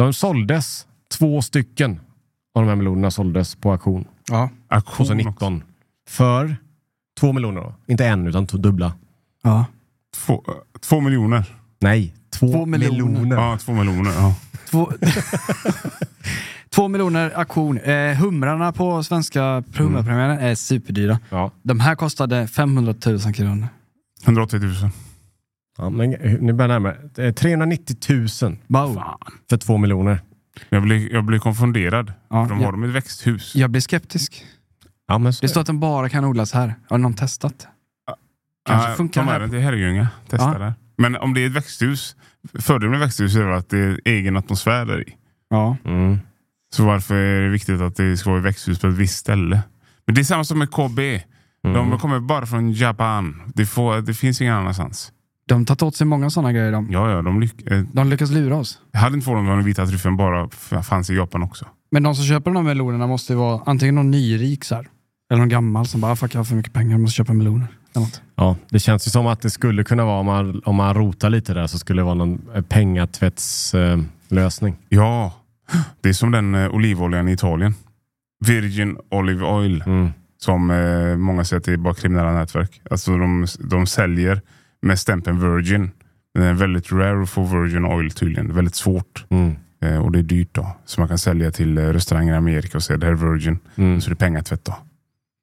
De 0.00 0.12
såldes, 0.12 0.86
två 1.18 1.42
stycken 1.42 2.00
av 2.54 2.62
de 2.62 2.68
här 2.68 2.76
melonerna 2.76 3.10
såldes 3.10 3.54
på 3.54 3.72
auktion 3.72 4.04
Ja. 4.30 4.50
Auktion 4.68 4.92
också. 4.92 5.04
2019. 5.04 5.62
För 6.08 6.56
två 7.20 7.32
miljoner 7.32 7.60
då. 7.60 7.74
Inte 7.86 8.06
en 8.06 8.26
utan 8.26 8.46
två 8.46 8.58
dubbla. 8.58 8.92
ja. 9.42 9.64
Två, 10.16 10.34
eh, 10.48 10.54
två 10.80 11.00
miljoner. 11.00 11.44
Nej, 11.80 12.14
två, 12.30 12.52
Två 12.52 12.66
miljoner. 12.66 13.04
miljoner. 13.04 13.36
Ja, 13.36 13.58
två 13.58 13.72
miljoner. 13.72 14.10
Ja. 14.12 14.34
Två, 14.70 14.92
Två 16.70 16.88
miljoner 16.88 17.30
auktion. 17.38 17.78
Eh, 17.78 18.14
humrarna 18.16 18.72
på 18.72 19.02
svenska 19.02 19.62
hummerpremiären 19.74 20.38
är 20.38 20.54
superdyra. 20.54 21.18
Ja. 21.30 21.50
De 21.62 21.80
här 21.80 21.94
kostade 21.94 22.46
500 22.48 22.94
000 23.06 23.34
kronor. 23.34 23.68
180 24.24 24.58
000. 24.60 24.74
Ja, 25.78 25.90
men 25.90 26.10
ni 26.10 26.52
börjar 26.52 26.68
närmare. 26.68 26.96
Det 27.14 27.24
är 27.24 27.32
390 27.32 27.96
000 28.42 28.56
Wow. 28.66 29.02
för 29.50 29.56
två 29.56 29.78
miljoner. 29.78 30.20
Jag 30.68 30.82
blir, 30.82 31.12
jag 31.12 31.24
blir 31.24 31.38
konfunderad. 31.38 32.12
Ja, 32.30 32.46
för 32.48 32.54
de 32.54 32.64
har 32.64 32.72
dem 32.72 32.84
i 32.84 32.88
ett 32.88 32.94
växthus. 32.94 33.54
Jag 33.56 33.70
blir 33.70 33.80
skeptisk. 33.80 34.44
Ja, 35.08 35.18
men 35.18 35.32
så, 35.32 35.42
Det 35.42 35.48
står 35.48 35.60
att 35.60 35.66
den 35.66 35.80
bara 35.80 36.08
kan 36.08 36.24
odlas 36.24 36.52
här. 36.52 36.74
Har 36.88 36.98
någon 36.98 37.14
testat? 37.14 37.66
Kanske 38.66 38.90
Ja, 38.90 38.96
funkar 38.96 39.22
med 39.24 39.32
här. 39.32 39.40
den 39.40 39.50
till 39.50 39.58
Herrljunga. 39.58 40.08
Testa 40.28 40.50
Ja. 40.52 40.58
där. 40.58 40.74
Men 40.98 41.16
om 41.16 41.34
det 41.34 41.40
är 41.40 41.46
ett 41.46 41.52
växthus. 41.52 42.16
Fördelen 42.58 42.90
med 42.90 43.00
växthus 43.00 43.36
är 43.36 43.44
väl 43.44 43.58
att 43.58 43.68
det 43.68 43.78
är 43.78 44.00
egen 44.04 44.36
atmosfär 44.36 44.84
där 44.86 45.08
i. 45.08 45.16
Ja. 45.50 45.76
mm. 45.84 46.18
Så 46.74 46.84
varför 46.84 47.14
är 47.14 47.42
det 47.42 47.48
viktigt 47.48 47.80
att 47.80 47.96
det 47.96 48.16
ska 48.16 48.30
vara 48.30 48.38
ett 48.40 48.46
växthus 48.46 48.78
på 48.80 48.86
ett 48.86 48.94
visst 48.94 49.16
ställe? 49.18 49.62
Men 50.06 50.14
det 50.14 50.20
är 50.20 50.24
samma 50.24 50.44
som 50.44 50.58
med 50.58 50.70
KB. 50.70 50.98
Mm. 50.98 51.20
De 51.90 51.98
kommer 51.98 52.20
bara 52.20 52.46
från 52.46 52.72
Japan. 52.72 53.42
Det, 53.54 53.66
får, 53.66 54.00
det 54.00 54.14
finns 54.14 54.40
ingen 54.40 54.54
annanstans. 54.54 55.12
De 55.50 55.58
har 55.60 55.64
tagit 55.64 55.82
åt 55.82 55.96
sig 55.96 56.06
många 56.06 56.30
sådana 56.30 56.52
grejer. 56.52 56.72
De, 56.72 56.88
Ja, 56.90 57.10
ja, 57.10 57.22
de 57.22 57.40
lyck, 57.40 57.70
eh, 57.70 57.82
de 57.92 58.08
lyckas 58.10 58.30
lura 58.30 58.56
oss. 58.56 58.78
jag 58.92 59.00
hade 59.00 59.14
inte 59.14 59.24
förvånat 59.24 59.44
mig 59.44 59.52
om 59.52 59.58
den 59.58 59.66
vita 59.66 59.86
tryffeln 59.86 60.16
bara 60.16 60.48
f- 60.52 60.86
fanns 60.86 61.10
i 61.10 61.14
Japan 61.14 61.42
också. 61.42 61.64
Men 61.90 62.02
de 62.02 62.14
som 62.14 62.24
köper 62.24 62.50
de 62.50 62.56
här 62.56 62.62
melonerna 62.74 63.06
måste 63.06 63.32
ju 63.32 63.36
vara 63.38 63.62
antingen 63.66 63.94
någon 63.94 64.10
nyrik 64.10 64.64
så 64.64 64.74
här, 64.74 64.88
eller 65.32 65.38
någon 65.38 65.48
gammal 65.48 65.86
som 65.86 66.00
bara, 66.00 66.12
"Ah, 66.12 66.16
fuck 66.16 66.34
jag 66.34 66.38
har 66.38 66.44
för 66.44 66.54
mycket 66.54 66.72
pengar, 66.72 66.90
jag 66.90 67.00
måste 67.00 67.16
köpa 67.16 67.32
meloner. 67.32 67.66
Eller 67.94 68.06
något. 68.06 68.22
Ja, 68.36 68.56
det 68.70 68.78
känns 68.78 69.06
ju 69.06 69.10
som 69.10 69.26
att 69.26 69.40
det 69.42 69.50
skulle 69.50 69.84
kunna 69.84 70.04
vara, 70.04 70.20
om 70.20 70.26
man, 70.26 70.62
om 70.64 70.76
man 70.76 70.94
rotar 70.94 71.30
lite 71.30 71.54
där, 71.54 71.66
så 71.66 71.78
skulle 71.78 72.00
det 72.00 72.04
vara 72.04 72.14
någon 72.14 72.40
eh, 72.54 72.62
pengatvättslösning. 72.62 74.00
Eh, 74.30 74.34
lösning. 74.34 74.76
Ja, 74.88 75.32
det 76.00 76.08
är 76.08 76.12
som 76.12 76.30
den 76.30 76.54
eh, 76.54 76.74
olivoljan 76.74 77.28
i 77.28 77.32
Italien. 77.32 77.74
Virgin 78.46 78.96
Olive 79.10 79.44
Oil. 79.46 79.82
mm. 79.86 80.08
Som 80.38 80.70
eh, 80.70 81.16
många 81.16 81.44
säger 81.44 81.58
att 81.58 81.64
det 81.64 81.72
är 81.72 81.76
bara 81.76 81.94
kriminella 81.94 82.32
nätverk. 82.32 82.80
Alltså 82.90 83.16
de, 83.18 83.46
de 83.58 83.86
säljer 83.86 84.40
med 84.82 84.98
stämpeln 84.98 85.40
Virgin. 85.54 85.90
Det 86.34 86.44
är 86.44 86.52
väldigt 86.54 86.92
rare 86.92 87.22
att 87.22 87.30
få 87.30 87.44
Virgin 87.44 87.84
Oil 87.84 88.10
tydligen. 88.10 88.54
Väldigt 88.54 88.74
svårt. 88.74 89.24
Mm. 89.28 89.54
Eh, 89.82 89.98
och 90.04 90.12
det 90.12 90.18
är 90.18 90.22
dyrt 90.22 90.48
då. 90.52 90.76
Så 90.84 91.00
man 91.00 91.08
kan 91.08 91.18
sälja 91.18 91.50
till 91.50 91.78
eh, 91.78 91.82
restauranger 91.82 92.32
i 92.32 92.36
Amerika 92.36 92.78
och 92.78 92.82
säga 92.82 92.96
det 92.96 93.06
här 93.06 93.12
är 93.12 93.16
Virgin. 93.32 93.58
Mm. 93.76 94.00
Så 94.00 94.10
det 94.10 94.14
är 94.14 94.16
pengatvätt 94.16 94.64
då. 94.64 94.72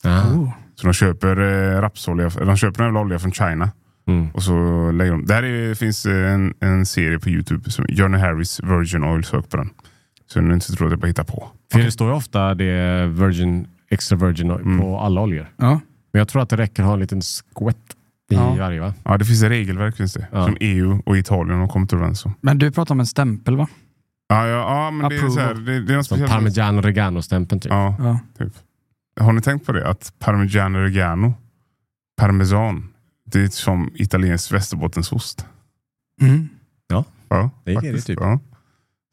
Oh. 0.10 0.50
Så 0.76 0.88
de 0.88 0.94
köper 0.94 1.38
eh, 1.40 1.82
rapsolja, 1.82 2.30
de 2.30 2.58
köper 2.58 2.84
en 2.84 2.98
olja 2.98 3.20
från 3.20 3.32
China. 3.32 3.70
Mm. 4.08 4.30
Och 4.34 4.44
så 4.44 4.92
lägger 4.92 5.12
de. 5.12 5.26
Där 5.26 5.44
är, 5.44 5.74
finns 5.76 6.06
eh, 6.06 6.34
en, 6.34 6.54
en 6.60 6.86
serie 6.86 7.20
på 7.20 7.30
Youtube. 7.30 7.72
Som 7.72 7.86
Johnny 7.90 8.18
Harris 8.18 8.60
Virgin 8.64 9.04
Oil. 9.04 9.24
Sök 9.24 9.50
på 9.50 9.58
den. 9.58 9.70
Så 10.28 10.42
ni 10.42 10.54
inte 10.54 10.72
tror 10.72 10.88
att 10.88 10.92
jag 10.92 11.00
bara 11.00 11.08
hittar 11.08 11.24
på. 11.24 11.48
För 11.72 11.80
det 11.80 11.92
står 11.92 12.08
ju 12.10 12.14
ofta 12.16 12.54
det 12.56 12.66
är 12.66 13.08
virgin, 13.08 13.68
extra 13.90 14.18
virgin 14.18 14.52
oil 14.52 14.62
Mm. 14.62 14.80
på 14.80 15.00
alla 15.00 15.22
oljor. 15.22 15.48
Ja. 15.58 15.80
Men 16.14 16.20
jag 16.20 16.28
tror 16.28 16.42
att 16.42 16.50
det 16.50 16.58
räcker 16.58 16.84
att 16.84 16.88
ha 16.88 16.94
en 16.94 17.00
liten 17.00 17.22
skvätt 17.22 17.78
i 18.32 18.36
Ja. 18.36 18.56
varje 18.56 18.80
va? 18.82 18.94
Ja, 19.04 19.18
det 19.18 19.26
finns 19.26 19.44
ett 19.44 19.50
regelverk 19.50 19.96
finns 19.96 20.14
det. 20.14 20.28
Ja. 20.32 20.46
Som 20.46 20.58
EU 20.60 21.02
och 21.06 21.18
Italien 21.18 21.60
har 21.60 21.68
kommit 21.68 21.94
överens 21.94 22.26
om. 22.26 22.34
Men 22.42 22.58
du 22.58 22.72
pratar 22.72 22.96
om 22.96 23.00
en 23.00 23.06
stämpel 23.06 23.56
va? 23.58 23.68
Ja, 24.30 24.48
ja, 24.48 24.58
ja 24.58 24.92
men 24.92 25.10
det 25.10 25.16
är, 25.16 25.30
så 25.30 25.40
här, 25.40 25.54
det, 25.54 25.62
det 25.82 25.94
är 25.94 25.98
något 25.98 26.06
Som 26.06 26.18
speciellt. 26.18 26.32
parmigiano 26.32 26.82
regano-stämpeln 26.82 27.60
typ. 27.62 27.72
Ja, 27.72 27.96
Ja. 28.00 28.20
typ. 28.38 28.54
Har 29.20 29.34
ni 29.34 29.42
tänkt 29.42 29.66
på 29.66 29.72
det? 29.72 29.90
Att 29.90 30.14
Parmigiano 30.20 30.78
Reggiano 30.80 31.34
parmesan. 32.18 32.90
Det 33.26 33.42
är 33.44 33.48
som 33.48 33.92
italiensk 33.96 34.52
västerbottensost. 34.54 35.46
Mm. 36.22 36.50
Ja, 36.88 37.04
Det 37.64 37.72
är 37.74 37.82
det 37.94 38.02
typ. 38.02 38.20
Ja. 38.22 38.40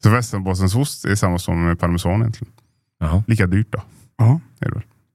Så 0.03 0.09
västerbottensost 0.09 1.05
är 1.05 1.15
samma 1.15 1.39
som 1.39 1.65
med 1.65 1.79
parmesan 1.79 2.19
egentligen. 2.21 2.53
Jaha. 2.99 3.23
Lika 3.27 3.47
dyrt 3.47 3.67
då. 3.71 3.81
Ja. 4.17 4.39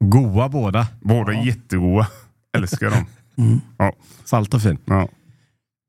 Goa 0.05 0.49
båda. 0.49 0.87
Båda 1.01 1.33
jättegoda. 1.33 2.07
Älskar 2.57 2.91
dem. 2.91 3.05
Mm. 3.41 3.61
Salt 4.25 4.55
och 4.55 4.63
fin. 4.63 4.79
Ja. 4.85 5.09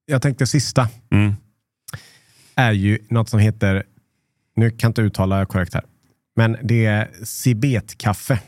Jag 0.05 0.21
tänkte 0.21 0.47
sista 0.47 0.87
Mm. 1.11 1.33
är 2.55 2.71
ju 2.71 2.99
något 3.09 3.29
som 3.29 3.39
heter, 3.39 3.83
nu 4.55 4.69
kan 4.69 4.77
jag 4.81 4.89
inte 4.89 5.01
uttala 5.01 5.45
korrekt 5.45 5.73
här, 5.73 5.83
men 6.35 6.57
det 6.63 6.85
är 6.85 7.09
cibetkaffe. 7.23 8.39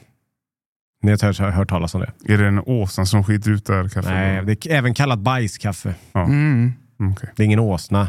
Ni 1.04 1.12
har 1.12 1.26
hört, 1.26 1.54
hört 1.56 1.70
talas 1.70 1.96
om 1.96 2.02
det? 2.02 2.34
Är 2.34 2.38
det 2.38 2.48
en 2.48 2.60
åsna 2.60 3.06
som 3.06 3.24
skiter 3.24 3.52
ut 3.52 3.66
där 3.66 3.90
kaffet? 3.90 4.12
Nej, 4.12 4.46
det 4.46 4.66
är 4.66 4.72
även 4.78 4.94
kallat 4.94 5.20
bajskaffe. 5.20 5.96
Mm. 6.14 6.74
Mm, 7.00 7.12
okej. 7.12 7.30
Det 7.36 7.44
är 7.44 7.46
ingen 7.46 7.60
åsna, 7.60 8.08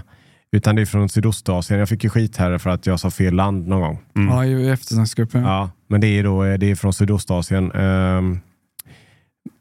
utan 0.52 0.76
det 0.76 0.82
är 0.82 0.86
från 0.86 1.08
Sydostasien. 1.08 1.78
Jag 1.78 1.88
fick 1.88 2.04
ju 2.04 2.10
skit 2.10 2.36
här 2.36 2.58
för 2.58 2.70
att 2.70 2.86
jag 2.86 3.00
sa 3.00 3.10
fel 3.10 3.34
land 3.34 3.68
någon 3.68 3.80
gång. 3.80 3.98
Mm. 4.16 4.28
Ja, 4.28 4.44
i 4.44 4.70
eftersnacksgruppen. 4.70 5.42
Ja, 5.42 5.70
men 5.88 6.00
det 6.00 6.06
är 6.06 6.24
då 6.24 6.42
det 6.56 6.70
är 6.70 6.74
från 6.74 6.92
Sydostasien. 6.92 7.72
Ehm, 7.72 8.40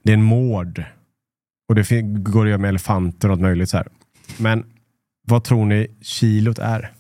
det 0.04 0.12
är 0.12 0.14
en 0.14 0.24
mård. 0.24 0.84
Och 1.74 1.78
det 1.78 2.02
går 2.02 2.44
att 2.44 2.50
göra 2.50 2.58
med 2.58 2.70
elefanter 2.70 3.28
och 3.28 3.32
allt 3.32 3.42
möjligt 3.42 3.70
så 3.70 3.78
här. 3.78 3.88
Men 4.38 4.66
vad 5.28 5.44
tror 5.44 5.66
ni 5.66 5.88
kilot 6.02 6.60
är? 6.60 6.92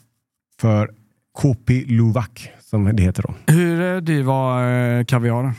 För 0.60 0.92
Kopi 1.32 1.86
Luwak, 1.86 2.50
som 2.62 2.96
det 2.96 3.04
heter 3.04 3.24
då. 3.24 3.54
Hur 3.54 3.96
eh, 3.96 4.02
dyr 4.02 4.24
var 4.24 4.72
eh, 4.72 5.06
kaviaren? 5.06 5.54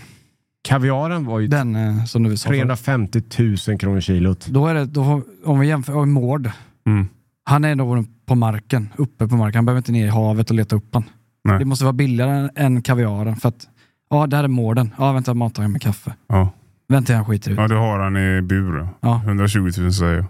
Kaviaren 0.62 1.24
var 1.24 1.40
ju 1.40 1.46
Den 1.46 1.77
eh, 1.77 2.05
som 2.05 2.22
du 2.22 2.37
sa. 2.37 2.46
förut. 2.48 2.59
350 2.59 3.22
000 3.68 3.79
kronor 3.79 4.00
kilot. 4.00 4.46
Då 4.46 4.66
är 4.66 4.74
det, 4.74 4.85
då, 4.85 5.22
om 5.44 5.61
vi 5.61 5.66
jämför, 5.66 5.96
och 5.96 6.09
Mård. 6.09 6.50
Mm. 6.87 7.09
Han 7.44 7.64
är 7.64 7.74
då 7.74 8.05
på 8.27 8.35
marken, 8.35 8.88
uppe 8.96 9.29
på 9.29 9.37
marken. 9.37 9.57
Han 9.59 9.66
behöver 9.66 9.79
inte 9.79 9.92
ner 9.92 10.07
i 10.07 10.11
havet 10.11 10.50
och 10.50 10.57
leta 10.57 10.77
upp 10.77 10.94
han. 10.94 11.05
Nej. 11.44 11.59
Det 11.59 11.64
måste 11.64 11.85
vara 11.85 11.92
billigare 11.92 12.48
än, 12.55 12.83
kaviaren. 12.83 13.37
För 13.37 13.48
att, 13.48 13.68
ja, 14.11 14.27
där 14.27 14.44
är 14.44 14.48
mården. 14.48 14.94
Ja, 14.98 15.12
vänta, 15.12 15.31
jag 15.31 15.37
matar 15.37 15.62
honom 15.62 15.72
med 15.72 15.83
kaffe. 15.83 16.14
Ja. 16.27 16.50
Vänta, 16.88 17.14
han 17.14 17.25
skiter 17.25 17.51
ut. 17.51 17.59
ja, 17.59 17.68
det 17.68 17.75
har 17.75 17.99
han 17.99 18.16
i 18.16 18.42
bur. 18.42 18.88
Ja. 19.01 19.23
120 19.25 19.59
000 19.79 19.92
säger 19.92 20.14
jag. 20.14 20.27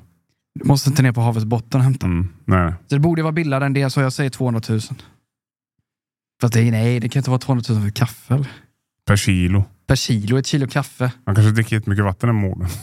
Du 0.61 0.65
måste 0.69 0.91
inte 0.91 1.03
ner 1.03 1.13
på 1.13 1.21
havets 1.21 1.45
botten 1.45 1.81
och 1.81 1.85
hämta. 1.85 2.07
Mm. 2.07 2.29
Nej. 2.45 2.73
Så 2.89 2.95
det 2.95 3.01
borde 3.01 3.23
vara 3.23 3.33
billigare 3.33 3.67
än 3.67 3.73
det, 3.73 3.91
så 3.91 4.01
jag 4.01 4.13
säger 4.13 4.31
200 4.31 4.61
000. 4.69 4.81
För 6.41 6.47
att 6.47 6.53
det, 6.53 6.71
nej, 6.71 7.01
det 7.01 7.09
kan 7.09 7.21
inte 7.21 7.31
vara 7.31 7.39
200 7.41 7.65
000 7.69 7.83
för 7.83 7.91
kaffe. 7.91 8.35
Eller? 8.35 8.49
Per 9.07 9.17
kilo. 9.17 9.65
Per 9.87 9.97
kilo, 9.97 10.39
ett 10.39 10.47
kilo 10.47 10.67
kaffe. 10.69 11.13
Han 11.27 11.35
kanske 11.35 11.51
dricker 11.53 11.77
jättemycket 11.77 12.05
vatten 12.05 12.27
den 12.27 12.37
mården. 12.37 12.69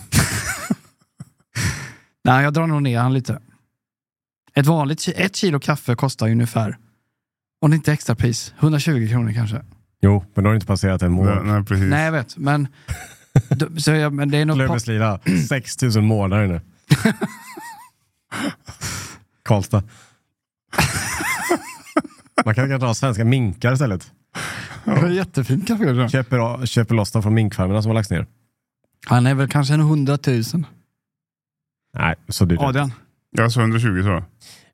Nej, 2.23 2.43
jag 2.43 2.53
drar 2.53 2.67
nog 2.67 2.81
ner 2.83 2.99
han 2.99 3.13
lite. 3.13 3.39
Ett 4.53 4.65
vanligt 4.65 5.07
ett 5.15 5.35
kilo 5.35 5.59
kaffe 5.59 5.95
kostar 5.95 6.27
ju 6.27 6.31
ungefär, 6.33 6.77
om 7.61 7.69
det 7.71 7.75
inte 7.75 7.91
är 7.91 7.93
extra 7.93 8.15
pris, 8.15 8.53
120 8.59 9.07
kronor 9.09 9.31
kanske. 9.33 9.61
Jo, 10.01 10.25
men 10.33 10.43
då 10.43 10.47
har 10.49 10.53
det 10.53 10.57
inte 10.57 10.67
passerat 10.67 11.01
en 11.01 11.15
Nej, 11.15 11.25
månad. 11.25 11.45
nej, 11.45 11.63
precis. 11.65 11.85
Nej, 11.85 12.05
jag 12.05 12.11
vet, 12.11 12.37
men, 12.37 12.67
så 13.77 13.91
jag, 13.91 14.13
men 14.13 14.31
det 14.31 14.37
är 14.37 14.45
nog... 14.45 14.57
Löfveslida, 14.57 15.19
6 15.49 15.81
000 15.81 16.01
månader 16.01 16.47
nu. 16.47 16.61
Karlstad. 19.43 19.83
Man 22.45 22.55
kan 22.55 22.69
kanske 22.69 22.85
ha 22.85 22.93
svenska 22.93 23.25
minkar 23.25 23.73
istället. 23.73 24.11
Det 24.85 24.91
är 24.91 25.09
jättefint 25.09 25.69
jag. 25.69 26.11
Köper, 26.11 26.65
köper 26.65 26.95
loss 26.95 27.11
dem 27.11 27.23
från 27.23 27.33
minkfarmerna 27.33 27.81
som 27.81 27.89
har 27.89 27.93
lagts 27.93 28.09
ner. 28.09 28.25
Han 29.05 29.25
är 29.25 29.33
väl 29.33 29.49
kanske 29.49 29.73
en 29.73 29.79
100 29.79 30.17
000. 30.27 30.43
Nej, 31.93 32.15
så 32.27 32.45
dyrt. 32.45 32.59
Adrian? 32.61 32.93
Jag 33.31 33.51
sa 33.51 33.61
120 33.61 34.01
sa 34.03 34.09
jag. 34.09 34.23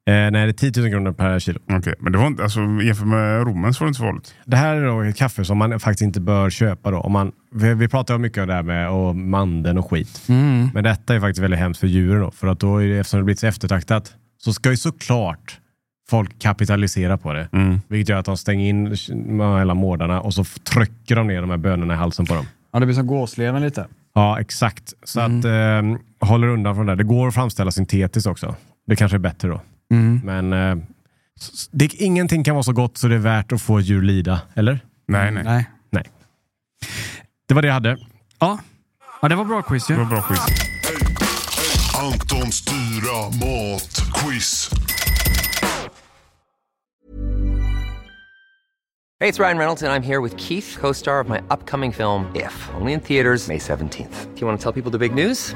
Eh, 0.08 0.14
nej, 0.14 0.32
det 0.32 0.38
är 0.40 0.72
10 0.72 0.82
000 0.82 0.92
kronor 0.92 1.12
per 1.12 1.40
kilo. 1.40 1.60
Okej, 1.72 1.94
men 2.00 2.12
det 2.12 2.18
var 2.18 2.28
inte, 2.28 2.44
alltså, 2.44 2.60
jämfört 2.60 3.08
med 3.08 3.48
Romen 3.48 3.74
så 3.74 3.84
var 3.84 3.86
det 3.86 3.90
inte 3.90 3.98
så 3.98 4.04
farligt. 4.04 4.36
Det 4.46 4.58
här 4.58 4.76
är 4.76 4.86
då 4.86 5.02
ett 5.02 5.18
kaffe 5.18 5.46
som 5.46 5.58
man 5.58 5.80
faktiskt 5.80 6.02
inte 6.02 6.20
bör 6.20 6.50
köpa. 6.50 6.92
Då. 6.92 6.98
Om 6.98 7.12
man, 7.12 7.32
vi, 7.52 7.74
vi 7.74 7.88
pratar 7.88 8.14
ju 8.14 8.20
mycket 8.20 8.42
om 8.42 8.48
det 8.48 8.54
här 8.54 8.64
med 8.64 8.90
och 8.90 9.16
mandeln 9.16 9.78
och 9.78 9.90
skit. 9.90 10.22
Mm. 10.30 10.70
Men 10.74 10.84
detta 10.84 11.16
är 11.16 11.20
faktiskt 11.20 11.44
väldigt 11.44 11.60
hemskt 11.60 11.80
för 11.80 11.88
djuren. 11.88 12.22
Då, 12.22 12.32
för 12.32 12.48
att 12.48 12.60
då, 12.60 12.80
eftersom 12.80 13.20
det 13.20 13.24
blivit 13.24 13.40
så 13.40 13.48
eftertraktat, 13.48 14.14
så 14.38 14.54
ska 14.54 14.70
ju 14.70 14.78
såklart 14.78 15.60
folk 16.10 16.40
kapitalisera 16.40 17.18
på 17.18 17.34
det. 17.34 17.50
Mm. 17.52 17.82
Vilket 17.88 18.10
gör 18.10 18.20
att 18.20 18.26
de 18.26 18.38
stänger 18.38 18.70
in 18.70 18.96
hela 19.58 19.74
mårdarna 19.74 20.22
och 20.22 20.34
så 20.34 20.44
trycker 20.44 21.16
de 21.16 21.28
ner 21.28 21.42
de 21.42 21.50
här 21.50 21.58
bönorna 21.58 21.94
i 21.94 21.98
halsen 21.98 22.26
på 22.26 22.34
dem. 22.34 22.46
Ja, 22.74 22.80
det 22.80 22.86
blir 22.86 22.96
som 22.96 23.08
gåsleven 23.08 23.62
lite. 23.62 23.86
Ja, 24.14 24.40
exakt. 24.40 24.94
Så 25.04 25.20
att 25.20 25.46
eh, 25.46 26.28
håller 26.28 26.48
undan 26.48 26.76
från 26.76 26.86
det. 26.86 26.96
Det 26.96 27.04
går 27.04 27.28
att 27.28 27.34
framställa 27.34 27.72
syntetiskt 27.72 28.28
också. 28.28 28.56
Det 28.88 28.96
kanske 28.96 29.18
är 29.18 29.20
bättre 29.20 29.48
då. 29.48 29.62
Mm. 29.92 30.22
Men 30.24 30.54
eh, 30.54 30.84
det, 31.72 31.94
ingenting 31.94 32.44
kan 32.44 32.56
vara 32.56 32.64
så 32.64 32.74
gott 32.74 32.98
så 32.98 33.08
det 33.08 33.16
är 33.16 33.20
värt 33.20 33.52
att 33.52 33.62
få 33.62 33.80
djur 33.80 34.02
lida. 34.02 34.42
Eller? 34.56 34.80
Nej, 35.08 35.32
nej. 35.32 35.44
Nej. 35.44 35.70
Nej. 35.90 36.04
Det 37.48 37.54
var 37.54 37.62
det 37.62 37.68
jag 37.68 37.74
hade. 37.74 37.98
Ja. 38.40 38.60
ja, 39.22 39.28
det 39.28 39.36
var 39.36 39.46
bra 39.46 39.62
quiz 39.62 39.90
ju. 39.90 39.96
Det 39.96 40.04
var 40.04 40.10
bra 40.10 40.22
quiz. 40.22 40.40
Antons 42.00 42.66
dyra 42.66 43.24
mat-quiz. 43.40 44.70
Hey, 49.20 49.30
it's 49.30 49.40
Ryan 49.40 49.58
Reynolds, 49.58 49.82
and 49.82 49.92
I'm 49.92 50.04
here 50.04 50.22
with 50.22 50.38
Keith, 50.38 50.78
co 50.80 50.94
star 50.94 51.20
of 51.20 51.28
my 51.28 51.42
upcoming 51.50 51.92
film, 51.92 52.32
If, 52.36 52.70
only 52.80 52.94
in 52.94 53.00
theaters, 53.00 53.48
May 53.48 53.58
17th. 53.58 54.36
Do 54.36 54.42
you 54.42 54.48
want 54.48 54.60
to 54.60 54.64
tell 54.64 54.72
people 54.72 54.92
the 54.92 55.00
big 55.00 55.16
news? 55.16 55.56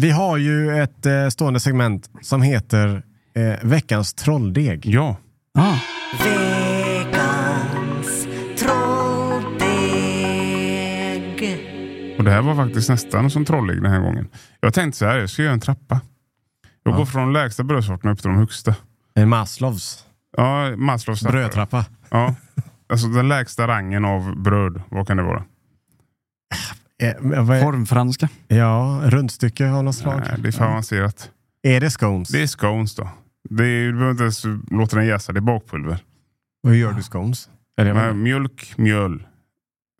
Vi 0.00 0.10
har 0.10 0.36
ju 0.36 0.82
ett 0.82 1.06
eh, 1.06 1.28
stående 1.28 1.60
segment 1.60 2.10
som 2.22 2.42
heter 2.42 3.02
eh, 3.34 3.54
Veckans 3.68 4.14
trolldeg. 4.14 4.86
Ja. 4.86 5.16
Ja. 5.54 5.78
Och 12.18 12.24
det 12.24 12.30
här 12.30 12.42
var 12.42 12.54
faktiskt 12.54 12.88
nästan 12.88 13.30
som 13.30 13.44
trollig 13.44 13.82
den 13.82 13.92
här 13.92 14.00
gången. 14.00 14.28
Jag 14.60 14.74
tänkte 14.74 14.98
så 14.98 15.06
här, 15.06 15.18
jag 15.18 15.30
ska 15.30 15.42
göra 15.42 15.52
en 15.52 15.60
trappa. 15.60 16.00
Jag 16.82 16.92
Ja. 16.94 16.96
går 16.98 17.06
från 17.06 17.22
de 17.22 17.32
lägsta 17.32 17.62
brödsorterna 17.64 18.12
upp 18.12 18.18
till 18.20 18.30
de 18.30 18.36
högsta. 18.38 18.74
En 19.14 19.28
Maslows 19.28 20.04
Ja, 20.36 20.76
Maslows 20.76 21.20
trappa. 21.20 21.32
brödtrappa. 21.32 21.84
Ja. 22.10 22.34
Alltså 22.88 23.06
den 23.08 23.28
lägsta 23.28 23.68
rangen 23.68 24.04
av 24.04 24.36
bröd, 24.42 24.82
vad 24.88 25.06
kan 25.06 25.16
det 25.16 25.22
vara? 25.22 25.44
Eh, 27.00 27.14
vad 27.20 27.56
är- 27.56 27.62
Formfranska. 27.62 28.28
ja, 28.48 29.00
rundstycke 29.04 29.70
av 29.70 29.84
något 29.84 29.94
slag. 29.94 30.20
Nej, 30.30 30.40
det 30.42 30.48
är 30.48 30.52
för 30.52 30.64
avancerat. 30.64 31.30
Är 31.62 31.80
det 31.80 31.90
scones? 31.90 32.28
Det 32.28 32.42
är 32.42 32.46
scones 32.46 32.94
då. 32.94 33.08
Det 33.50 33.64
är, 33.64 33.86
du 33.86 33.92
behöver 33.92 34.10
inte 34.10 34.22
ens 34.22 34.44
låta 34.70 34.96
den 34.96 35.06
jäsa, 35.06 35.32
det 35.32 35.38
är 35.38 35.40
bakpulver. 35.40 35.98
Och 36.64 36.70
hur 36.70 36.76
gör 36.76 36.92
du 36.92 37.02
scones? 37.02 37.48
Men 37.76 38.22
mjölk, 38.22 38.72
mjöl. 38.76 39.22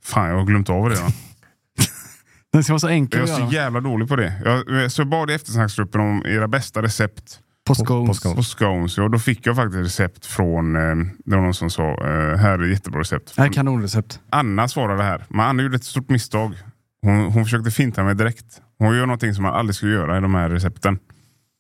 Fan, 0.05 0.29
jag 0.29 0.37
har 0.37 0.45
glömt 0.45 0.71
av 0.71 0.89
det 0.89 0.95
redan. 0.97 1.11
Den 2.53 2.65
ska 2.65 2.73
vara 2.73 2.81
så 2.81 2.89
enkel 2.89 3.21
Jag 3.21 3.25
att 3.29 3.35
är 3.37 3.39
göra. 3.41 3.51
så 3.51 3.55
jävla 3.55 3.81
dålig 3.81 4.09
på 4.09 4.17
det. 4.17 4.33
Jag, 4.45 4.93
så 4.93 5.01
jag 5.01 5.09
bad 5.09 5.31
i 5.31 5.35
eftersnacksgruppen 5.35 6.01
om 6.01 6.23
era 6.27 6.49
bästa 6.49 6.83
recept 6.83 7.41
På 7.67 7.75
på 7.75 7.85
scones. 7.85 8.17
scones. 8.17 8.37
på 8.37 8.43
scones. 8.43 8.99
Och 8.99 9.11
då 9.11 9.19
fick 9.19 9.47
jag 9.47 9.57
faktiskt 9.57 9.79
recept 9.85 10.27
från, 10.27 10.77
eh, 10.77 10.83
det 11.25 11.37
var 11.37 11.43
någon 11.43 11.55
som 11.55 11.71
sa, 11.71 11.91
eh, 11.91 12.37
här 12.39 12.59
är 12.59 12.67
jättebra 12.67 13.01
recept. 13.01 13.33
Det 13.37 13.43
här 13.43 13.49
är 13.49 13.53
kanonrecept. 13.53 14.21
Anna 14.31 14.69
svarade 14.69 15.03
här, 15.03 15.25
men 15.29 15.41
Anna 15.41 15.63
gjorde 15.63 15.77
ett 15.77 15.85
stort 15.85 16.09
misstag. 16.09 16.55
Hon, 17.03 17.17
hon 17.33 17.45
försökte 17.45 17.71
finta 17.71 18.05
mig 18.05 18.15
direkt. 18.15 18.61
Hon 18.79 18.97
gör 18.97 19.07
någonting 19.07 19.35
som 19.35 19.43
man 19.43 19.55
aldrig 19.55 19.75
skulle 19.77 19.93
göra 19.93 20.19
i 20.19 20.21
de 20.21 20.35
här 20.35 20.51
recepten. 20.51 20.99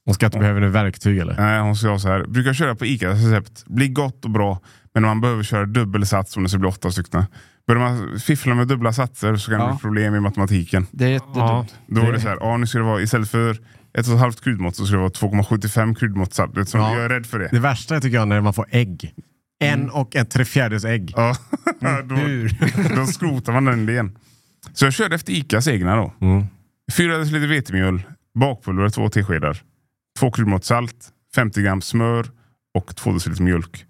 Och 0.07 0.14
ska 0.14 0.26
inte 0.26 0.38
behöver 0.38 0.61
nu 0.61 0.68
verktyg 0.68 1.18
eller? 1.18 1.36
Nej, 1.36 1.61
hon 1.61 1.76
sa 1.76 1.99
så 1.99 2.09
här. 2.09 2.24
Brukar 2.24 2.53
köra 2.53 2.74
på 2.74 2.86
ICAs 2.86 3.18
recept. 3.24 3.64
Blir 3.66 3.88
gott 3.88 4.24
och 4.24 4.30
bra. 4.30 4.61
Men 4.95 5.03
man 5.03 5.20
behöver 5.20 5.43
köra 5.43 5.66
dubbelsats 5.66 6.36
om 6.36 6.43
det 6.43 6.49
ska 6.49 6.59
bli 6.59 6.68
åtta 6.68 6.91
stycken. 6.91 7.24
Börjar 7.66 7.80
man 7.82 8.18
fiffla 8.20 8.55
med 8.55 8.68
dubbla 8.68 8.93
satser 8.93 9.36
så 9.36 9.51
kan 9.51 9.61
det 9.61 9.66
Ja. 9.66 9.72
bli 9.72 9.78
problem 9.80 10.14
i 10.14 10.20
matematiken. 10.20 10.86
Det 10.91 11.05
är 11.05 11.09
jättedumt. 11.09 11.74
Då 11.86 12.01
är 12.01 12.12
det 12.12 12.20
så 12.20 12.28
här, 12.28 12.36
ja, 12.41 12.57
nu 12.57 12.66
ska 12.66 12.78
det 12.78 12.84
vara 12.84 13.01
istället 13.03 13.30
för 13.30 13.51
ett 13.99 14.07
och 14.09 14.14
ett 14.14 14.20
halvt 14.20 14.45
kryddmått 14.45 14.76
så 14.76 14.86
ska 14.86 14.95
det 14.97 15.01
vara 15.01 15.11
2,75 15.11 15.95
kryddmått. 15.95 16.34
Så 16.34 16.49
så 16.66 16.78
Ja. 16.78 16.95
Jag 16.95 17.05
är 17.05 17.09
rädd 17.09 17.26
för 17.26 17.38
det. 17.38 17.49
Det 17.53 17.59
värsta 17.59 18.01
tycker 18.01 18.16
jag 18.16 18.28
när 18.28 18.41
man 18.41 18.55
får 18.55 18.66
ägg. 18.70 19.14
En 19.61 19.91
och 19.91 20.16
en 20.16 20.26
tre 20.26 20.45
fjärdedels 20.45 20.84
ägg. 20.84 21.12
Ja, 21.16 21.36
då, 22.05 22.16
då 22.97 23.07
skrotar 23.07 23.53
man 23.53 23.64
den 23.64 23.88
idén. 23.88 24.18
Så 24.73 24.85
jag 24.87 24.93
körde 24.93 25.14
efter 25.14 25.33
ICAs 25.33 25.68
egna 25.68 25.97
då. 25.97 26.12
Mm. 26.21 26.45
4 26.97 27.18
deciliter 27.18 27.47
vetemjöl, 27.49 28.03
bakpulver 28.35 28.89
två 28.89 29.09
teskedar, 29.09 29.62
två 30.18 30.31
kryddmått 30.31 30.64
salt, 30.64 31.09
50 31.35 31.62
gram 31.62 31.81
smör 31.81 32.27
och 32.75 32.97
2 32.97 33.12
deciliter 33.12 33.43
mjölk. 33.43 33.87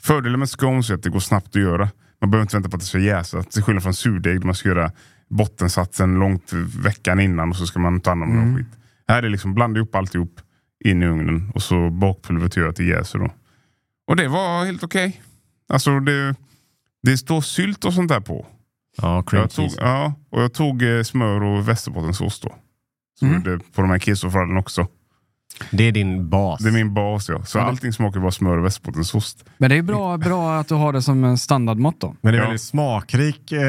Fördelen 0.00 0.38
med 0.38 0.48
scones 0.48 0.90
är 0.90 0.94
att 0.94 1.02
det 1.02 1.10
går 1.10 1.20
snabbt 1.20 1.48
att 1.48 1.62
göra. 1.62 1.90
Man 2.20 2.30
behöver 2.30 2.42
inte 2.42 2.56
vänta 2.56 2.68
på 2.68 2.76
att 2.76 2.80
det 2.80 2.86
ska 2.86 2.98
jäsa. 2.98 3.42
Till 3.42 3.62
skillnad 3.62 3.82
från 3.82 3.94
surdeg 3.94 4.40
där 4.40 4.46
man 4.46 4.54
ska 4.54 4.68
göra 4.68 4.92
bottensatsen 5.28 6.14
långt 6.14 6.52
veckan 6.84 7.20
innan 7.20 7.50
och 7.50 7.56
så 7.56 7.66
ska 7.66 7.78
man 7.78 8.00
ta 8.00 8.10
hand 8.10 8.22
om 8.22 8.30
mm. 8.30 8.56
skit. 8.56 8.66
Här 9.08 9.18
är 9.18 9.22
det 9.22 9.28
liksom 9.28 9.54
blanda 9.54 9.78
ihop 9.78 9.94
alltihop 9.94 10.40
in 10.84 11.02
i 11.02 11.06
ugnen 11.06 11.50
och 11.54 11.62
så 11.62 11.90
bakpulvret 11.90 12.56
gör 12.56 12.68
att 12.68 12.76
det 12.76 12.84
jäser. 12.84 13.18
Då. 13.18 13.30
Och 14.06 14.16
det 14.16 14.28
var 14.28 14.64
helt 14.64 14.82
okej. 14.82 15.22
Alltså 15.68 16.00
det, 16.00 16.34
det 17.02 17.18
står 17.18 17.40
sylt 17.40 17.84
och 17.84 17.94
sånt 17.94 18.08
där 18.08 18.20
på. 18.20 18.46
Ja, 19.02 19.22
cream 19.22 19.40
Jag 19.40 19.50
tog, 19.50 19.64
cheese. 19.64 19.80
ja, 19.80 20.12
och 20.30 20.42
jag 20.42 20.52
tog 20.54 20.82
eh, 20.82 21.02
smör 21.02 21.42
och 21.42 21.68
västerbottensås 21.68 22.40
då. 22.40 22.54
Så 23.18 23.26
Mm. 23.26 23.42
det 23.42 23.58
på 23.58 23.80
de 23.80 23.90
här 23.90 23.98
kesofrallen 23.98 24.56
också. 24.56 24.86
Det 25.70 25.84
är 25.84 25.92
din 25.92 26.30
bas. 26.30 26.60
Det 26.62 26.68
är 26.68 26.72
min 26.72 26.94
bas 26.94 27.28
ja. 27.28 27.44
Så 27.44 27.58
Ja, 27.58 27.62
det- 27.62 27.68
allting 27.68 27.92
smakar 27.92 28.20
bara 28.20 28.30
smör 28.32 28.58
och 28.58 28.64
västerbottensost. 28.64 29.44
Men 29.58 29.70
det 29.70 29.76
är 29.76 29.82
bra, 29.82 30.16
bra 30.16 30.58
att 30.58 30.68
du 30.68 30.74
har 30.74 30.92
det 30.92 31.02
som 31.02 31.24
en 31.24 31.38
standardmått 31.38 32.00
då. 32.00 32.16
Men 32.20 32.32
det 32.32 32.38
är 32.38 32.42
Ja. 32.42 32.46
väldigt 32.46 32.62
smakrik. 32.62 33.52
Eh, 33.52 33.60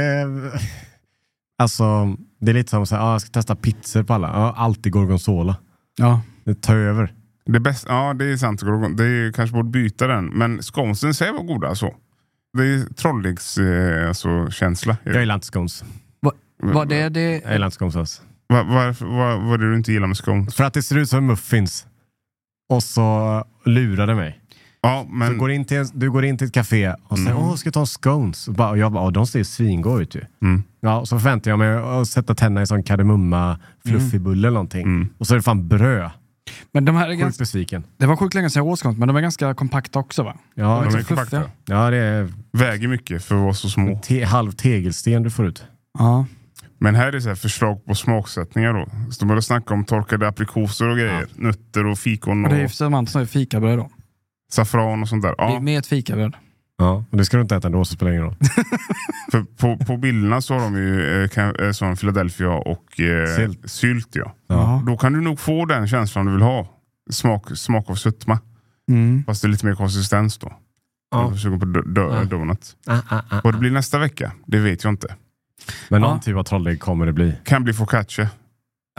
alltså, 1.58 2.16
det 2.40 2.52
är 2.52 2.54
lite 2.54 2.70
som 2.70 2.82
att 2.84 2.90
säga, 2.90 3.02
ah, 3.02 3.12
jag 3.12 3.22
ska 3.22 3.30
testa 3.32 3.56
pizzor 3.56 4.04
på 4.04 4.14
alla. 4.14 4.28
Ja, 4.28 4.54
alltid 4.58 4.92
gorgonzola. 4.94 5.56
Ja. 5.98 6.22
Det 6.44 6.62
tar 6.62 6.76
över. 6.76 7.14
Det 7.46 7.60
bästa, 7.60 7.94
ja 7.94 8.14
det 8.14 8.26
är 8.26 8.38
sant. 8.38 8.60
Det 8.98 9.04
är 9.06 9.32
kanske 9.32 9.54
borde 9.56 9.70
byta 9.70 10.08
den. 10.08 10.26
Men 10.26 10.62
sconesen 10.62 11.14
säger 11.14 11.34
var 11.34 11.44
goda 11.44 11.68
alltså. 11.68 11.92
Det 12.58 12.64
är 12.64 12.94
trolligs 12.94 13.58
eh, 13.58 14.08
alltså, 14.08 14.50
känsla. 14.52 14.98
Jag 15.04 15.20
gillar 15.20 15.36
inte 15.36 15.48
scones. 15.48 15.84
Vad 16.62 16.90
det, 16.90 17.10
det, 17.10 17.22
Jag 17.44 17.54
gillar 17.54 17.68
inte 17.68 17.76
scones 17.76 17.96
alls. 17.96 18.22
Va, 18.50 18.64
varför, 18.64 19.06
vad, 19.06 19.42
vad 19.42 19.54
är 19.54 19.58
det 19.58 19.70
du 19.72 19.76
inte 19.78 19.92
gillar 19.92 20.08
med 20.08 20.18
scones? 20.18 20.56
För 20.56 20.64
att 20.64 20.74
det 20.74 20.84
ser 20.84 20.98
ut 20.98 21.10
som 21.10 21.26
muffins. 21.28 21.86
Och 22.70 22.84
så 22.84 23.44
lurar 23.66 24.08
det 24.08 24.16
mig. 24.16 24.40
Ja, 24.82 25.06
Du, 25.10 25.16
men, 25.18 25.38
går 25.38 25.52
in 25.52 25.66
till, 25.66 25.86
du 25.94 26.12
går 26.12 26.26
in 26.26 26.38
till 26.38 26.48
ett 26.48 26.54
café 26.54 26.94
och 27.08 27.18
säger 27.20 27.38
åh, 27.38 27.56
ska 27.56 27.68
jag 27.68 27.74
ta 27.74 27.80
en 27.80 27.86
scones? 27.88 28.48
Och, 28.48 28.54
bara, 28.54 28.70
och 28.70 28.78
jag 28.78 28.92
bara, 28.92 29.04
"Åh, 29.04 29.12
de 29.12 29.28
ser 29.28 29.44
svingoda 29.44 30.02
ut 30.02 30.16
ju. 30.16 30.22
Mm. 30.42 30.64
Ja, 30.82 31.00
och 31.00 31.08
så 31.08 31.20
förväntar 31.20 31.52
jag 31.52 31.58
mig 31.60 31.74
att 32.02 32.08
sätta 32.08 32.36
tänderna 32.36 32.62
i 32.64 32.68
sån 32.68 32.84
kardemumma 32.84 33.60
fluffig 33.86 34.22
bulle 34.22 34.48
eller 34.48 34.54
någonting. 34.56 34.82
Mm. 34.84 35.10
Och 35.18 35.28
så 35.28 35.34
är 35.34 35.38
det 35.38 35.44
fan 35.44 35.68
bröd. 35.68 36.10
Men 36.72 36.86
de 36.86 36.96
här 36.96 37.06
är 37.06 37.10
Sjukt 37.12 37.22
ganska, 37.22 37.42
besviken. 37.42 37.84
det 37.98 38.06
var 38.06 38.16
sjukt 38.16 38.34
länge 38.34 38.50
sedan 38.50 38.66
jag 38.66 38.72
åt 38.72 38.80
men 38.98 39.08
de 39.08 39.18
är 39.18 39.22
ganska 39.22 39.54
kompakta 39.54 40.00
också 40.00 40.24
va? 40.24 40.36
Ja, 40.56 40.82
de 40.84 40.92
så 40.92 40.98
är 40.98 41.04
kompakta. 41.04 41.44
ja, 41.66 41.90
det 41.90 41.98
är 41.98 42.34
Väger 42.52 42.88
mycket 42.88 43.24
för 43.24 43.36
att 43.36 43.42
vara 43.42 43.54
så 43.54 43.70
små. 43.70 44.00
te, 44.04 44.24
halv 44.24 44.52
tegelsten 44.52 45.24
du 45.24 45.30
får 45.30 45.46
ut. 45.48 45.64
Ja. 46.00 46.26
Men 46.82 46.96
här 46.96 47.14
är 47.14 47.20
så 47.20 47.28
här 47.28 47.36
förslag 47.36 47.86
på 47.86 47.96
smaksättningar 47.96 48.74
då. 48.74 48.86
Så 49.12 49.20
de 49.20 49.28
börjar 49.28 49.42
snacka 49.42 49.74
om 49.74 49.86
torkade 49.86 50.28
aprikoser 50.28 50.88
och 50.90 50.98
grejer. 50.98 51.28
Nötter 51.36 51.86
och 51.86 52.00
fikon 52.00 52.46
Och 52.46 52.52
och, 52.52 52.56
det 52.56 52.62
är 52.62 52.62
ju 52.62 52.70
som 52.70 53.22
är 53.22 53.26
fikabröd 53.26 53.78
då. 53.78 53.90
saffran 54.52 55.02
och 55.02 55.10
sånt 55.10 55.24
där. 55.24 55.36
Ja, 55.38 55.60
Med 55.60 55.80
ett 55.80 55.88
fikabröd. 55.88 56.34
Ja, 56.80 57.04
och 57.12 57.18
det 57.18 57.26
ska 57.26 57.38
du 57.38 57.42
inte 57.42 57.56
äta 57.56 57.68
ändå 57.68 57.86
så 57.86 57.94
spelar 57.96 58.12
det 58.12 58.18
ingen 58.18 58.26
roll. 58.28 58.36
för 59.32 59.42
på, 59.44 59.86
på 59.86 59.98
bilderna 59.98 60.42
så 60.42 60.54
har 60.54 60.62
de 60.62 60.76
ju 60.76 61.24
eh, 61.24 61.30
kan- 61.30 61.56
eh, 61.60 61.72
sån 61.72 61.96
Philadelphia 61.96 62.50
och 62.50 63.00
eh, 63.00 63.36
Sylt. 63.36 63.60
sylt. 63.70 64.08
ja. 64.16 64.36
Ja. 64.48 64.84
Då 64.88 64.98
kan 64.98 65.14
du 65.14 65.22
nog 65.22 65.40
få 65.40 65.66
den 65.66 65.88
känslan 65.88 66.26
du 66.26 66.32
vill 66.32 66.42
ha. 66.42 66.68
Smak, 67.12 67.58
smak 67.58 67.90
av 67.90 67.96
sötma. 67.96 68.40
Mm. 68.92 69.24
Fast 69.24 69.42
det 69.42 69.46
är 69.48 69.50
lite 69.50 69.66
mer 69.66 69.76
konsistens 69.76 70.38
då. 70.38 70.54
Ja. 71.12 71.22
Jag 71.24 71.32
är 71.34 71.38
sugen 71.38 71.60
på 71.60 71.66
do, 71.66 71.82
do, 71.82 72.02
Ja. 72.02 72.24
donut. 72.24 72.76
Ah, 72.88 72.98
ah, 73.10 73.22
ah. 73.30 73.42
Vad 73.44 73.54
det 73.54 73.58
blir 73.60 73.72
nästa 73.72 74.00
vecka, 74.00 74.32
det 74.46 74.60
vet 74.60 74.84
jag 74.84 74.92
inte. 74.94 75.16
Men 75.90 76.02
Ja. 76.02 76.08
någon 76.10 76.20
typ 76.20 76.36
av 76.36 76.44
trollägg 76.44 76.80
kommer 76.80 77.06
det 77.06 77.14
bli. 77.14 77.34
Kan 77.46 77.64
bli 77.64 77.74
focaccia. 77.74 78.30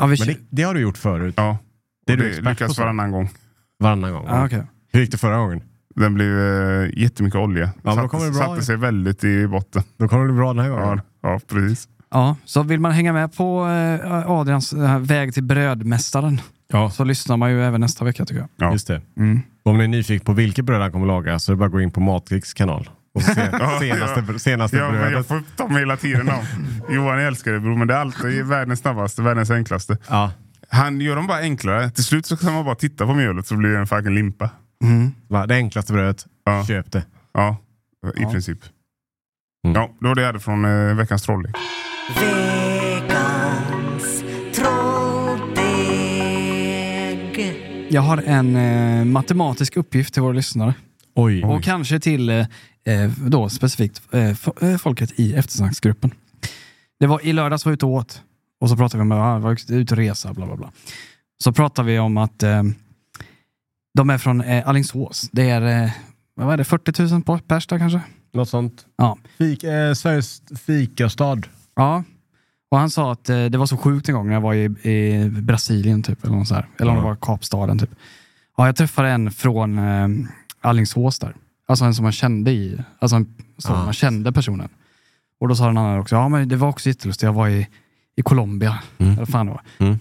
Ja, 0.01 0.07
vi 0.07 0.17
Men 0.19 0.29
det, 0.29 0.37
det 0.51 0.63
har 0.63 0.75
du 0.75 0.81
gjort 0.81 0.99
förut. 0.99 1.35
Ja. 1.37 1.59
Det 2.07 2.13
är 2.13 2.17
du 2.17 2.29
expert 2.29 2.45
lyckas 2.49 2.75
så. 2.77 2.83
varannan 2.83 3.11
gång. 3.11 3.31
Varannan 3.79 4.13
gång. 4.13 4.25
ja, 4.29 4.47
okej. 4.47 4.63
Hur 4.93 5.01
gick 5.01 5.11
det 5.11 5.19
förra 5.19 5.37
gången? 5.39 5.63
Den 5.97 6.15
blev 6.15 6.39
eh, 6.39 6.89
jättemycket 6.99 7.41
olja. 7.41 7.71
men 7.83 7.97
då 7.97 8.09
kommer 8.09 8.25
det 8.27 8.31
bra. 8.33 8.41
satte 8.47 8.63
sig 8.63 8.77
väldigt 8.77 9.25
i 9.25 9.47
botten. 9.47 9.83
Då 9.99 10.09
kommer 10.09 10.23
det 10.27 10.33
bli 10.33 10.39
bra 10.39 10.53
den 10.53 10.65
här 10.65 10.71
gången. 10.71 11.01
Ja, 11.23 11.31
ja 11.31 11.41
precis. 11.49 11.89
Ja, 12.11 12.37
så 12.45 12.63
vill 12.63 12.81
man 12.81 12.93
hänga 12.93 13.13
med 13.13 13.37
på 13.37 13.67
eh, 13.67 14.31
Adrians 14.31 14.73
eh, 14.73 14.99
väg 14.99 15.35
till 15.35 15.43
brödmästaren 15.45 16.41
Ja, 16.73 16.91
så 16.91 17.05
lyssnar 17.05 17.37
man 17.37 17.51
ju 17.51 17.63
även 17.65 17.81
nästa 17.81 18.05
vecka 18.05 18.25
tycker 18.25 18.41
jag. 18.41 18.49
Ja. 18.57 18.73
just 18.73 18.87
det. 18.87 19.01
Mm. 19.17 19.41
Om 19.63 19.79
ni 19.79 19.85
är 19.85 19.89
nyfikna 19.89 20.25
på 20.25 20.33
vilket 20.33 20.65
bröd 20.65 20.81
han 20.81 20.93
kommer 20.93 21.07
laga 21.07 21.39
så 21.39 21.53
är 21.53 21.55
det 21.55 21.59
bara 21.59 21.67
att 21.67 21.73
gå 21.73 21.81
in 21.81 21.91
på 21.91 22.01
Matrix 22.01 22.55
kanal. 22.55 22.91
Och 23.15 23.23
se 23.23 23.35
senaste, 23.81 24.25
ja. 24.33 24.39
senaste 24.39 24.77
Ja, 24.77 24.85
men 24.91 24.93
brödet. 24.93 25.13
jag 25.13 25.27
får 25.27 25.43
ta 25.57 25.69
mig 25.69 25.79
hela 25.79 25.97
tiden 25.97 26.29
om. 26.29 26.45
Johan 26.95 27.19
jag 27.19 27.27
älskar 27.27 27.53
det 27.53 27.61
bror, 27.61 27.77
men 27.77 27.89
det 27.89 27.95
är 27.95 27.99
alltid 27.99 28.45
världens 28.47 28.81
snabbaste, 28.81 29.23
världens 29.23 29.51
enklaste. 29.51 29.97
Ja, 30.09 30.33
Han 30.69 31.01
gör 31.01 31.17
dem 31.17 31.27
bara 31.27 31.39
enklare. 31.39 31.91
Till 31.91 32.05
slut 32.05 32.27
så 32.27 32.37
kan 32.37 32.53
man 32.55 32.65
bara 32.65 32.75
titta 32.75 33.07
på 33.07 33.15
mjölet 33.15 33.47
så 33.47 33.57
blir 33.57 33.71
det 33.71 33.79
en 33.79 33.87
fucking 33.87 34.15
limpa. 34.15 34.51
Mm. 34.85 35.13
va, 35.29 35.47
det 35.47 35.55
enklaste 35.55 35.93
brödet. 35.93 36.27
Ja. 36.45 36.65
Köp 36.67 36.93
det. 36.93 37.05
Ja, 37.33 37.57
i 38.17 38.23
Ja. 38.23 38.31
princip. 38.31 38.59
Mm. 39.65 39.77
Ja, 39.77 39.91
det 40.01 40.09
var 40.09 40.15
det 40.15 40.21
jag 40.21 40.27
hade 40.29 40.41
från 40.41 40.65
eh, 40.65 40.95
veckans 40.97 41.23
trolling. 41.23 41.53
Jag 47.93 48.03
har 48.03 48.23
en 48.27 48.57
eh, 48.57 49.05
matematisk 49.05 49.77
uppgift 49.77 50.15
till 50.15 50.23
våra 50.23 50.33
lyssnare. 50.33 50.75
Oj. 51.15 51.45
Och 51.45 51.63
kanske 51.63 52.01
till 52.01 52.29
eh, 52.31 52.39
eh, 52.85 53.11
då 53.27 53.49
specifikt 53.49 54.03
eh, 54.13 54.29
eh, 54.63 54.77
folket 54.79 55.13
i 55.21 55.35
eftersnacksgruppen. 55.35 56.11
Det 57.01 57.07
var 57.07 57.27
i 57.27 57.33
lördags 57.33 57.65
var 57.65 57.71
jag 57.73 57.75
ute 57.77 57.87
och 57.87 57.93
åt. 57.93 58.23
Och 58.61 58.69
så 58.69 58.77
pratade 58.77 58.99
vi 58.99 59.03
om 59.03 59.13
att 59.13 59.19
ah, 59.19 59.39
var 59.39 59.73
ute 59.73 59.95
och 59.95 59.99
resa, 59.99 60.35
bla 60.35 60.47
bla 60.47 60.57
bla. 60.57 60.71
Så 61.45 61.53
pratade 61.53 61.87
vi 61.93 61.99
om 61.99 62.17
att 62.17 62.43
eh, 62.43 62.63
de 63.95 64.11
är 64.11 64.19
från 64.19 64.41
eh, 64.41 64.69
Alingsås. 64.69 65.29
Det 65.33 65.51
är, 65.51 65.85
eh, 65.85 65.91
vad 66.35 66.53
är 66.53 66.57
det, 66.57 66.65
40 66.65 67.03
000 67.03 67.23
på- 67.23 67.39
pers 67.39 67.67
där 67.67 67.79
kanske? 67.79 68.01
Något 68.33 68.49
sånt. 68.49 68.87
Ja. 68.97 69.19
Fik, 69.39 69.65
eh, 69.65 69.93
Sveriges 69.93 70.43
fikastad. 70.67 71.39
Ja. 71.77 72.05
Och 72.71 72.79
han 72.79 72.91
sa 72.91 73.13
att 73.13 73.29
eh, 73.29 73.45
det 73.45 73.59
var 73.59 73.67
så 73.67 73.77
sjukt 73.77 74.09
en 74.09 74.15
gång 74.15 74.27
när 74.27 74.35
jag 74.35 74.41
var 74.41 74.55
i, 74.55 74.65
i 74.91 75.29
Brasilien 75.31 76.03
typ. 76.03 76.25
Eller, 76.25 76.35
något 76.37 76.49
så 76.49 76.55
här. 76.55 76.67
eller 76.79 76.91
om 76.91 76.97
det 76.97 77.03
var 77.03 77.17
Kapstaden 77.17 77.79
typ. 77.79 77.91
Ja, 78.57 78.67
jag 78.67 78.77
träffade 78.77 79.09
en 79.09 79.31
från 79.31 79.79
eh, 79.79 80.09
Alingsås 80.61 81.19
där. 81.19 81.35
Alltså 81.67 81.85
en 81.85 81.95
som 81.95 82.03
man 82.03 82.13
kände 82.13 82.51
i, 82.51 82.79
alltså 82.99 83.17
en, 83.17 83.35
så 83.59 83.73
Ja. 83.73 83.85
man 83.85 83.93
kände 83.93 84.33
personen. 84.33 84.69
Och 85.41 85.49
då 85.49 85.55
sa 85.55 85.67
den 85.67 85.77
andra 85.79 86.01
också, 86.01 86.15
ja 86.17 86.29
men 86.29 86.49
det 86.49 86.57
var 86.57 86.69
också 86.69 86.89
jättelustigt, 86.89 87.23
jag 87.23 87.33
var 87.33 87.49
i, 87.49 87.69
i 88.17 88.23
Colombia. 88.23 88.79
Mm. 88.99 89.13
Eller 89.13 89.27
fan 89.27 89.47
det 89.47 89.53
var. 89.53 89.63
Mm. 89.79 89.99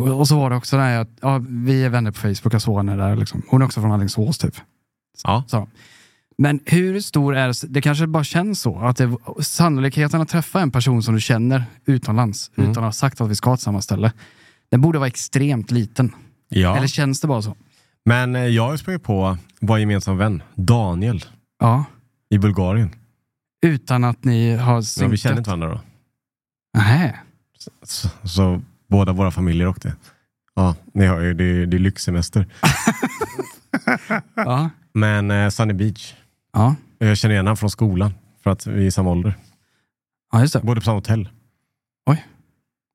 Och, 0.00 0.18
och 0.20 0.28
så 0.28 0.36
var 0.38 0.50
det 0.50 0.56
också 0.56 0.76
där 0.76 1.06
ja, 1.20 1.40
vi 1.48 1.84
är 1.84 1.88
vänner 1.88 2.10
på 2.10 2.18
Facebook, 2.18 2.54
jag 2.54 2.62
såg 2.62 2.76
henne 2.76 2.96
där 2.96 3.16
liksom. 3.16 3.42
Hon 3.48 3.62
är 3.62 3.66
också 3.66 3.80
från 3.80 3.92
Alingsås 3.92 4.38
typ. 4.38 4.54
Ja. 5.24 5.44
Så. 5.46 5.68
Men 6.38 6.60
hur 6.66 7.00
stor 7.00 7.36
är 7.36 7.66
det? 7.68 7.80
Kanske 7.80 8.06
bara 8.06 8.24
känns 8.24 8.60
så. 8.60 8.78
Att 8.78 8.96
det, 8.96 9.16
sannolikheten 9.40 10.20
att 10.20 10.28
träffa 10.28 10.60
en 10.60 10.70
person 10.70 11.02
som 11.02 11.14
du 11.14 11.20
känner 11.20 11.64
utomlands, 11.86 12.50
Mm. 12.56 12.70
utan 12.70 12.84
att 12.84 12.88
ha 12.88 12.92
sagt 12.92 13.20
att 13.20 13.30
vi 13.30 13.34
ska 13.34 13.56
till 13.56 13.64
samma 13.64 13.82
ställe, 13.82 14.12
den 14.70 14.80
borde 14.80 14.98
vara 14.98 15.06
extremt 15.08 15.70
liten. 15.70 16.14
ja. 16.48 16.76
Eller 16.76 16.86
känns 16.86 17.20
det 17.20 17.26
bara 17.28 17.42
så? 17.42 17.56
Men 18.04 18.36
eh, 18.36 18.42
jag 18.46 18.62
har 18.64 18.72
ju 18.72 18.78
sprungit 18.78 19.02
på 19.02 19.36
vår 19.60 19.78
gemensam 19.78 20.16
vän, 20.16 20.42
Daniel, 20.54 21.24
Ja. 21.60 21.84
i 22.30 22.38
Bulgarien. 22.38 22.90
Utan 23.66 24.04
att 24.04 24.24
ni 24.24 24.56
har 24.56 24.74
Ja, 24.74 24.82
synkat? 24.82 25.12
vi 25.12 25.16
känner 25.16 25.38
inte 25.38 25.50
varandra 25.50 25.68
då. 25.68 25.80
Nähä. 26.78 27.18
Så, 27.84 28.08
så 28.28 28.60
båda 28.90 29.12
våra 29.12 29.30
familjer 29.30 29.66
åkte. 29.68 29.94
Ja, 30.54 30.74
ni 30.94 31.06
har 31.06 31.20
ju, 31.20 31.34
det, 31.34 31.66
det 31.66 31.76
är 31.76 31.78
lyxsemester. 31.78 32.46
Ja. 34.34 34.70
Men 34.92 35.30
eh, 35.30 35.48
Sunny 35.48 35.72
Beach. 35.74 36.14
Ja. 36.52 36.74
Jag 36.98 37.16
känner 37.18 37.32
igen 37.34 37.46
honom 37.46 37.56
från 37.56 37.70
skolan. 37.70 38.14
För 38.42 38.50
att 38.50 38.66
vi 38.66 38.82
är 38.82 38.86
i 38.86 38.90
samma 38.90 39.10
ålder. 39.10 39.34
ja, 40.32 40.40
just 40.40 40.52
det. 40.52 40.60
Bodde 40.60 40.80
på 40.80 40.84
samma 40.84 40.96
hotell. 40.96 41.28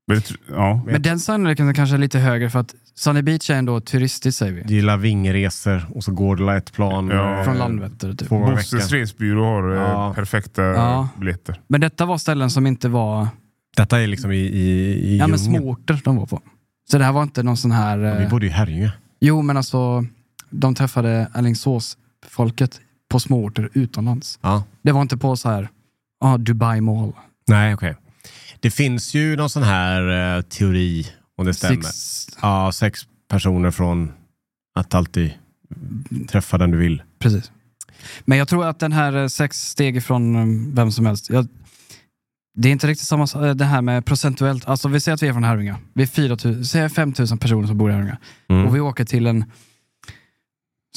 Men 0.07 0.17
det 0.17 0.23
tr- 0.23 0.37
Ja, 0.51 0.81
Men 0.85 1.01
den 1.01 1.19
sannolikheten 1.19 1.73
kanske 1.73 1.95
är 1.95 1.97
lite 1.97 2.19
högre 2.19 2.49
för 2.49 2.59
att 2.59 2.75
Sunny 2.95 3.21
Beach 3.21 3.49
är 3.49 3.55
ändå 3.55 3.79
turistiskt 3.81 4.39
säger 4.39 4.53
vi. 4.53 4.73
Gillar 4.75 4.97
vingresor 4.97 5.85
och 5.95 6.03
så 6.03 6.11
går 6.11 6.35
det 6.35 6.53
ett 6.55 6.73
plan. 6.73 7.07
Ja. 7.09 7.37
eh, 7.39 7.43
Från 7.43 7.57
Landvetter 7.57 8.13
typ. 8.13 8.29
Bosses 8.29 8.73
veckan. 8.73 8.87
resebyrå 8.89 9.43
har 9.45 9.71
eh, 9.75 9.81
Ja. 9.81 10.13
perfekta 10.15 10.61
Ja. 10.63 11.07
biljetter. 11.17 11.61
Men 11.67 11.81
detta 11.81 12.05
var 12.05 12.17
ställen 12.17 12.49
som 12.49 12.67
inte 12.67 12.89
var 12.89 13.27
Detta 13.75 14.01
är 14.01 14.07
liksom 14.07 14.31
i, 14.31 14.35
i, 14.35 14.69
i 15.13 15.17
ja, 15.17 15.27
men 15.27 15.39
småorter 15.39 16.01
de 16.03 16.15
var 16.15 16.25
på. 16.25 16.41
Så 16.91 16.97
det 16.97 17.03
här 17.03 17.11
var 17.11 17.23
inte 17.23 17.43
någon 17.43 17.57
sån 17.57 17.71
här... 17.71 17.97
Ja, 17.97 18.15
Vi 18.19 18.27
bodde 18.27 18.45
i 18.45 18.49
Herrljunga. 18.49 18.91
Jo, 19.19 19.41
men 19.41 19.57
alltså, 19.57 20.05
de 20.49 20.75
träffade 20.75 21.27
Alingsås-folket 21.33 22.81
på 23.09 23.19
småorter 23.19 23.69
utomlands. 23.73 24.39
Ja. 24.41 24.63
Det 24.81 24.91
var 24.91 25.01
inte 25.01 25.17
på 25.17 25.35
så 25.37 25.49
här, 25.49 25.69
ah, 26.19 26.37
Dubai 26.37 26.81
Mall. 26.81 27.13
Nej, 27.47 27.73
okej. 27.73 27.95
Det 28.59 28.71
finns 28.71 29.13
ju 29.13 29.35
någon 29.35 29.49
sån 29.49 29.63
här 29.63 30.35
eh, 30.37 30.41
teori, 30.41 31.07
om 31.37 31.45
det 31.45 31.53
stämmer. 31.53 31.81
Six, 31.81 32.27
Ja, 32.41 32.71
sex 32.71 32.99
personer 33.29 33.71
från 33.71 34.11
att 34.75 34.93
alltid 34.93 35.31
träffa 36.27 36.57
den 36.57 36.71
du 36.71 36.77
vill. 36.77 37.01
precis. 37.19 37.51
Men 38.25 38.37
jag 38.37 38.47
tror 38.47 38.65
att 38.65 38.79
den 38.79 38.91
här 38.91 39.15
eh, 39.17 39.27
sex 39.27 39.69
steg 39.69 39.97
ifrån 39.97 40.35
eh, 40.35 40.73
vem 40.75 40.91
som 40.91 41.05
helst. 41.05 41.29
Jag, 41.29 41.47
det 42.55 42.67
är 42.67 42.71
inte 42.71 42.87
riktigt 42.87 43.07
samma 43.07 43.27
sa- 43.27 43.45
eh, 43.47 43.55
det 43.55 43.65
här 43.65 43.81
med 43.81 44.05
procentuellt. 44.05 44.65
Alltså 44.67 44.87
vi 44.87 44.99
säger 44.99 45.13
att 45.13 45.23
vi 45.23 45.27
är 45.27 45.33
från 45.33 45.43
Herrljunga. 45.43 45.77
Vi 45.93 46.03
är 46.03 46.07
4 46.07 46.37
000, 46.45 46.65
säg 46.65 46.89
5 46.89 47.13
000 47.29 47.39
personer 47.39 47.67
som 47.67 47.77
bor 47.77 47.89
i 47.89 47.93
Herrljunga. 47.93 48.17
Mm. 48.49 48.67
Och 48.67 48.75
vi 48.75 48.79
åker 48.79 49.05
till 49.05 49.27
en... 49.27 49.45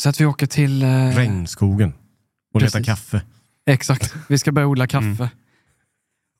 Så 0.00 0.08
att 0.08 0.20
vi 0.20 0.26
åker 0.26 0.46
till... 0.46 0.82
Eh, 0.82 0.88
Regnskogen. 1.16 1.92
Och 2.54 2.60
leta 2.60 2.78
Precis. 2.78 2.86
kaffe. 2.86 3.22
Exakt. 3.66 4.14
Vi 4.28 4.38
ska 4.38 4.52
börja 4.52 4.68
odla 4.68 4.86
kaffe. 4.86 5.30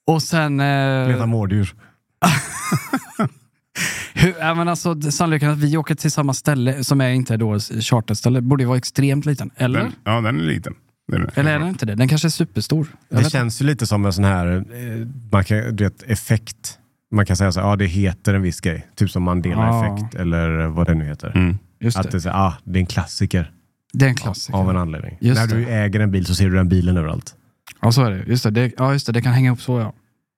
Och 0.06 0.22
sen... 0.22 0.60
Eh, 0.60 1.08
Leta 1.08 1.26
mårddjur. 1.26 1.74
hur, 4.14 4.34
ja, 4.38 4.54
men 4.54 4.68
alltså, 4.68 5.00
sannolikheten 5.00 5.52
att 5.52 5.58
vi 5.58 5.76
åker 5.76 5.94
till 5.94 6.10
samma 6.12 6.34
ställe, 6.34 6.84
som 6.84 7.00
är 7.00 7.10
inte 7.10 7.36
då 7.36 7.58
charterställe, 7.60 8.40
borde 8.40 8.62
ju 8.62 8.66
vara 8.66 8.78
extremt 8.78 9.26
liten. 9.26 9.50
Eller? 9.56 9.80
Den, 9.80 9.92
ja, 10.04 10.20
den 10.20 10.40
är 10.40 10.44
liten. 10.44 10.74
Eller 11.12 11.50
är 11.54 11.58
den 11.58 11.68
inte 11.68 11.86
det? 11.86 11.94
Den 11.94 12.08
kanske 12.08 12.28
är 12.28 12.30
superstor. 12.30 12.86
Jag 13.08 13.22
Det 13.24 13.30
känns 13.30 13.62
ju 13.62 13.66
lite 13.66 13.86
som 13.86 14.06
en 14.06 14.12
sån 14.12 14.24
här 14.24 14.46
eh, 14.56 15.06
man 15.32 15.44
kan, 15.44 15.76
du 15.76 15.84
vet, 15.84 16.02
effekt. 16.02 16.78
Man 17.10 17.26
kan 17.26 17.36
säga 17.36 17.52
så 17.52 17.60
här, 17.60 17.68
ja 17.68 17.76
det 17.76 17.86
heter 17.86 18.34
en 18.34 18.42
viss 18.42 18.60
grej. 18.60 18.86
Typ 18.96 19.10
som 19.10 19.22
Mandela-effekt 19.22 20.14
eller 20.14 20.66
vad 20.66 20.86
det 20.86 20.94
nu 20.94 21.04
heter. 21.04 21.32
Mm. 21.36 21.58
Just 21.80 21.96
Att 21.98 22.02
det. 22.02 22.10
det, 22.10 22.16
är 22.16 22.20
så 22.20 22.30
ah, 22.30 22.54
det 22.64 22.78
är 22.78 22.80
en 22.80 22.86
klassiker 22.86 23.52
det 23.92 24.04
är 24.04 24.08
en 24.08 24.14
klassiker. 24.14 24.58
av 24.58 24.70
en 24.70 24.76
anledning. 24.76 25.18
Just 25.20 25.40
När 25.40 25.46
det. 25.46 25.54
du 25.54 25.68
äger 25.68 26.00
en 26.00 26.10
bil 26.10 26.26
så 26.26 26.34
ser 26.34 26.50
du 26.50 26.56
den 26.56 26.68
bilen 26.68 26.96
överallt. 26.96 27.34
Ja, 27.82 27.92
så 27.92 28.04
är 28.04 28.10
det. 28.10 28.24
Just 28.26 28.44
det. 28.44 28.50
det. 28.50 28.72
Ja, 28.78 28.92
just 28.92 29.06
det. 29.06 29.12
Det 29.12 29.22
kan 29.22 29.32
hänga 29.32 29.52
upp 29.52 29.60
så, 29.62 29.78
ja. 29.80 29.92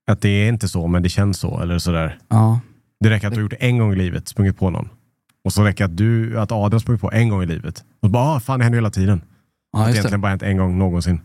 Att 0.07 0.21
det 0.21 0.29
är 0.29 0.49
inte 0.49 0.69
så, 0.69 0.87
men 0.87 1.03
det 1.03 1.09
känns 1.09 1.39
så. 1.39 1.61
Eller 1.61 1.79
sådär. 1.79 2.19
Ja, 2.29 2.61
Det 3.01 3.11
räcker 3.11 3.27
att 3.27 3.33
du 3.35 3.39
har 3.39 3.43
gjort 3.43 3.51
det 3.51 3.57
en 3.67 3.79
gång 3.79 3.93
i 3.93 3.97
livet, 3.97 4.29
sprungit 4.29 4.59
på 4.59 4.71
någon. 4.71 4.89
Och 5.45 5.53
så 5.53 5.65
räcker 5.65 5.85
att 5.85 5.97
du, 5.97 6.39
att 6.41 6.53
Adrian 6.53 6.81
sprungit 6.81 7.01
på 7.01 7.13
en 7.13 7.29
gång 7.29 7.43
i 7.43 7.47
livet. 7.47 7.85
Och 8.01 8.11
bara, 8.11 8.25
ah, 8.25 8.41
fan 8.41 8.59
det 8.59 8.65
händer 8.65 8.77
hela 8.77 8.91
tiden. 8.91 9.23
Ja 9.73 9.79
det 9.79 9.85
egentligen 9.91 10.11
det. 10.13 10.19
bara 10.19 10.29
hänt 10.29 10.43
en 10.43 10.57
gång 10.57 10.79
någonsin. 10.79 11.21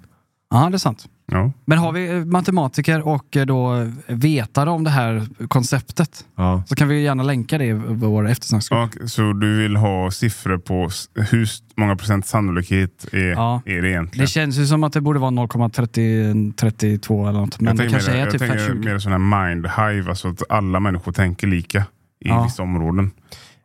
Ja, 0.49 0.69
det 0.69 0.75
är 0.75 0.77
sant. 0.77 1.05
Ja. 1.31 1.51
Men 1.65 1.77
har 1.77 1.91
vi 1.91 2.09
eh, 2.09 2.25
matematiker 2.25 3.07
och 3.07 3.37
eh, 3.37 3.45
då 3.45 3.91
vetare 4.07 4.69
om 4.69 4.83
det 4.83 4.89
här 4.89 5.27
konceptet 5.47 6.25
Ja. 6.37 6.63
så 6.67 6.75
kan 6.75 6.87
vi 6.87 7.01
gärna 7.01 7.23
länka 7.23 7.57
det 7.57 7.65
i 7.65 7.73
vår 7.73 8.29
eftersnacksgrupp. 8.29 8.89
Och, 9.03 9.09
så 9.09 9.33
du 9.33 9.57
vill 9.57 9.75
ha 9.75 10.11
siffror 10.11 10.57
på 10.57 10.89
hur 11.31 11.47
många 11.77 11.95
procent 11.95 12.25
sannolikhet 12.27 13.05
är, 13.11 13.19
Ja. 13.31 13.61
är 13.65 13.81
det 13.81 13.89
egentligen? 13.89 14.25
Det 14.25 14.27
känns 14.31 14.57
ju 14.57 14.65
som 14.65 14.83
att 14.83 14.93
det 14.93 15.01
borde 15.01 15.19
vara 15.19 15.31
0,32 15.31 17.29
eller 17.29 17.39
något. 17.39 17.59
Men 17.59 17.65
jag 17.67 17.75
det 17.75 17.77
tänker 17.77 17.91
kanske 17.93 18.11
mer, 18.11 18.17
är 18.17 18.21
jag 18.23 18.31
typ 18.31 18.39
tänker 18.41 18.57
5,20. 18.57 18.85
mer 18.85 18.99
sån 18.99 19.11
här 19.11 19.19
mind 19.49 19.67
hive, 19.77 20.09
alltså 20.09 20.27
att 20.27 20.41
alla 20.49 20.79
människor 20.79 21.11
tänker 21.11 21.47
lika 21.47 21.79
i 21.79 21.83
Ja. 22.27 22.43
vissa 22.43 22.63
områden. 22.63 23.11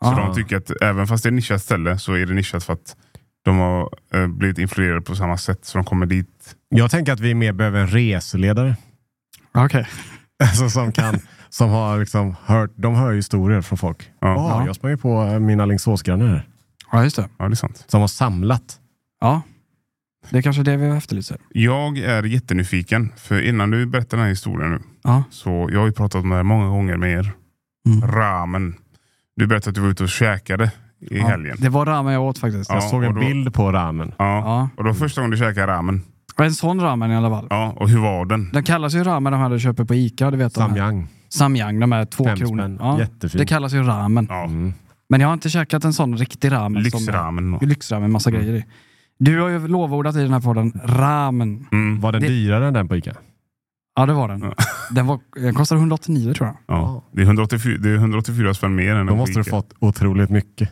Så 0.03 0.11
Ja. 0.17 0.17
de 0.27 0.35
tycker 0.35 0.57
att 0.57 0.71
även 0.83 1.07
fast 1.07 1.23
det 1.23 1.29
är 1.29 1.33
nischat 1.33 1.63
ställe 1.63 1.99
så 1.99 2.13
är 2.15 2.27
det 2.27 2.35
nischat 2.35 2.65
för 2.65 2.73
att 2.73 2.97
de 3.45 3.59
har 3.59 3.91
eh, 4.15 4.27
blivit 4.27 4.59
influerade 4.59 5.01
på 5.01 5.17
samma 5.17 5.37
sätt 5.37 5.65
så 5.65 5.79
de 5.79 5.85
kommer 5.85 6.07
dit. 6.07 6.57
Jag 6.69 6.91
tänker 6.91 7.13
att 7.13 7.21
vi 7.21 7.35
mer 7.35 7.53
behöver 7.53 7.81
en 7.81 7.87
reseledare. 7.89 8.77
Okej. 9.53 9.87
Alltså 10.43 10.71
som 10.71 10.93
kan, 10.93 11.21
som 11.49 11.71
har 11.71 11.99
liksom 11.99 12.37
hört, 12.45 12.71
de 12.77 12.95
hör 12.95 13.13
historier 13.13 13.61
från 13.61 13.79
folk. 13.79 14.11
Ja. 14.21 14.35
Ja. 14.35 14.67
Jag 14.67 14.77
sprang 14.77 14.91
ju 14.91 14.97
på 14.97 15.23
eh, 15.23 15.39
min 15.39 15.61
Alingsåsgranne 15.61 16.29
här. 16.29 16.49
Ja, 16.93 17.03
just 17.05 17.17
det. 17.17 17.29
Ja, 17.39 17.45
det 17.49 17.53
är 17.53 17.57
sant. 17.57 17.85
Som 17.89 18.01
har 18.01 18.09
samlat. 18.09 18.79
Ja. 19.21 19.43
Det 20.31 20.39
är 20.39 20.43
kanske 20.43 20.63
det 20.63 20.77
vi 20.77 20.87
efterlyser. 20.97 21.39
Jag 21.49 21.99
är 21.99 22.23
jättenyfiken, 22.23 23.13
för 23.17 23.43
innan 23.43 23.71
du 23.71 23.87
berättar 23.87 24.17
den 24.17 24.25
här 24.25 24.31
historien 24.31 24.71
nu, 24.71 24.81
Ja. 25.03 25.25
så 25.31 25.69
jag 25.73 25.81
har 25.81 25.87
ju 25.87 25.93
pratat 25.93 26.23
om 26.23 26.29
det 26.31 26.37
här 26.37 26.43
många 26.43 26.69
gånger 26.69 26.97
med 26.97 27.13
er. 27.13 27.33
Mm. 27.89 28.11
Ramen. 28.11 28.75
Du 29.37 29.47
berättade 29.47 29.71
att 29.71 29.75
du 29.75 29.81
var 29.81 29.89
ute 29.89 30.03
och 30.03 30.09
käkade 30.09 30.71
i 31.01 31.19
Ja. 31.19 31.27
helgen. 31.27 31.57
Det 31.61 31.69
var 31.69 31.87
ramen 31.87 32.13
jag 32.13 32.23
åt 32.23 32.39
faktiskt. 32.39 32.71
Ja. 32.71 32.77
Jag 32.77 32.85
såg 32.85 33.05
en 33.05 33.15
då- 33.15 33.21
bild 33.21 33.55
på 33.55 33.73
ramen. 33.73 34.13
Ja. 34.19 34.25
Ja. 34.39 34.69
Och 34.77 34.85
då 34.85 34.95
första 34.95 35.21
gången 35.21 35.31
du 35.31 35.37
käkade 35.37 35.67
ramen. 35.73 36.03
Och 36.37 36.45
en 36.45 36.53
sån 36.55 36.81
ramen 36.81 37.11
i 37.11 37.17
alla 37.17 37.31
fall. 37.31 37.47
Ja, 37.51 37.73
och 37.77 37.89
hur 37.89 37.99
var 37.99 38.25
den? 38.25 38.51
Den 38.53 38.63
kallas 38.65 38.95
ju 38.95 39.05
ramen 39.05 39.33
de 39.33 39.41
här 39.41 39.51
du 39.51 39.61
köper 39.61 39.85
på 39.85 39.95
Ica. 39.95 40.31
Du 40.31 40.37
vet, 40.37 40.55
de 40.55 40.61
här. 40.61 40.69
Samyang. 40.69 41.09
Samyang, 41.29 41.81
de 41.81 41.93
här 41.93 42.05
två 42.05 42.25
Fem 42.25 42.37
kronor. 42.37 42.59
spänn. 42.63 42.79
Ja. 42.81 42.99
Jättefin. 42.99 43.39
Det 43.39 43.47
kallas 43.47 43.73
ju 43.73 43.83
ramen. 43.83 44.27
Ja. 44.31 44.45
Mm. 44.45 44.73
Men 45.09 45.21
jag 45.21 45.29
har 45.29 45.33
inte 45.33 45.51
käkat 45.51 45.85
en 45.85 45.93
sån 45.93 46.17
riktig 46.17 46.53
ramen. 46.53 46.83
Lyxramen. 46.83 47.59
Som, 47.59 47.69
lyxramen 47.69 48.13
massa 48.13 48.31
grejer 48.31 48.55
i. 48.55 48.65
Du 49.19 49.41
har 49.41 49.49
ju 49.49 49.69
lovordat 49.69 50.17
i 50.17 50.19
den 50.23 50.33
här 50.33 50.41
podden, 50.41 50.73
ramen. 50.85 51.67
Mm. 51.73 52.01
Var 52.01 52.13
den 52.13 52.21
Det- 52.23 52.29
dyrare 52.29 52.67
än 52.69 52.75
den 52.75 52.89
på 52.89 52.97
Ica? 52.97 53.13
Ja, 53.97 54.07
det 54.07 54.13
var 54.13 54.29
den. 54.29 54.53
Den, 54.91 55.07
var, 55.07 55.19
den 55.37 55.55
kostade 55.55 55.79
189 55.81 56.35
tror 56.35 56.47
jag. 56.49 56.57
Ja. 56.77 57.03
Det, 57.13 57.21
är 57.23 57.27
184, 57.27 57.79
det 57.81 57.91
är 57.91 57.95
184 57.95 58.55
spänn 58.55 58.75
mer 58.75 58.95
än 58.97 59.07
Då 59.07 59.17
måste 59.17 59.39
du 59.41 59.45
fått 59.45 59.73
otroligt 59.79 60.31
mycket. 60.31 60.71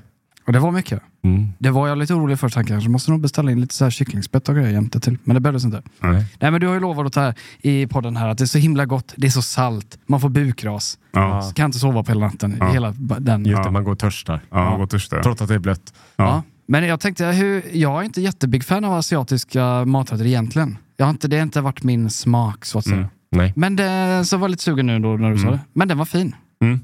Och 0.48 0.52
det 0.52 0.58
var 0.58 0.70
mycket. 0.72 1.02
Mm. 1.24 1.48
Det 1.58 1.70
var 1.70 1.88
jag 1.88 1.98
lite 1.98 2.14
orolig 2.14 2.38
för. 2.38 2.52
Jag 2.54 2.66
kanske 2.66 2.90
måste 2.90 3.10
nog 3.10 3.20
beställa 3.20 3.50
in 3.50 3.60
lite 3.60 3.74
så 3.74 3.84
här 3.84 3.90
kycklingspett 3.90 4.48
och 4.48 4.54
grejer 4.54 4.70
jämte 4.70 5.00
till. 5.00 5.18
Men 5.24 5.34
det 5.34 5.40
behövdes 5.40 5.64
inte. 5.64 5.82
Nej. 6.00 6.24
Nej, 6.40 6.50
men 6.50 6.60
du 6.60 6.66
har 6.66 6.74
ju 6.74 6.80
lovat 6.80 7.14
här 7.16 7.34
i 7.62 7.86
podden 7.86 8.16
här 8.16 8.28
att 8.28 8.38
det 8.38 8.44
är 8.44 8.46
så 8.46 8.58
himla 8.58 8.86
gott. 8.86 9.14
Det 9.16 9.26
är 9.26 9.30
så 9.30 9.42
salt. 9.42 9.98
Man 10.06 10.20
får 10.20 10.28
bukras. 10.28 10.98
Ja, 11.12 11.42
Så 11.42 11.54
kan 11.54 11.66
inte 11.66 11.78
sova 11.78 12.02
på 12.04 12.10
hela 12.12 12.26
natten. 12.26 12.56
Ja. 12.60 12.68
Hela 12.72 12.94
den. 13.18 13.44
Just 13.46 13.62
det, 13.64 13.70
man 13.70 13.84
går 13.84 13.94
törstar. 13.94 14.40
ja, 14.50 14.76
gott 14.76 14.90
törsta. 14.90 15.22
Trots 15.22 15.42
att 15.42 15.48
det 15.48 15.54
är 15.54 15.58
blött. 15.58 15.92
Ja. 16.16 16.24
Ja. 16.24 16.42
Men 16.66 16.84
jag 16.86 17.00
tänkte, 17.00 17.26
hur, 17.26 17.62
jag 17.72 18.00
är 18.00 18.04
inte 18.04 18.20
jättebig 18.20 18.64
fan 18.64 18.84
av 18.84 18.92
asiatiska 18.92 19.84
maträtter 19.84 20.26
egentligen. 20.26 20.78
Jag 20.96 21.06
har 21.06 21.10
inte, 21.10 21.28
det 21.28 21.36
har 21.36 21.42
inte 21.42 21.60
varit 21.60 21.82
min 21.82 22.10
smak 22.10 22.64
så 22.64 22.78
att 22.78 22.84
säga. 22.84 22.96
Mm. 22.96 23.08
Nej. 23.32 23.52
Men 23.56 23.76
det, 23.76 24.22
så 24.24 24.36
var 24.36 24.44
jag 24.44 24.50
lite 24.50 24.62
sugen 24.62 24.86
nu 24.86 24.98
då 24.98 25.08
när 25.16 25.30
du 25.30 25.36
sa 25.38 25.42
Mm. 25.46 25.52
det. 25.58 25.64
Men 25.72 25.88
den 25.88 25.98
var 25.98 26.04
fin. 26.04 26.34
Mm. 26.62 26.80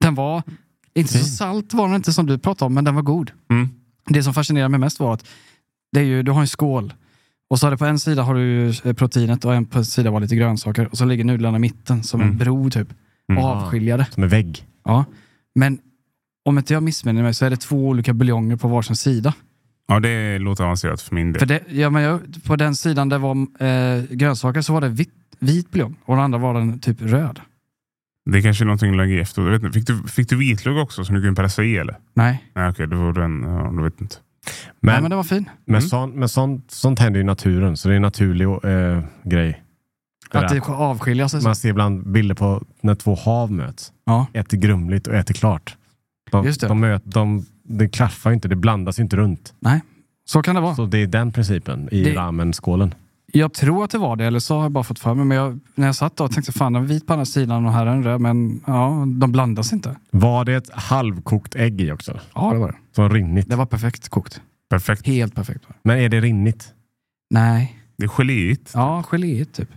Den 0.00 0.14
var 0.14 0.42
inte 0.98 1.18
så 1.18 1.24
salt 1.24 1.74
var 1.74 1.86
den 1.86 1.96
inte 1.96 2.12
som 2.12 2.26
du 2.26 2.38
pratade 2.38 2.66
om, 2.66 2.74
men 2.74 2.84
den 2.84 2.94
var 2.94 3.02
god. 3.02 3.30
Mm. 3.50 3.68
Det 4.08 4.22
som 4.22 4.34
fascinerar 4.34 4.68
mig 4.68 4.80
mest 4.80 5.00
var 5.00 5.14
att 5.14 5.24
det 5.92 6.00
är 6.00 6.04
ju, 6.04 6.22
du 6.22 6.30
har 6.32 6.40
en 6.40 6.46
skål 6.48 6.94
och 7.50 7.58
så 7.58 7.66
har 7.66 7.70
du 7.70 7.76
på 7.76 7.84
en 7.84 7.98
sida 7.98 8.22
har 8.22 8.34
du 8.34 8.68
eh, 8.68 8.92
proteinet 8.92 9.44
och 9.44 9.54
en 9.54 9.66
på 9.66 9.84
sida 9.84 10.10
var 10.10 10.20
lite 10.20 10.36
grönsaker 10.36 10.88
och 10.90 10.98
så 10.98 11.04
ligger 11.04 11.24
nudlarna 11.24 11.56
i 11.56 11.60
mitten 11.60 12.02
som 12.02 12.20
en 12.20 12.26
Mm. 12.26 12.38
bro 12.38 12.70
typ. 12.70 12.88
Mm. 13.32 13.44
Avskiljade. 13.44 14.06
Som 14.10 14.22
en 14.22 14.28
vägg. 14.28 14.64
Ja. 14.84 15.04
Men 15.54 15.78
om 16.44 16.58
inte 16.58 16.72
jag 16.74 16.82
missminner 16.82 17.22
mig 17.22 17.34
så 17.34 17.44
är 17.44 17.50
det 17.50 17.56
två 17.56 17.88
olika 17.88 18.12
buljonger 18.14 18.56
på 18.56 18.68
varsin 18.68 18.96
sida. 18.96 19.34
ja, 19.88 20.00
det 20.00 20.38
låter 20.38 20.64
avancerat 20.64 21.02
för 21.02 21.14
min 21.14 21.32
del. 21.32 21.38
För 21.40 21.46
det, 21.46 21.60
ja, 21.68 21.90
men 21.90 22.02
jag, 22.02 22.20
på 22.44 22.56
den 22.56 22.74
sidan 22.76 23.08
det 23.08 23.18
var 23.18 23.36
eh, 23.62 24.02
grönsaker 24.10 24.60
så 24.62 24.72
var 24.72 24.80
det 24.80 24.88
vit, 24.88 25.10
vit 25.38 25.70
buljong 25.70 25.94
och 26.04 26.14
den 26.16 26.24
andra 26.24 26.38
var 26.38 26.54
den 26.54 26.78
typ 26.80 27.02
röd. 27.02 27.40
Det 28.32 28.38
är 28.38 28.42
kanske 28.42 28.64
är 28.64 28.66
någonting 28.66 28.90
du 28.92 28.96
lägger 28.98 29.18
efter. 29.18 29.42
Jag 29.42 29.50
vet 29.50 29.62
inte. 29.62 29.78
Fick, 29.78 29.86
du, 29.86 30.08
fick 30.08 30.28
du 30.28 30.36
vitlök 30.36 30.76
också 30.84 31.04
som 31.04 31.14
du 31.14 31.22
kunde 31.22 31.42
pressa 31.42 31.64
i 31.64 31.76
eller? 31.76 31.96
Nej, 32.14 32.44
Nej 32.54 32.68
okej, 32.70 32.86
det 32.86 32.96
var 32.96 33.12
den. 33.12 33.42
Ja, 33.42 33.70
du 33.76 33.82
vet 33.82 34.00
inte. 34.00 34.16
men, 34.16 34.52
Men, 34.80 34.92
Nej, 34.92 35.02
men 35.02 35.10
den 35.10 35.16
var 35.16 35.24
fin. 35.24 35.50
men, 35.64 35.74
Mm. 35.76 35.88
sånt, 35.88 36.14
men 36.14 36.28
sånt, 36.28 36.70
sånt 36.70 36.98
händer 36.98 37.20
i 37.20 37.24
naturen, 37.24 37.76
så 37.76 37.88
det 37.88 37.94
är 37.94 37.96
en 37.96 38.02
naturlig 38.02 38.44
eh, 38.46 39.02
grej. 39.24 39.62
Det 40.32 40.38
Att 40.38 40.48
det 40.48 40.60
avskiljas. 40.68 41.44
Man 41.44 41.56
ser 41.56 41.68
ibland 41.68 42.06
bilder 42.12 42.34
på 42.34 42.62
när 42.80 42.94
två 42.94 43.14
hav 43.14 43.52
möts. 43.52 43.92
Ja. 44.06 44.26
Ett 44.32 44.52
är 44.52 44.56
grumligt 44.56 45.06
och 45.06 45.14
ett 45.14 45.30
är 45.30 45.34
klart. 45.34 45.76
De, 46.30 46.44
Just 46.44 46.60
det. 46.60 46.68
De 46.68 46.80
möt, 46.80 47.02
de, 47.04 47.46
det 47.62 47.88
klaffar 47.88 48.32
inte, 48.32 48.48
det 48.48 48.56
blandas 48.56 48.98
inte 48.98 49.16
runt. 49.16 49.54
Så 50.28 50.42
kan 50.42 50.54
det 50.54 50.60
vara. 50.60 50.74
Så 50.74 50.86
det 50.86 50.98
är 50.98 51.06
den 51.06 51.32
principen 51.32 51.88
i 51.92 52.04
Det- 52.04 52.14
ramenskålen. 52.14 52.94
Jag 53.32 53.52
tror 53.52 53.84
att 53.84 53.90
det 53.90 53.98
var 53.98 54.16
det, 54.16 54.24
eller 54.24 54.38
så 54.38 54.56
har 54.56 54.62
jag 54.62 54.72
bara 54.72 54.84
fått 54.84 54.98
för 54.98 55.14
mig. 55.14 55.24
Men 55.24 55.36
jag, 55.36 55.60
när 55.74 55.86
jag 55.86 55.94
satt 55.94 56.16
då 56.16 56.28
tänkte 56.28 56.52
fan 56.52 56.76
är 56.76 56.80
vit 56.80 57.06
på 57.06 57.12
andra 57.12 57.24
sidan 57.24 57.66
och 57.66 57.72
här 57.72 57.86
är 57.86 57.90
den 57.90 58.04
röd. 58.04 58.20
Men 58.20 58.60
ja, 58.66 59.04
de 59.06 59.32
blandas 59.32 59.72
inte. 59.72 59.96
Var 60.10 60.44
det 60.44 60.54
ett 60.54 60.70
halvkokt 60.72 61.54
ägg 61.56 61.80
i 61.80 61.92
också? 61.92 62.20
Ja, 62.34 62.50
det 62.52 62.58
var 62.58 62.68
det. 62.68 62.78
Som 62.94 63.08
rinnigt? 63.10 63.48
Det 63.48 63.56
var 63.56 63.66
perfekt 63.66 64.08
kokt. 64.08 64.40
Perfekt. 64.70 65.06
Helt 65.06 65.34
perfekt. 65.34 65.64
Men 65.82 65.98
är 65.98 66.08
det 66.08 66.20
rinnigt? 66.20 66.74
Nej, 67.30 67.76
Det 67.96 68.04
är 68.04 68.08
geléigt. 68.08 68.70
ja 68.74 69.02
geléigt 69.02 69.54
typ. 69.54 69.68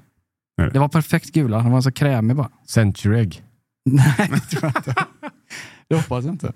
Är 0.62 0.70
det? 0.70 0.80
Var 0.80 0.88
perfekt 0.88 1.32
gula. 1.32 1.58
Den 1.58 1.72
var 1.72 1.82
så 1.82 1.92
krämig 1.92 2.36
bara. 2.38 2.50
Century 2.68 3.20
ägg? 3.20 3.42
Nej, 3.86 4.30
det 4.34 4.40
tror 4.40 4.64
jag 4.64 4.70
inte. 4.78 4.96
Det 5.90 5.96
hoppas 5.96 6.26
jag 6.26 6.34
inte. 6.34 6.54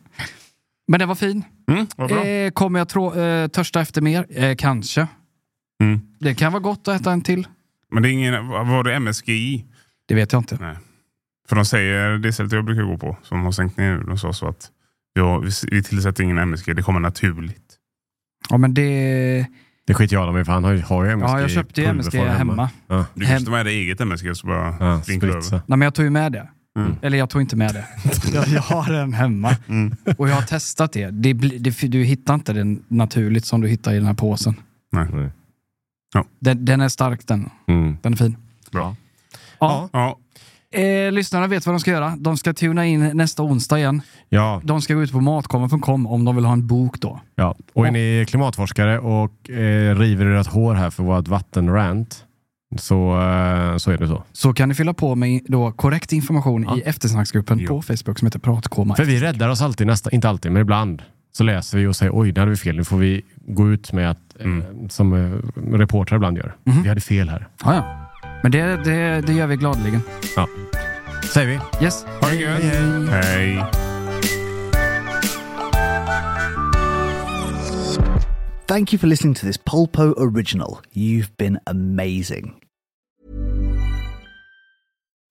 Men 0.88 1.00
den 1.00 1.08
var 1.08 1.16
fin. 1.16 1.44
Mm, 1.68 1.88
vad 1.96 2.10
bra. 2.10 2.26
Eh, 2.26 2.52
kommer 2.52 2.80
jag 2.80 2.90
trå, 2.90 3.14
eh, 3.16 3.48
törsta 3.48 3.82
efter 3.82 4.02
mer? 4.02 4.26
Eh, 4.44 4.56
kanske. 4.56 5.08
Mm. 5.84 6.00
Det 6.20 6.36
kan 6.36 6.52
vara 6.52 6.62
gott 6.62 6.88
att 6.88 7.02
äta 7.02 7.12
en 7.12 7.22
till. 7.22 7.48
Men 7.92 8.04
det 8.04 8.10
är 8.10 8.12
ingen, 8.12 8.48
var 8.48 8.84
det 8.84 8.96
MSG 8.96 9.30
i? 9.30 9.66
Det 10.08 10.16
vet 10.16 10.32
jag 10.34 10.40
inte. 10.40 10.58
Nej. 10.62 10.78
För 11.50 11.56
de 11.56 11.66
säger, 11.66 12.18
det 12.18 12.34
stället 12.34 12.52
jag 12.52 12.66
brukar 12.66 12.84
gå 12.84 12.98
på, 12.98 13.18
som 13.24 13.44
har 13.44 13.52
sänkt 13.52 13.78
ner 13.78 13.98
nu, 13.98 14.04
de 14.04 14.18
sa 14.18 14.34
så 14.34 14.48
att 14.48 14.72
ja, 15.14 15.40
vi, 15.40 15.50
vi 15.72 15.84
tillsätter 15.84 16.24
ingen 16.24 16.38
MSG, 16.38 16.74
det 16.76 16.82
kommer 16.82 17.00
naturligt. 17.00 17.76
Ja, 18.50 18.58
men 18.58 18.74
det... 18.74 19.46
Det 19.88 19.94
skiter 19.94 20.16
jag 20.16 20.42
i 20.42 20.44
för 20.46 20.52
han 20.52 20.64
har 20.64 20.72
ju, 20.72 20.82
har 20.82 21.06
ju 21.06 21.12
MSG 21.12 21.30
Ja, 21.30 21.42
jag 21.42 21.52
köpte 21.52 21.82
ju 21.82 21.88
MSG 21.88 22.12
pulverform 22.12 22.38
hemma. 22.38 22.70
Ja, 22.88 23.06
Du 23.14 23.26
kanske 23.26 23.46
tar 23.46 23.52
med 23.52 23.66
dig 23.66 23.80
eget 23.80 24.02
MSG 24.02 24.36
så 24.36 24.48
bara 24.48 24.76
ja 24.80 24.86
över. 24.86 25.52
Nej, 25.52 25.62
men 25.68 25.82
jag 25.82 25.94
tog 25.96 26.06
ju 26.06 26.12
med 26.12 26.32
det. 26.32 26.50
Eller 27.02 27.18
jag 27.18 27.30
tog 27.30 27.42
inte 27.42 27.56
med 27.56 27.74
det. 27.74 27.86
Jag, 28.34 28.48
jag 28.48 28.62
har 28.62 28.94
den 28.94 29.14
hemma. 29.14 29.56
Och 30.18 30.30
jag 30.30 30.36
har 30.36 30.42
testat 30.42 30.94
det. 30.94 31.10
det, 31.10 31.34
det 31.34 31.88
du 31.88 32.04
hittar 32.04 32.34
inte 32.34 32.54
den 32.54 32.84
naturligt 32.88 33.46
som 33.46 33.62
du 33.62 33.68
hittar 33.68 33.94
i 33.94 33.96
den 33.96 34.06
här 34.06 34.14
påsen. 34.14 34.56
Nej. 34.92 35.08
Nej. 36.16 36.24
Den, 36.40 36.66
den 36.66 36.82
är 36.82 36.90
stark 36.90 37.28
den. 37.28 37.50
Mm. 37.68 37.98
Den 38.02 38.14
är 38.14 38.18
fin. 38.18 38.38
Bra. 38.72 38.96
Ja. 39.60 39.90
Ja. 39.94 40.18
Eh, 40.80 41.12
lyssnarna 41.12 41.48
vet 41.48 41.66
vad 41.66 41.76
de 41.76 41.80
ska 41.80 41.92
göra. 41.92 42.16
De 42.18 42.38
ska 42.38 42.54
tuna 42.54 42.86
in 42.86 43.12
nästa 43.14 43.44
onsdag 43.44 43.78
igen. 43.80 44.02
Ja, 44.30 44.62
De 44.64 44.82
ska 44.82 44.94
gå 44.94 45.04
ut 45.04 45.12
på 45.12 45.22
matkommen.com 45.22 46.08
om 46.08 46.26
de 46.26 46.36
vill 46.36 46.46
ha 46.46 46.54
en 46.54 46.68
bok 46.68 47.00
då. 47.00 47.20
ja. 47.36 47.56
Och 47.74 47.88
är 47.88 47.92
ni 47.92 48.26
klimatforskare 48.30 49.00
och 49.00 49.50
eh, 49.50 49.96
river 50.00 50.26
ert 50.26 50.48
hår 50.48 50.74
här 50.74 50.90
för 50.90 51.04
vårt 51.04 51.28
vattenrant 51.28 52.26
så, 52.78 52.96
eh, 53.22 53.78
så 53.78 53.92
är 53.92 53.98
det 53.98 54.08
så. 54.08 54.24
Så 54.32 54.54
kan 54.54 54.70
ni 54.70 54.76
fylla 54.76 54.94
på 54.94 55.16
med 55.16 55.42
då 55.48 55.72
korrekt 55.72 56.14
information 56.14 56.78
i 56.78 56.82
eftersnacksgruppen 56.82 57.60
Ja. 57.60 57.68
på 57.68 57.82
Facebook 57.82 58.20
som 58.20 58.26
heter 58.26 58.40
Pratkoma. 58.40 58.96
För 58.96 59.06
vi 59.06 59.20
räddar 59.20 59.50
oss 59.50 59.62
alltid, 59.62 59.88
nästa, 59.88 60.12
inte 60.12 60.30
alltid, 60.30 60.52
men 60.52 60.62
ibland 60.62 61.02
så 61.38 61.44
läser 61.44 61.78
vi 61.78 61.88
och 61.88 61.96
säger 61.96 62.12
oj, 62.16 62.32
det 62.32 62.42
hade 62.42 62.52
vi 62.52 62.58
fel. 62.58 62.76
Nu 62.76 62.84
får 62.84 62.98
vi 62.98 63.22
gå 63.48 63.72
ut 63.72 63.94
med 63.94 64.12
att, 64.12 64.18
eh, 64.40 64.48
som 64.90 65.14
eh, 65.14 65.32
reportrar 65.78 66.16
ibland 66.16 66.38
gör. 66.38 66.56
Vi 66.64 66.90
hade 66.90 67.02
fel 67.02 67.30
här. 67.30 67.48
Ja, 67.64 67.76
ja. 67.76 68.10
Men 68.44 68.52
det, 68.52 68.84
det, 68.84 69.22
det 69.28 69.34
gör 69.34 69.48
vi 69.48 69.56
gladeligen. 69.56 70.02
Ja. 70.36 70.48
Säger 71.34 71.48
vi. 71.48 71.86
Yes. 71.86 72.06
Ha 72.22 72.30
det 72.30 72.36
gött. 72.36 73.10
Hej. 73.10 73.64
Thank 78.68 78.94
you 78.94 79.00
for 79.00 79.08
listening 79.08 79.36
to 79.36 79.46
this 79.46 79.58
Polpo 79.58 80.14
original. 80.18 80.78
You've 80.94 81.38
been 81.38 81.60
amazing. 81.66 82.54